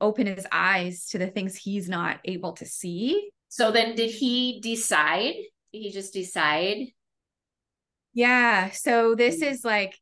open 0.01 0.27
his 0.27 0.47
eyes 0.53 1.09
to 1.09 1.19
the 1.19 1.27
things 1.27 1.57
he's 1.57 1.89
not 1.89 2.19
able 2.25 2.53
to 2.53 2.67
see 2.67 3.31
so 3.49 3.71
then 3.71 3.95
did 3.95 4.11
he 4.11 4.61
decide 4.61 5.35
did 5.73 5.83
he 5.83 5.91
just 5.91 6.13
decide 6.13 6.89
yeah 8.15 8.71
so 8.71 9.15
this 9.15 9.43
is 9.43 9.65
like 9.65 9.97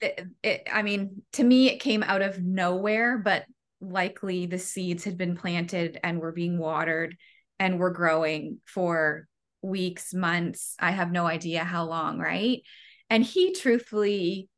it, 0.00 0.24
it, 0.42 0.68
i 0.72 0.82
mean 0.82 1.22
to 1.32 1.42
me 1.42 1.68
it 1.68 1.78
came 1.80 2.02
out 2.02 2.22
of 2.22 2.42
nowhere 2.42 3.18
but 3.18 3.44
likely 3.80 4.46
the 4.46 4.58
seeds 4.58 5.04
had 5.04 5.16
been 5.16 5.36
planted 5.36 5.98
and 6.02 6.20
were 6.20 6.32
being 6.32 6.58
watered 6.58 7.16
and 7.58 7.78
we're 7.78 7.90
growing 7.90 8.58
for 8.64 9.26
weeks, 9.62 10.14
months. 10.14 10.74
I 10.78 10.90
have 10.90 11.10
no 11.10 11.26
idea 11.26 11.64
how 11.64 11.84
long, 11.84 12.18
right? 12.18 12.62
And 13.10 13.24
he 13.24 13.52
truthfully 13.52 14.48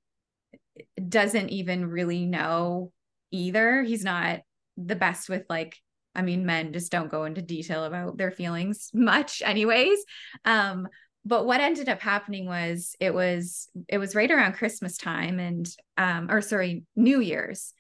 doesn't 1.09 1.51
even 1.51 1.87
really 1.87 2.27
know 2.27 2.93
either. 3.31 3.83
He's 3.83 4.05
not 4.05 4.41
the 4.77 4.97
best 4.97 5.29
with 5.29 5.45
like 5.49 5.77
I 6.15 6.23
mean 6.23 6.47
men 6.47 6.73
just 6.73 6.91
don't 6.91 7.11
go 7.11 7.25
into 7.25 7.43
detail 7.43 7.85
about 7.85 8.17
their 8.17 8.31
feelings 8.31 8.91
much 8.95 9.43
anyways. 9.45 9.99
Um 10.45 10.89
but 11.25 11.47
what 11.47 11.61
ended 11.61 11.89
up 11.89 12.01
happening 12.01 12.47
was 12.47 12.97
it 12.99 13.13
was 13.13 13.69
it 13.89 13.99
was 13.99 14.15
right 14.15 14.31
around 14.31 14.55
Christmas 14.55 14.97
time 14.97 15.39
and 15.39 15.69
um 15.99 16.31
or 16.31 16.41
sorry, 16.41 16.85
New 16.97 17.21
Year's. 17.21 17.73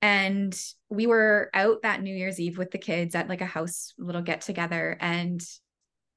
And 0.00 0.56
we 0.88 1.08
were 1.08 1.50
out 1.54 1.82
that 1.82 2.02
New 2.02 2.14
Year's 2.14 2.38
Eve 2.38 2.56
with 2.56 2.70
the 2.70 2.78
kids 2.78 3.16
at 3.16 3.28
like 3.28 3.40
a 3.40 3.46
house 3.46 3.94
little 3.98 4.22
get 4.22 4.42
together 4.42 4.96
and 5.00 5.42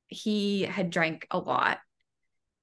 he 0.08 0.62
had 0.62 0.92
drank 0.92 1.26
a 1.32 1.40
lot. 1.40 1.80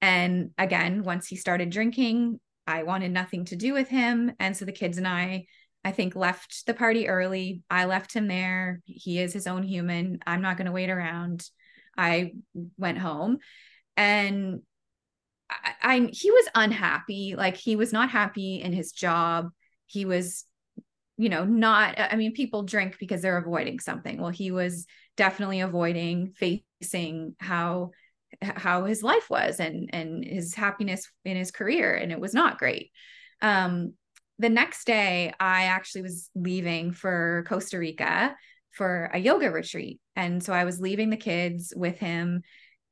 And 0.01 0.51
again, 0.57 1.03
once 1.03 1.27
he 1.27 1.35
started 1.35 1.71
drinking, 1.71 2.39
I 2.65 2.83
wanted 2.83 3.11
nothing 3.11 3.45
to 3.45 3.57
do 3.57 3.73
with 3.73 3.89
him. 3.89 4.31
And 4.39 4.55
so 4.55 4.63
the 4.63 4.71
kids 4.71 4.97
and 4.97 5.07
I, 5.07 5.47
I 5.83 5.91
think, 5.91 6.15
left 6.15 6.65
the 6.67 6.73
party 6.73 7.09
early. 7.09 7.63
I 7.69 7.85
left 7.85 8.13
him 8.13 8.27
there. 8.27 8.79
He 8.85 9.19
is 9.19 9.33
his 9.33 9.47
own 9.47 9.63
human. 9.63 10.19
I'm 10.25 10.41
not 10.41 10.55
going 10.55 10.67
to 10.67 10.71
wait 10.71 10.89
around. 10.89 11.49
I 11.97 12.33
went 12.77 12.99
home 12.99 13.39
and 13.99 14.61
I, 15.49 15.73
I, 15.81 16.09
he 16.11 16.31
was 16.31 16.47
unhappy. 16.55 17.35
Like 17.37 17.57
he 17.57 17.75
was 17.75 17.91
not 17.91 18.09
happy 18.09 18.61
in 18.61 18.71
his 18.71 18.93
job. 18.93 19.49
He 19.87 20.05
was, 20.05 20.45
you 21.17 21.27
know, 21.27 21.43
not, 21.43 21.99
I 21.99 22.15
mean, 22.15 22.33
people 22.33 22.63
drink 22.63 22.95
because 22.97 23.21
they're 23.21 23.37
avoiding 23.37 23.79
something. 23.79 24.21
Well, 24.21 24.31
he 24.31 24.51
was 24.51 24.87
definitely 25.17 25.59
avoiding 25.59 26.31
facing 26.31 27.35
how 27.39 27.91
how 28.41 28.85
his 28.85 29.03
life 29.03 29.29
was 29.29 29.59
and 29.59 29.89
and 29.91 30.23
his 30.23 30.53
happiness 30.53 31.09
in 31.25 31.35
his 31.35 31.51
career 31.51 31.93
and 31.93 32.11
it 32.11 32.19
was 32.19 32.33
not 32.33 32.59
great 32.59 32.91
um 33.41 33.93
the 34.37 34.47
next 34.49 34.85
day 34.85 35.33
i 35.39 35.63
actually 35.63 36.03
was 36.03 36.29
leaving 36.35 36.93
for 36.93 37.43
costa 37.49 37.79
rica 37.79 38.35
for 38.69 39.09
a 39.11 39.17
yoga 39.17 39.49
retreat 39.49 39.99
and 40.15 40.43
so 40.43 40.53
i 40.53 40.63
was 40.63 40.79
leaving 40.79 41.09
the 41.09 41.17
kids 41.17 41.73
with 41.75 41.97
him 41.97 42.43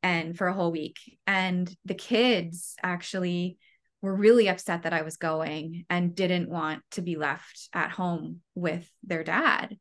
and 0.04 0.38
for 0.38 0.48
a 0.48 0.54
whole 0.54 0.72
week. 0.72 0.98
And 1.26 1.74
the 1.86 1.96
kids 1.96 2.76
actually 2.82 3.58
were 4.02 4.16
really 4.16 4.48
upset 4.48 4.84
that 4.84 4.94
i 4.94 5.02
was 5.02 5.18
going 5.18 5.84
and 5.90 6.14
didn't 6.14 6.50
want 6.50 6.84
to 6.92 7.02
be 7.02 7.16
left 7.16 7.68
at 7.74 7.92
home 7.92 8.42
with 8.56 8.90
their 9.04 9.24
dad. 9.24 9.78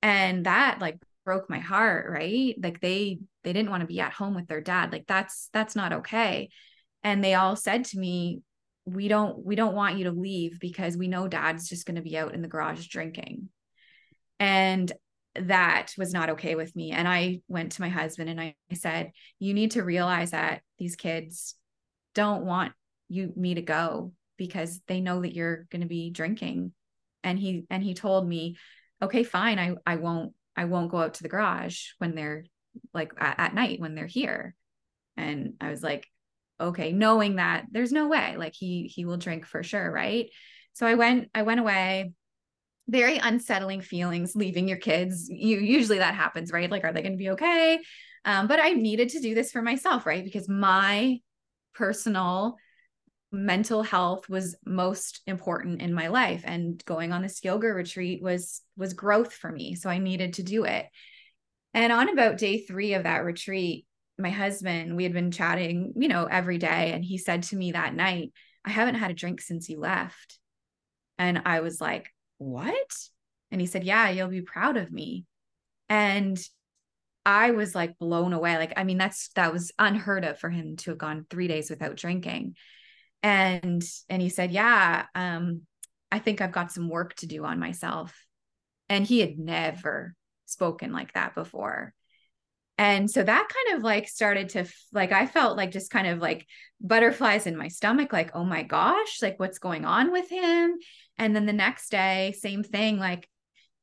And 0.00 0.46
that 0.46 0.78
like 0.80 0.98
broke 1.24 1.48
my 1.48 1.58
heart 1.58 2.10
right? 2.10 2.54
Like 2.62 2.80
they 2.80 3.18
they 3.44 3.52
didn't 3.52 3.70
want 3.70 3.82
to 3.82 3.86
be 3.86 4.00
at 4.00 4.12
home 4.12 4.34
with 4.34 4.46
their 4.46 4.60
dad. 4.60 4.92
Like 4.92 5.06
that's 5.06 5.48
that's 5.52 5.76
not 5.76 5.92
okay. 5.92 6.50
And 7.04 7.22
they 7.22 7.34
all 7.34 7.56
said 7.56 7.84
to 7.86 7.98
me 7.98 8.42
we 8.84 9.08
don't 9.08 9.44
we 9.44 9.54
don't 9.54 9.74
want 9.74 9.98
you 9.98 10.04
to 10.04 10.12
leave 10.12 10.58
because 10.60 10.96
we 10.96 11.08
know 11.08 11.28
dad's 11.28 11.68
just 11.68 11.86
going 11.86 11.96
to 11.96 12.02
be 12.02 12.18
out 12.18 12.34
in 12.34 12.42
the 12.42 12.48
garage 12.48 12.86
drinking. 12.88 13.48
And 14.40 14.90
that 15.34 15.92
was 15.96 16.12
not 16.12 16.30
okay 16.30 16.54
with 16.54 16.74
me 16.76 16.90
and 16.90 17.08
i 17.08 17.40
went 17.48 17.72
to 17.72 17.80
my 17.80 17.88
husband 17.88 18.28
and 18.28 18.40
i 18.40 18.54
said 18.74 19.12
you 19.38 19.54
need 19.54 19.70
to 19.72 19.82
realize 19.82 20.32
that 20.32 20.60
these 20.78 20.94
kids 20.94 21.54
don't 22.14 22.44
want 22.44 22.72
you 23.08 23.32
me 23.36 23.54
to 23.54 23.62
go 23.62 24.12
because 24.36 24.80
they 24.88 25.00
know 25.00 25.22
that 25.22 25.34
you're 25.34 25.66
going 25.70 25.80
to 25.80 25.88
be 25.88 26.10
drinking 26.10 26.72
and 27.24 27.38
he 27.38 27.64
and 27.70 27.82
he 27.82 27.94
told 27.94 28.28
me 28.28 28.56
okay 29.00 29.24
fine 29.24 29.58
i 29.58 29.74
i 29.86 29.96
won't 29.96 30.34
I 30.56 30.66
won't 30.66 30.90
go 30.90 30.98
out 30.98 31.14
to 31.14 31.22
the 31.22 31.28
garage 31.28 31.88
when 31.98 32.14
they're 32.14 32.44
like 32.92 33.12
at, 33.18 33.38
at 33.38 33.54
night 33.54 33.80
when 33.80 33.94
they're 33.94 34.06
here. 34.06 34.54
And 35.16 35.54
I 35.60 35.70
was 35.70 35.82
like, 35.82 36.06
okay, 36.60 36.92
knowing 36.92 37.36
that 37.36 37.66
there's 37.70 37.92
no 37.92 38.08
way, 38.08 38.36
like 38.36 38.54
he 38.54 38.90
he 38.94 39.04
will 39.04 39.16
drink 39.16 39.46
for 39.46 39.62
sure, 39.62 39.90
right? 39.90 40.30
So 40.74 40.86
I 40.86 40.94
went 40.94 41.30
I 41.34 41.42
went 41.42 41.60
away 41.60 42.12
very 42.88 43.18
unsettling 43.18 43.80
feelings 43.80 44.34
leaving 44.34 44.68
your 44.68 44.78
kids. 44.78 45.28
You 45.28 45.58
usually 45.58 45.98
that 45.98 46.14
happens 46.14 46.52
right? 46.52 46.70
Like 46.70 46.84
are 46.84 46.92
they 46.92 47.02
going 47.02 47.12
to 47.12 47.18
be 47.18 47.30
okay? 47.30 47.80
Um, 48.24 48.46
but 48.46 48.60
i 48.60 48.70
needed 48.70 49.10
to 49.10 49.20
do 49.20 49.34
this 49.34 49.50
for 49.50 49.62
myself 49.62 50.06
right? 50.06 50.24
Because 50.24 50.48
my 50.48 51.18
personal 51.74 52.56
mental 53.32 53.82
health 53.82 54.28
was 54.28 54.54
most 54.66 55.22
important 55.26 55.80
in 55.80 55.94
my 55.94 56.08
life 56.08 56.42
and 56.44 56.84
going 56.84 57.12
on 57.12 57.22
this 57.22 57.42
yoga 57.42 57.68
retreat 57.68 58.22
was 58.22 58.60
was 58.76 58.92
growth 58.92 59.32
for 59.32 59.50
me 59.50 59.74
so 59.74 59.88
i 59.88 59.98
needed 59.98 60.34
to 60.34 60.42
do 60.42 60.64
it. 60.64 60.86
And 61.74 61.90
on 61.90 62.10
about 62.10 62.36
day 62.36 62.60
3 62.60 62.94
of 62.94 63.04
that 63.04 63.24
retreat 63.24 63.86
my 64.18 64.30
husband 64.30 64.96
we 64.96 65.04
had 65.04 65.14
been 65.14 65.30
chatting 65.30 65.94
you 65.96 66.08
know 66.08 66.26
every 66.26 66.58
day 66.58 66.92
and 66.92 67.02
he 67.02 67.16
said 67.16 67.44
to 67.44 67.56
me 67.56 67.72
that 67.72 67.94
night 67.94 68.32
i 68.66 68.70
haven't 68.70 68.96
had 68.96 69.10
a 69.10 69.14
drink 69.14 69.40
since 69.40 69.68
you 69.68 69.80
left. 69.80 70.38
And 71.18 71.42
i 71.46 71.60
was 71.60 71.80
like 71.80 72.11
what? 72.42 72.92
And 73.50 73.60
he 73.60 73.66
said 73.66 73.84
yeah 73.84 74.10
you'll 74.10 74.28
be 74.28 74.42
proud 74.42 74.76
of 74.76 74.92
me. 74.92 75.24
And 75.88 76.38
I 77.24 77.52
was 77.52 77.74
like 77.74 77.98
blown 77.98 78.32
away. 78.32 78.56
Like, 78.56 78.72
I 78.76 78.84
mean, 78.84 78.98
that's 78.98 79.28
that 79.34 79.52
was 79.52 79.72
unheard 79.78 80.24
of 80.24 80.38
for 80.38 80.50
him 80.50 80.76
to 80.78 80.90
have 80.90 80.98
gone 80.98 81.26
three 81.30 81.48
days 81.48 81.70
without 81.70 81.96
drinking. 81.96 82.56
And 83.22 83.82
and 84.08 84.20
he 84.20 84.28
said 84.28 84.50
yeah 84.50 85.06
um 85.14 85.62
i 86.10 86.18
think 86.18 86.40
i've 86.40 86.50
got 86.50 86.72
some 86.72 86.88
work 86.88 87.14
to 87.16 87.26
do 87.26 87.44
on 87.44 87.60
myself. 87.60 88.14
And 88.88 89.06
he 89.06 89.20
had 89.20 89.38
never 89.38 90.14
spoken 90.46 90.92
like 90.92 91.12
that 91.14 91.34
before 91.34 91.94
and 92.82 93.08
so 93.08 93.22
that 93.22 93.48
kind 93.48 93.78
of 93.78 93.84
like 93.84 94.08
started 94.08 94.48
to 94.48 94.66
like 94.92 95.12
i 95.12 95.24
felt 95.24 95.56
like 95.56 95.70
just 95.70 95.90
kind 95.90 96.06
of 96.06 96.18
like 96.18 96.46
butterflies 96.80 97.46
in 97.46 97.56
my 97.56 97.68
stomach 97.68 98.12
like 98.12 98.34
oh 98.34 98.44
my 98.44 98.62
gosh 98.62 99.22
like 99.22 99.38
what's 99.38 99.58
going 99.58 99.84
on 99.84 100.10
with 100.10 100.28
him 100.28 100.76
and 101.18 101.36
then 101.36 101.46
the 101.46 101.52
next 101.52 101.90
day 101.90 102.34
same 102.38 102.62
thing 102.62 102.98
like 102.98 103.28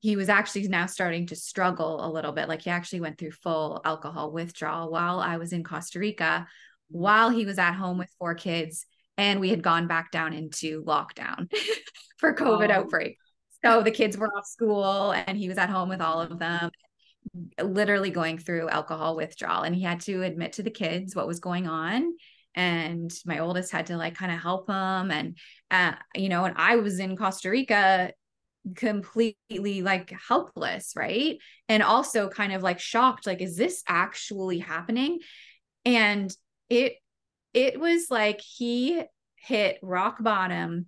he 0.02 0.16
was 0.16 0.30
actually 0.30 0.68
now 0.68 0.86
starting 0.86 1.28
to 1.28 1.36
struggle 1.36 2.06
a 2.06 2.12
little 2.12 2.32
bit 2.32 2.50
like 2.50 2.62
he 2.62 2.70
actually 2.70 3.02
went 3.02 3.18
through 3.18 3.32
full 3.32 3.82
alcohol 3.86 4.32
withdrawal 4.32 4.91
while 4.91 5.20
i 5.20 5.38
was 5.38 5.54
in 5.54 5.64
costa 5.64 6.00
rica 6.00 6.45
while 6.89 7.30
he 7.30 7.45
was 7.45 7.58
at 7.58 7.74
home 7.74 7.97
with 7.97 8.14
four 8.20 8.36
kids 8.36 8.86
and 9.18 9.39
we 9.39 9.50
had 9.50 9.62
gone 9.62 9.88
back 9.88 10.12
down 10.12 10.34
into 10.34 10.84
lockdown 10.84 11.52
for 12.18 12.34
COVID 12.34 12.70
oh. 12.70 12.74
outbreak. 12.74 13.18
So 13.64 13.84
the 13.84 13.91
kids 13.91 14.18
were 14.18 14.30
off 14.34 14.45
school 14.45 15.12
and 15.12 15.38
he 15.38 15.50
was 15.50 15.58
at 15.58 15.70
home 15.70 15.89
with 15.89 16.00
all 16.00 16.22
of 16.22 16.39
them, 16.39 16.72
literally 17.62 18.10
going 18.10 18.38
through 18.38 18.70
alcohol 18.70 19.16
withdrawal. 19.16 19.64
And 19.64 19.76
he 19.76 19.84
had 19.84 20.02
to 20.02 20.24
admit 20.24 20.54
to 20.54 20.64
the 20.64 20.72
kids 20.72 21.16
what 21.16 21.28
was 21.28 21.40
going 21.40 21.68
on. 21.68 22.14
And 22.56 23.12
my 23.26 23.40
oldest 23.40 23.72
had 23.72 23.88
to 23.88 23.98
like 23.98 24.16
kind 24.16 24.32
of 24.32 24.40
help 24.40 24.70
him. 24.70 25.12
And, 25.12 25.38
uh, 25.72 25.94
you 26.16 26.30
know, 26.30 26.46
and 26.46 26.56
I 26.58 26.78
was 26.78 27.00
in 27.00 27.16
Costa 27.16 27.50
Rica 27.50 28.12
completely 28.76 29.82
like 29.82 30.14
helpless, 30.28 30.94
right? 30.96 31.38
And 31.68 31.84
also 31.84 32.30
kind 32.30 32.54
of 32.54 32.64
like 32.64 32.80
shocked, 32.80 33.28
like, 33.28 33.42
is 33.42 33.56
this 33.56 33.84
actually 33.88 34.60
happening? 34.60 35.20
And 35.86 36.36
it 36.70 36.94
it 37.54 37.80
was 37.80 38.08
like 38.10 38.42
he 38.42 39.04
hit 39.36 39.80
rock 39.82 40.22
bottom 40.22 40.88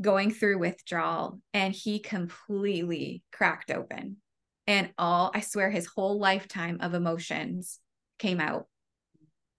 going 0.00 0.32
through 0.32 0.58
withdrawal 0.58 1.40
and 1.52 1.72
he 1.72 2.00
completely 2.00 3.22
cracked 3.32 3.70
open 3.70 4.16
and 4.66 4.90
all 4.98 5.30
i 5.34 5.40
swear 5.40 5.70
his 5.70 5.86
whole 5.86 6.18
lifetime 6.18 6.78
of 6.80 6.94
emotions 6.94 7.80
came 8.18 8.40
out. 8.40 8.66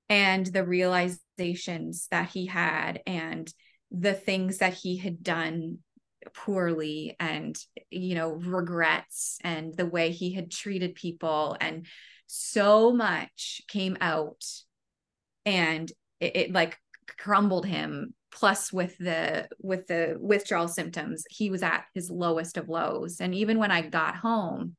And 0.09 0.45
the 0.45 0.65
realizations 0.65 2.07
that 2.11 2.29
he 2.29 2.45
had 2.45 3.01
and 3.07 3.51
the 3.91 4.13
things 4.13 4.59
that 4.59 4.73
he 4.73 4.97
had 4.97 5.23
done 5.23 5.79
poorly 6.33 7.15
and 7.19 7.55
you 7.91 8.15
know 8.15 8.31
regrets 8.31 9.37
and 9.43 9.75
the 9.75 9.85
way 9.85 10.09
he 10.09 10.33
had 10.33 10.49
treated 10.49 10.95
people 10.95 11.55
and 11.61 11.85
so 12.27 12.91
much 12.91 13.61
came 13.67 13.97
out. 14.01 14.43
And 15.45 15.91
it, 16.19 16.35
it 16.35 16.53
like 16.53 16.77
crumbled 17.19 17.65
him 17.65 18.13
plus 18.31 18.73
with 18.73 18.97
the 18.97 19.47
with 19.59 19.87
the 19.87 20.17
withdrawal 20.19 20.67
symptoms 20.67 21.23
he 21.29 21.49
was 21.49 21.63
at 21.63 21.85
his 21.93 22.09
lowest 22.09 22.57
of 22.57 22.69
lows. 22.69 23.21
And 23.21 23.33
even 23.33 23.57
when 23.57 23.71
i 23.71 23.81
got 23.81 24.15
home 24.15 24.75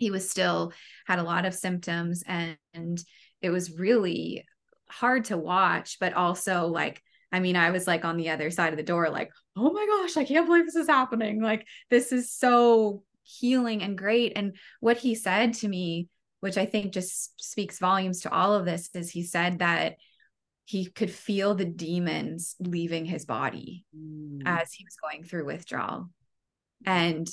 he 0.00 0.10
was 0.10 0.28
still 0.28 0.72
had 1.06 1.18
a 1.18 1.22
lot 1.22 1.44
of 1.44 1.54
symptoms 1.54 2.24
and, 2.26 2.56
and 2.74 3.02
it 3.40 3.50
was 3.50 3.78
really 3.78 4.44
hard 4.88 5.26
to 5.26 5.36
watch 5.36 5.98
but 6.00 6.14
also 6.14 6.66
like 6.66 7.00
i 7.30 7.38
mean 7.38 7.54
i 7.54 7.70
was 7.70 7.86
like 7.86 8.04
on 8.04 8.16
the 8.16 8.30
other 8.30 8.50
side 8.50 8.72
of 8.72 8.76
the 8.76 8.82
door 8.82 9.08
like 9.08 9.30
oh 9.56 9.72
my 9.72 9.86
gosh 9.86 10.16
i 10.16 10.24
can't 10.24 10.46
believe 10.46 10.66
this 10.66 10.74
is 10.74 10.88
happening 10.88 11.40
like 11.40 11.64
this 11.90 12.10
is 12.10 12.32
so 12.32 13.04
healing 13.22 13.82
and 13.82 13.96
great 13.96 14.32
and 14.34 14.56
what 14.80 14.96
he 14.96 15.14
said 15.14 15.54
to 15.54 15.68
me 15.68 16.08
which 16.40 16.56
I 16.56 16.66
think 16.66 16.92
just 16.92 17.40
speaks 17.42 17.78
volumes 17.78 18.22
to 18.22 18.32
all 18.32 18.54
of 18.54 18.64
this, 18.64 18.90
is 18.94 19.10
he 19.10 19.22
said 19.22 19.60
that 19.60 19.96
he 20.64 20.86
could 20.86 21.10
feel 21.10 21.54
the 21.54 21.64
demons 21.64 22.56
leaving 22.58 23.04
his 23.04 23.24
body 23.24 23.84
mm. 23.96 24.40
as 24.46 24.72
he 24.72 24.84
was 24.84 24.96
going 25.02 25.24
through 25.24 25.44
withdrawal. 25.44 26.08
And 26.86 27.28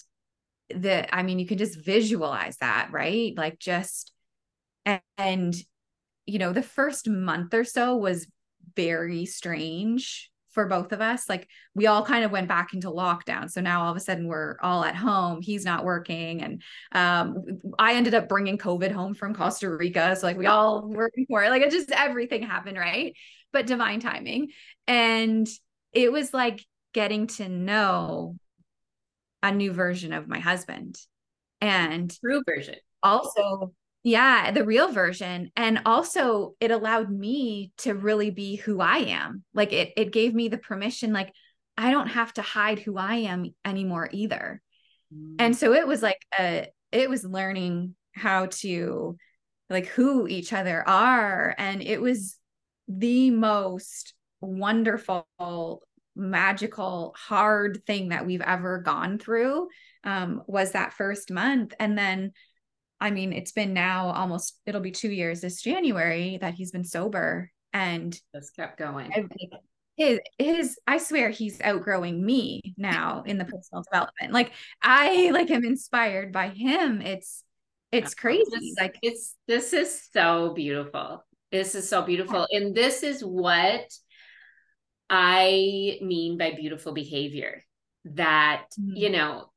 the 0.70 1.14
i 1.16 1.24
mean 1.24 1.40
you 1.40 1.46
can 1.46 1.58
just 1.58 1.80
visualize 1.80 2.58
that 2.58 2.90
right 2.92 3.38
like 3.38 3.58
just 3.60 4.12
and, 4.86 5.02
and 5.18 5.56
you 6.26 6.40
know 6.40 6.54
the 6.54 6.64
first 6.64 7.08
month 7.08 7.54
or 7.54 7.64
so 7.64 7.96
was 7.96 8.28
very 8.76 9.26
strange 9.26 10.30
for 10.58 10.66
both 10.66 10.92
of 10.92 11.02
us. 11.02 11.30
Like 11.30 11.48
we 11.76 11.86
all 11.86 12.04
kind 12.04 12.26
of 12.26 12.32
went 12.32 12.48
back 12.48 12.74
into 12.74 12.90
lockdown. 12.90 13.48
So 13.48 13.62
now 13.62 13.84
all 13.84 13.92
of 13.92 13.96
a 13.96 14.00
sudden 14.00 14.28
we're 14.28 14.56
all 14.60 14.84
at 14.84 14.96
home. 14.96 15.40
He's 15.40 15.64
not 15.64 15.86
working. 15.86 16.42
And 16.42 16.64
um, 16.94 17.44
I 17.78 17.94
ended 17.94 18.16
up 18.16 18.28
bringing 18.28 18.58
COVID 18.58 18.92
home 18.92 19.14
from 19.14 19.36
Costa 19.36 19.70
Rica. 19.70 20.16
So 20.16 20.26
like 20.26 20.36
we 20.36 20.48
all 20.48 20.88
working 20.88 21.28
for 21.30 21.44
it. 21.44 21.52
Like 21.52 21.62
it 21.62 21.70
just 21.70 21.92
everything 21.92 22.42
happened. 22.42 22.76
Right. 22.76 23.16
But 23.54 23.68
divine 23.68 24.00
timing. 24.00 24.50
And 24.88 25.48
it 25.94 26.12
was 26.12 26.34
like 26.34 26.66
getting 26.92 27.28
to 27.28 27.48
know 27.48 28.36
a 29.44 29.52
new 29.52 29.72
version 29.72 30.14
of 30.14 30.28
my 30.28 30.40
husband 30.40 30.98
and 31.62 32.16
true 32.20 32.44
version. 32.46 32.76
Also 33.04 33.74
yeah, 34.04 34.52
the 34.52 34.64
real 34.64 34.90
version. 34.90 35.52
And 35.58 35.82
also 35.86 36.56
it 36.62 36.72
allowed 36.72 37.10
me 37.12 37.74
to 37.80 37.94
really 37.94 38.30
be 38.30 38.56
who 38.56 38.80
I 38.80 39.00
am. 39.00 39.44
Like 39.54 39.74
it 39.74 39.92
it 39.98 40.14
gave 40.14 40.34
me 40.34 40.48
the 40.48 40.58
permission 40.58 41.12
like 41.12 41.34
I 41.78 41.92
don't 41.92 42.08
have 42.08 42.34
to 42.36 42.42
hide 42.42 42.80
who 42.80 42.98
I 42.98 43.16
am 43.16 43.54
anymore 43.66 44.10
either. 44.12 44.62
Mm. 45.14 45.36
And 45.40 45.58
so 45.58 45.74
it 45.74 45.86
was 45.86 46.02
like 46.02 46.26
a 46.40 46.68
it 46.92 47.10
was 47.10 47.26
learning 47.26 47.96
how 48.14 48.48
to 48.48 49.18
like 49.70 49.88
who 49.88 50.28
each 50.28 50.54
other 50.54 50.88
are 50.88 51.54
and 51.58 51.84
it 51.84 52.02
was 52.02 52.38
the 52.88 53.30
most 53.32 54.14
wonderful 54.40 55.28
magical 56.18 57.16
hard 57.18 57.84
thing 57.86 58.10
that 58.10 58.26
we've 58.26 58.42
ever 58.42 58.80
gone 58.80 59.20
through 59.20 59.68
um, 60.04 60.42
was 60.48 60.72
that 60.72 60.94
first 60.94 61.32
month 61.32 61.74
and 61.80 61.98
then 61.98 62.32
I 63.00 63.12
mean, 63.12 63.34
it's 63.34 63.52
been 63.52 63.74
now 63.74 64.12
almost, 64.12 64.60
it'll 64.66 64.82
be 64.82 64.92
two 64.92 65.12
years 65.12 65.42
this 65.42 65.62
January 65.62 66.38
that 66.42 66.56
he's 66.56 66.72
been 66.72 66.84
sober 66.84 67.52
and 67.74 68.20
just 68.34 68.56
kept 68.56 68.78
going. 68.78 69.12
His, 69.96 70.20
his, 70.38 70.80
I 70.88 70.98
swear 70.98 71.30
he's 71.30 71.62
outgrowing 71.62 72.24
me 72.24 72.76
now 72.78 73.24
in 73.26 73.38
the 73.38 73.46
personal 73.46 73.84
development. 73.84 74.34
Like 74.34 74.52
I 74.82 75.32
like 75.32 75.52
am 75.52 75.66
inspired 75.66 76.32
by 76.32 76.50
him. 76.50 77.02
It's, 77.02 77.44
it's 77.92 78.14
crazy. 78.14 78.74
Like 78.80 78.96
it's, 79.02 79.36
this 79.48 79.74
is 79.74 80.08
so 80.12 80.54
beautiful. 80.54 81.24
This 81.52 81.76
is 81.76 81.88
so 81.88 82.02
beautiful. 82.02 82.48
And 82.52 82.76
this 82.76 83.04
is 83.04 83.22
what 83.22 83.92
I 85.10 86.00
mean 86.02 86.38
by 86.38 86.52
beautiful 86.52 86.92
behavior 86.92 87.64
that, 88.06 88.66
mm-hmm. 88.80 88.96
you 88.96 89.10
know, 89.10 89.52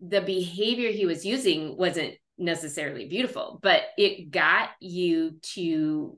the 0.00 0.20
behavior 0.20 0.90
he 0.90 1.06
was 1.06 1.24
using 1.24 1.76
wasn't 1.76 2.14
necessarily 2.38 3.06
beautiful, 3.06 3.58
but 3.62 3.82
it 3.98 4.30
got 4.30 4.70
you 4.80 5.36
to 5.42 6.16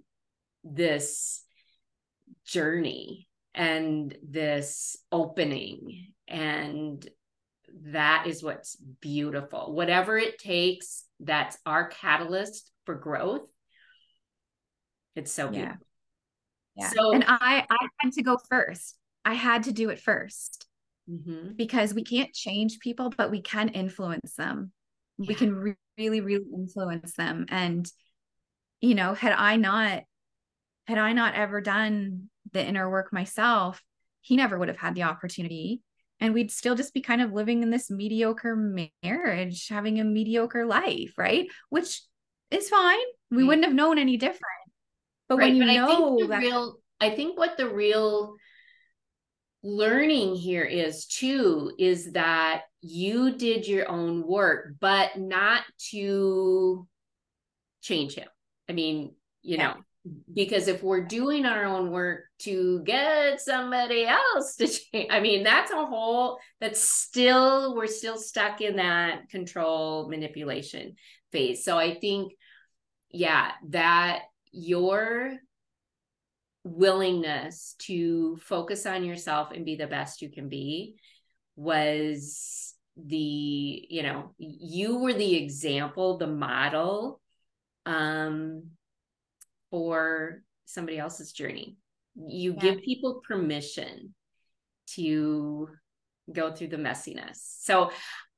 this 0.65 1.43
journey 2.47 3.29
and 3.55 4.17
this 4.23 4.97
opening. 5.11 6.13
And 6.29 7.07
that 7.85 8.27
is 8.27 8.43
what's 8.43 8.77
beautiful. 9.01 9.75
Whatever 9.75 10.17
it 10.17 10.39
takes, 10.39 11.05
that's 11.21 11.59
our 11.67 11.89
catalyst 11.89 12.71
for 12.87 12.95
growth. 12.95 13.43
It's 15.15 15.33
so 15.33 15.49
beautiful. 15.49 15.77
Yeah. 15.81 15.92
Yeah. 16.77 16.91
So, 16.91 17.13
and 17.13 17.25
I 17.27 17.65
I 17.69 17.89
had 18.01 18.13
to 18.13 18.23
go 18.23 18.39
first. 18.49 18.97
I 19.25 19.35
had 19.35 19.65
to 19.65 19.73
do 19.73 19.91
it 19.91 20.03
1st 20.05 20.67
mm-hmm. 21.09 21.53
because 21.55 21.95
we 21.95 22.03
can't 22.03 22.33
change 22.33 22.81
people, 22.81 23.13
but 23.17 23.31
we 23.31 23.41
can 23.41 23.69
influence 23.69 24.35
them. 24.35 24.73
Yeah. 25.19 25.27
We 25.29 25.35
can 25.35 25.55
re- 25.55 25.77
really 25.99 26.21
really 26.21 26.47
influence 26.55 27.15
them 27.15 27.47
and 27.49 27.91
you 28.81 28.95
know 28.95 29.15
had 29.15 29.33
i 29.33 29.57
not 29.57 30.03
had 30.87 30.99
i 30.99 31.13
not 31.13 31.35
ever 31.35 31.61
done 31.61 32.29
the 32.53 32.65
inner 32.65 32.91
work 32.91 33.13
myself 33.13 33.83
he 34.21 34.37
never 34.37 34.59
would 34.59 34.69
have 34.69 34.79
had 34.79 34.95
the 34.95 35.03
opportunity 35.03 35.83
and 36.21 36.33
we'd 36.33 36.51
still 36.51 36.75
just 36.75 36.95
be 36.95 37.01
kind 37.01 37.21
of 37.21 37.33
living 37.33 37.63
in 37.63 37.71
this 37.71 37.91
mediocre 37.91 38.57
marriage 39.03 39.69
having 39.69 40.01
a 40.01 40.05
mediocre 40.05 40.65
life 40.65 41.13
right 41.19 41.47
which 41.69 42.03
is 42.51 42.69
fine 42.69 42.99
we 43.31 43.45
wouldn't 43.45 43.67
have 43.67 43.75
known 43.75 43.99
any 43.99 44.17
different 44.17 44.62
but 45.33 45.39
right, 45.39 45.53
when 45.53 45.57
you 45.57 45.67
but 45.67 45.73
know 45.73 46.21
I 46.25 46.27
that 46.29 46.39
real 46.39 46.79
i 47.01 47.11
think 47.11 47.39
what 47.39 47.57
the 47.57 47.69
real 47.69 48.37
learning 49.63 50.35
here 50.35 50.65
is 50.65 51.07
too 51.07 51.73
is 51.79 52.13
that 52.13 52.63
you 52.81 53.37
did 53.37 53.67
your 53.67 53.89
own 53.89 54.27
work 54.27 54.75
but 54.81 55.17
not 55.17 55.63
to 55.91 56.87
change 57.81 58.15
him 58.15 58.29
i 58.69 58.73
mean 58.73 59.15
you 59.43 59.57
yeah. 59.57 59.69
know 59.69 59.75
because 60.35 60.67
if 60.67 60.83
we're 60.83 61.05
doing 61.05 61.47
our 61.47 61.65
own 61.65 61.93
work 61.93 62.25
to 62.41 62.83
get 62.83 63.41
somebody 63.41 64.05
else 64.05 64.57
to 64.57 64.67
change 64.93 65.07
i 65.11 65.21
mean 65.21 65.45
that's 65.45 65.71
a 65.71 65.87
whole 65.87 66.39
that's 66.61 66.81
still 66.81 67.77
we're 67.77 67.87
still 67.87 68.19
stuck 68.19 68.61
in 68.61 68.77
that 68.77 69.29
control 69.31 70.09
manipulation 70.09 70.97
phase 71.31 71.65
so 71.65 71.79
i 71.79 71.95
think 71.95 72.33
yeah 73.11 73.53
that 73.69 74.23
your 74.53 75.33
willingness 76.65 77.75
to 77.79 78.37
focus 78.37 78.87
on 78.87 79.05
yourself 79.05 79.51
and 79.51 79.65
be 79.65 79.75
the 79.75 79.87
best 79.87 80.23
you 80.23 80.31
can 80.31 80.49
be 80.49 80.95
was 81.57 82.75
the 82.97 83.87
you 83.89 84.03
know 84.03 84.35
you 84.39 84.99
were 84.99 85.15
the 85.15 85.35
example 85.37 86.19
the 86.19 86.27
model 86.27 87.21
um 87.87 88.65
for 89.71 90.43
somebody 90.67 90.99
else's 90.99 91.33
journey 91.33 91.77
you 92.15 92.53
yeah. 92.55 92.61
give 92.61 92.83
people 92.83 93.23
permission 93.27 94.15
to 94.87 95.69
go 96.33 96.53
through 96.53 96.69
the 96.69 96.77
messiness 96.77 97.39
so 97.61 97.91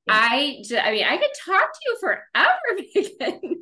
yeah. 0.07 0.15
i 0.15 0.62
i 0.83 0.93
mean 0.93 1.05
i 1.05 1.17
could 1.17 1.31
talk 1.45 1.73
to 1.73 1.81
you 1.85 1.99
forever 2.01 3.55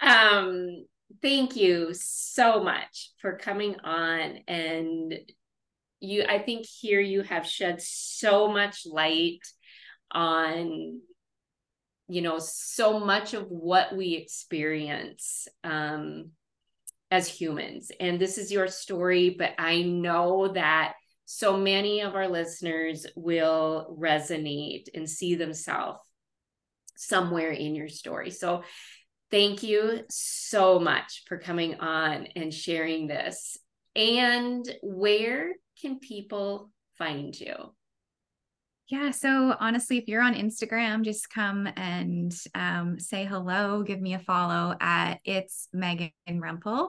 um 0.00 0.84
thank 1.22 1.56
you 1.56 1.90
so 1.92 2.62
much 2.62 3.12
for 3.20 3.36
coming 3.36 3.76
on 3.80 4.38
and 4.48 5.14
you 6.00 6.24
i 6.28 6.38
think 6.38 6.66
here 6.66 7.00
you 7.00 7.22
have 7.22 7.46
shed 7.46 7.80
so 7.80 8.48
much 8.48 8.86
light 8.86 9.40
on 10.12 11.00
you 12.08 12.22
know 12.22 12.38
so 12.38 12.98
much 12.98 13.34
of 13.34 13.46
what 13.48 13.96
we 13.96 14.14
experience 14.14 15.46
um 15.64 16.30
as 17.12 17.26
humans. 17.26 17.90
And 17.98 18.20
this 18.20 18.38
is 18.38 18.52
your 18.52 18.68
story 18.68 19.34
but 19.38 19.52
i 19.58 19.82
know 19.82 20.52
that 20.52 20.94
so 21.26 21.56
many 21.56 22.00
of 22.00 22.16
our 22.16 22.28
listeners 22.28 23.06
will 23.14 23.96
resonate 24.00 24.88
and 24.94 25.08
see 25.08 25.36
themselves 25.36 26.00
somewhere 26.96 27.52
in 27.52 27.76
your 27.76 27.88
story. 27.88 28.30
So 28.30 28.64
Thank 29.30 29.62
you 29.62 30.02
so 30.10 30.80
much 30.80 31.22
for 31.26 31.38
coming 31.38 31.76
on 31.76 32.26
and 32.34 32.52
sharing 32.52 33.06
this. 33.06 33.56
And 33.94 34.64
where 34.82 35.54
can 35.80 36.00
people 36.00 36.70
find 36.98 37.38
you? 37.38 37.54
Yeah. 38.88 39.12
So 39.12 39.54
honestly, 39.60 39.98
if 39.98 40.08
you're 40.08 40.20
on 40.22 40.34
Instagram, 40.34 41.04
just 41.04 41.30
come 41.30 41.68
and 41.76 42.34
um, 42.56 42.98
say 42.98 43.24
hello, 43.24 43.84
give 43.84 44.00
me 44.00 44.14
a 44.14 44.18
follow 44.18 44.74
at 44.80 45.20
it's 45.24 45.68
Megan 45.72 46.10
Rempel. 46.28 46.88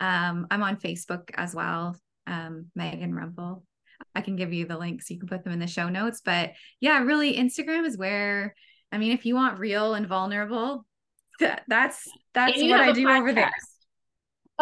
Um, 0.00 0.46
I'm 0.50 0.62
on 0.62 0.76
Facebook 0.76 1.30
as 1.34 1.54
well, 1.54 1.96
um, 2.26 2.66
Megan 2.74 3.14
Rempel. 3.14 3.62
I 4.14 4.20
can 4.20 4.36
give 4.36 4.52
you 4.52 4.66
the 4.66 4.76
links. 4.76 5.08
You 5.08 5.18
can 5.18 5.28
put 5.28 5.44
them 5.44 5.54
in 5.54 5.60
the 5.60 5.66
show 5.66 5.88
notes. 5.88 6.20
But 6.22 6.52
yeah, 6.78 6.98
really, 7.02 7.36
Instagram 7.36 7.86
is 7.86 7.96
where, 7.96 8.54
I 8.92 8.98
mean, 8.98 9.12
if 9.12 9.24
you 9.24 9.34
want 9.34 9.58
real 9.58 9.94
and 9.94 10.06
vulnerable, 10.06 10.84
that, 11.40 11.64
that's 11.68 12.08
that's 12.32 12.60
what 12.62 12.80
I 12.80 12.92
do 12.92 13.08
over 13.08 13.32
there. 13.32 13.50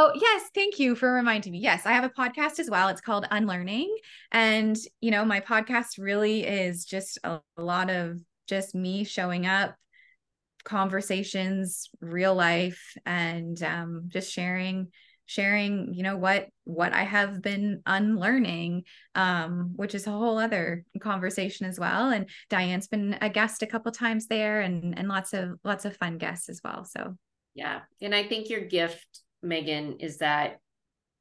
Oh, 0.00 0.12
yes. 0.14 0.44
Thank 0.54 0.78
you 0.78 0.94
for 0.94 1.12
reminding 1.12 1.52
me. 1.52 1.58
Yes, 1.58 1.84
I 1.84 1.90
have 1.92 2.04
a 2.04 2.08
podcast 2.08 2.60
as 2.60 2.70
well. 2.70 2.88
It's 2.88 3.00
called 3.00 3.26
Unlearning. 3.32 3.92
And, 4.30 4.76
you 5.00 5.10
know, 5.10 5.24
my 5.24 5.40
podcast 5.40 5.98
really 5.98 6.44
is 6.44 6.84
just 6.84 7.18
a, 7.24 7.40
a 7.56 7.62
lot 7.62 7.90
of 7.90 8.20
just 8.46 8.76
me 8.76 9.02
showing 9.02 9.44
up, 9.46 9.74
conversations, 10.64 11.90
real 12.00 12.34
life, 12.34 12.96
and 13.04 13.60
um, 13.62 14.04
just 14.06 14.32
sharing 14.32 14.88
sharing 15.28 15.92
you 15.92 16.02
know 16.02 16.16
what 16.16 16.48
what 16.64 16.92
i 16.92 17.04
have 17.04 17.40
been 17.42 17.82
unlearning 17.86 18.82
um 19.14 19.72
which 19.76 19.94
is 19.94 20.06
a 20.06 20.10
whole 20.10 20.38
other 20.38 20.84
conversation 21.00 21.66
as 21.66 21.78
well 21.78 22.10
and 22.10 22.28
diane's 22.50 22.88
been 22.88 23.16
a 23.20 23.28
guest 23.28 23.62
a 23.62 23.66
couple 23.66 23.92
times 23.92 24.26
there 24.26 24.60
and 24.62 24.98
and 24.98 25.06
lots 25.06 25.34
of 25.34 25.50
lots 25.64 25.84
of 25.84 25.96
fun 25.96 26.18
guests 26.18 26.48
as 26.48 26.60
well 26.64 26.84
so 26.84 27.14
yeah 27.54 27.80
and 28.00 28.14
i 28.14 28.24
think 28.26 28.48
your 28.48 28.62
gift 28.62 29.20
megan 29.42 29.98
is 30.00 30.18
that 30.18 30.58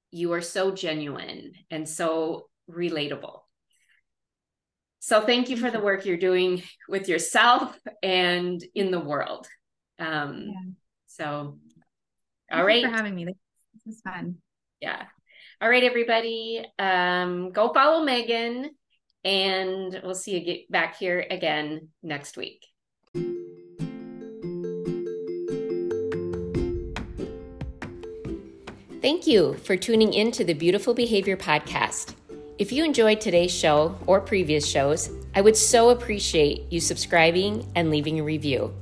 you 0.09 0.31
are 0.31 0.41
so 0.41 0.71
genuine 0.71 1.51
and 1.69 1.87
so 1.87 2.47
relatable 2.71 3.41
So 4.99 5.21
thank 5.21 5.49
you 5.49 5.55
for 5.55 5.71
the 5.71 5.79
work 5.79 6.05
you're 6.05 6.17
doing 6.17 6.63
with 6.89 7.07
yourself 7.07 7.77
and 8.03 8.61
in 8.75 8.91
the 8.91 8.99
world. 8.99 9.47
Um, 9.99 10.47
yeah. 10.47 10.71
So, 11.07 11.59
all 12.51 12.65
right. 12.65 12.83
for 12.83 12.91
having 12.91 13.15
me. 13.15 13.27
This 13.87 14.01
was 14.03 14.13
fun. 14.13 14.35
Yeah. 14.81 15.03
All 15.61 15.69
right, 15.69 15.83
everybody. 15.83 16.65
Um, 16.77 17.51
go 17.51 17.71
follow 17.73 18.03
Megan, 18.03 18.71
and 19.23 20.01
we'll 20.03 20.13
see 20.13 20.37
you 20.37 20.45
get 20.45 20.69
back 20.69 20.97
here 20.97 21.25
again 21.31 21.87
next 22.03 22.35
week. 22.35 22.65
Thank 29.01 29.25
you 29.25 29.53
for 29.63 29.77
tuning 29.77 30.13
in 30.13 30.31
to 30.31 30.43
the 30.43 30.53
Beautiful 30.53 30.93
Behavior 30.93 31.37
Podcast. 31.37 32.15
If 32.57 32.73
you 32.73 32.83
enjoyed 32.83 33.21
today's 33.21 33.53
show 33.53 33.97
or 34.05 34.19
previous 34.19 34.67
shows, 34.67 35.09
I 35.33 35.39
would 35.39 35.55
so 35.55 35.91
appreciate 35.91 36.69
you 36.71 36.81
subscribing 36.81 37.71
and 37.75 37.89
leaving 37.89 38.19
a 38.19 38.23
review. 38.23 38.73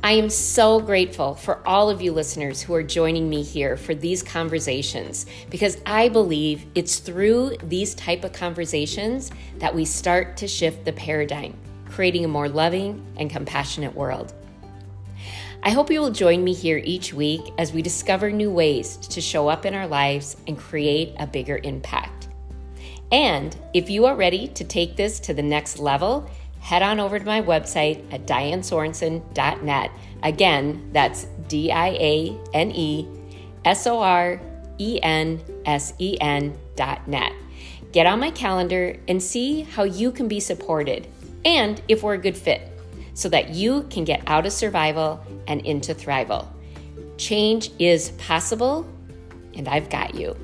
I 0.00 0.12
am 0.12 0.30
so 0.30 0.78
grateful 0.78 1.34
for 1.34 1.66
all 1.66 1.90
of 1.90 2.00
you 2.00 2.12
listeners 2.12 2.62
who 2.62 2.72
are 2.74 2.84
joining 2.84 3.28
me 3.28 3.42
here 3.42 3.76
for 3.76 3.96
these 3.96 4.22
conversations 4.22 5.26
because 5.50 5.78
I 5.84 6.08
believe 6.08 6.66
it's 6.76 7.00
through 7.00 7.56
these 7.64 7.96
type 7.96 8.22
of 8.22 8.32
conversations 8.32 9.32
that 9.56 9.74
we 9.74 9.84
start 9.84 10.36
to 10.36 10.46
shift 10.46 10.84
the 10.84 10.92
paradigm, 10.92 11.56
creating 11.90 12.24
a 12.24 12.28
more 12.28 12.48
loving 12.48 13.04
and 13.18 13.28
compassionate 13.28 13.92
world. 13.92 14.34
I 15.64 15.70
hope 15.70 15.90
you 15.90 16.00
will 16.00 16.12
join 16.12 16.44
me 16.44 16.54
here 16.54 16.80
each 16.84 17.12
week 17.12 17.52
as 17.58 17.72
we 17.72 17.82
discover 17.82 18.30
new 18.30 18.52
ways 18.52 18.98
to 18.98 19.20
show 19.20 19.48
up 19.48 19.66
in 19.66 19.74
our 19.74 19.88
lives 19.88 20.36
and 20.46 20.56
create 20.56 21.16
a 21.18 21.26
bigger 21.26 21.58
impact. 21.64 22.28
And 23.10 23.56
if 23.74 23.90
you 23.90 24.06
are 24.06 24.14
ready 24.14 24.46
to 24.48 24.64
take 24.64 24.94
this 24.94 25.18
to 25.20 25.34
the 25.34 25.42
next 25.42 25.80
level, 25.80 26.30
head 26.60 26.82
on 26.82 27.00
over 27.00 27.18
to 27.18 27.24
my 27.24 27.42
website 27.42 28.12
at 28.12 28.26
dianesorensen.net. 28.26 29.90
Again, 30.22 30.90
that's 30.92 31.24
D 31.48 31.70
I 31.72 31.88
A 31.88 32.40
N 32.52 32.70
E 32.72 33.08
S 33.64 33.86
O 33.86 34.00
R 34.00 34.40
E 34.78 35.00
N 35.02 35.40
S 35.64 35.94
E 35.98 36.18
N 36.20 36.56
dot 36.76 37.06
net. 37.08 37.32
Get 37.92 38.06
on 38.06 38.20
my 38.20 38.30
calendar 38.30 38.96
and 39.08 39.22
see 39.22 39.62
how 39.62 39.84
you 39.84 40.12
can 40.12 40.28
be 40.28 40.40
supported 40.40 41.08
and 41.44 41.80
if 41.88 42.02
we're 42.02 42.14
a 42.14 42.18
good 42.18 42.36
fit 42.36 42.62
so 43.14 43.28
that 43.28 43.50
you 43.50 43.82
can 43.90 44.04
get 44.04 44.22
out 44.26 44.46
of 44.46 44.52
survival 44.52 45.20
and 45.46 45.60
into 45.62 45.94
thrival. 45.94 46.46
Change 47.16 47.70
is 47.80 48.10
possible, 48.12 48.86
and 49.54 49.66
I've 49.66 49.90
got 49.90 50.14
you. 50.14 50.36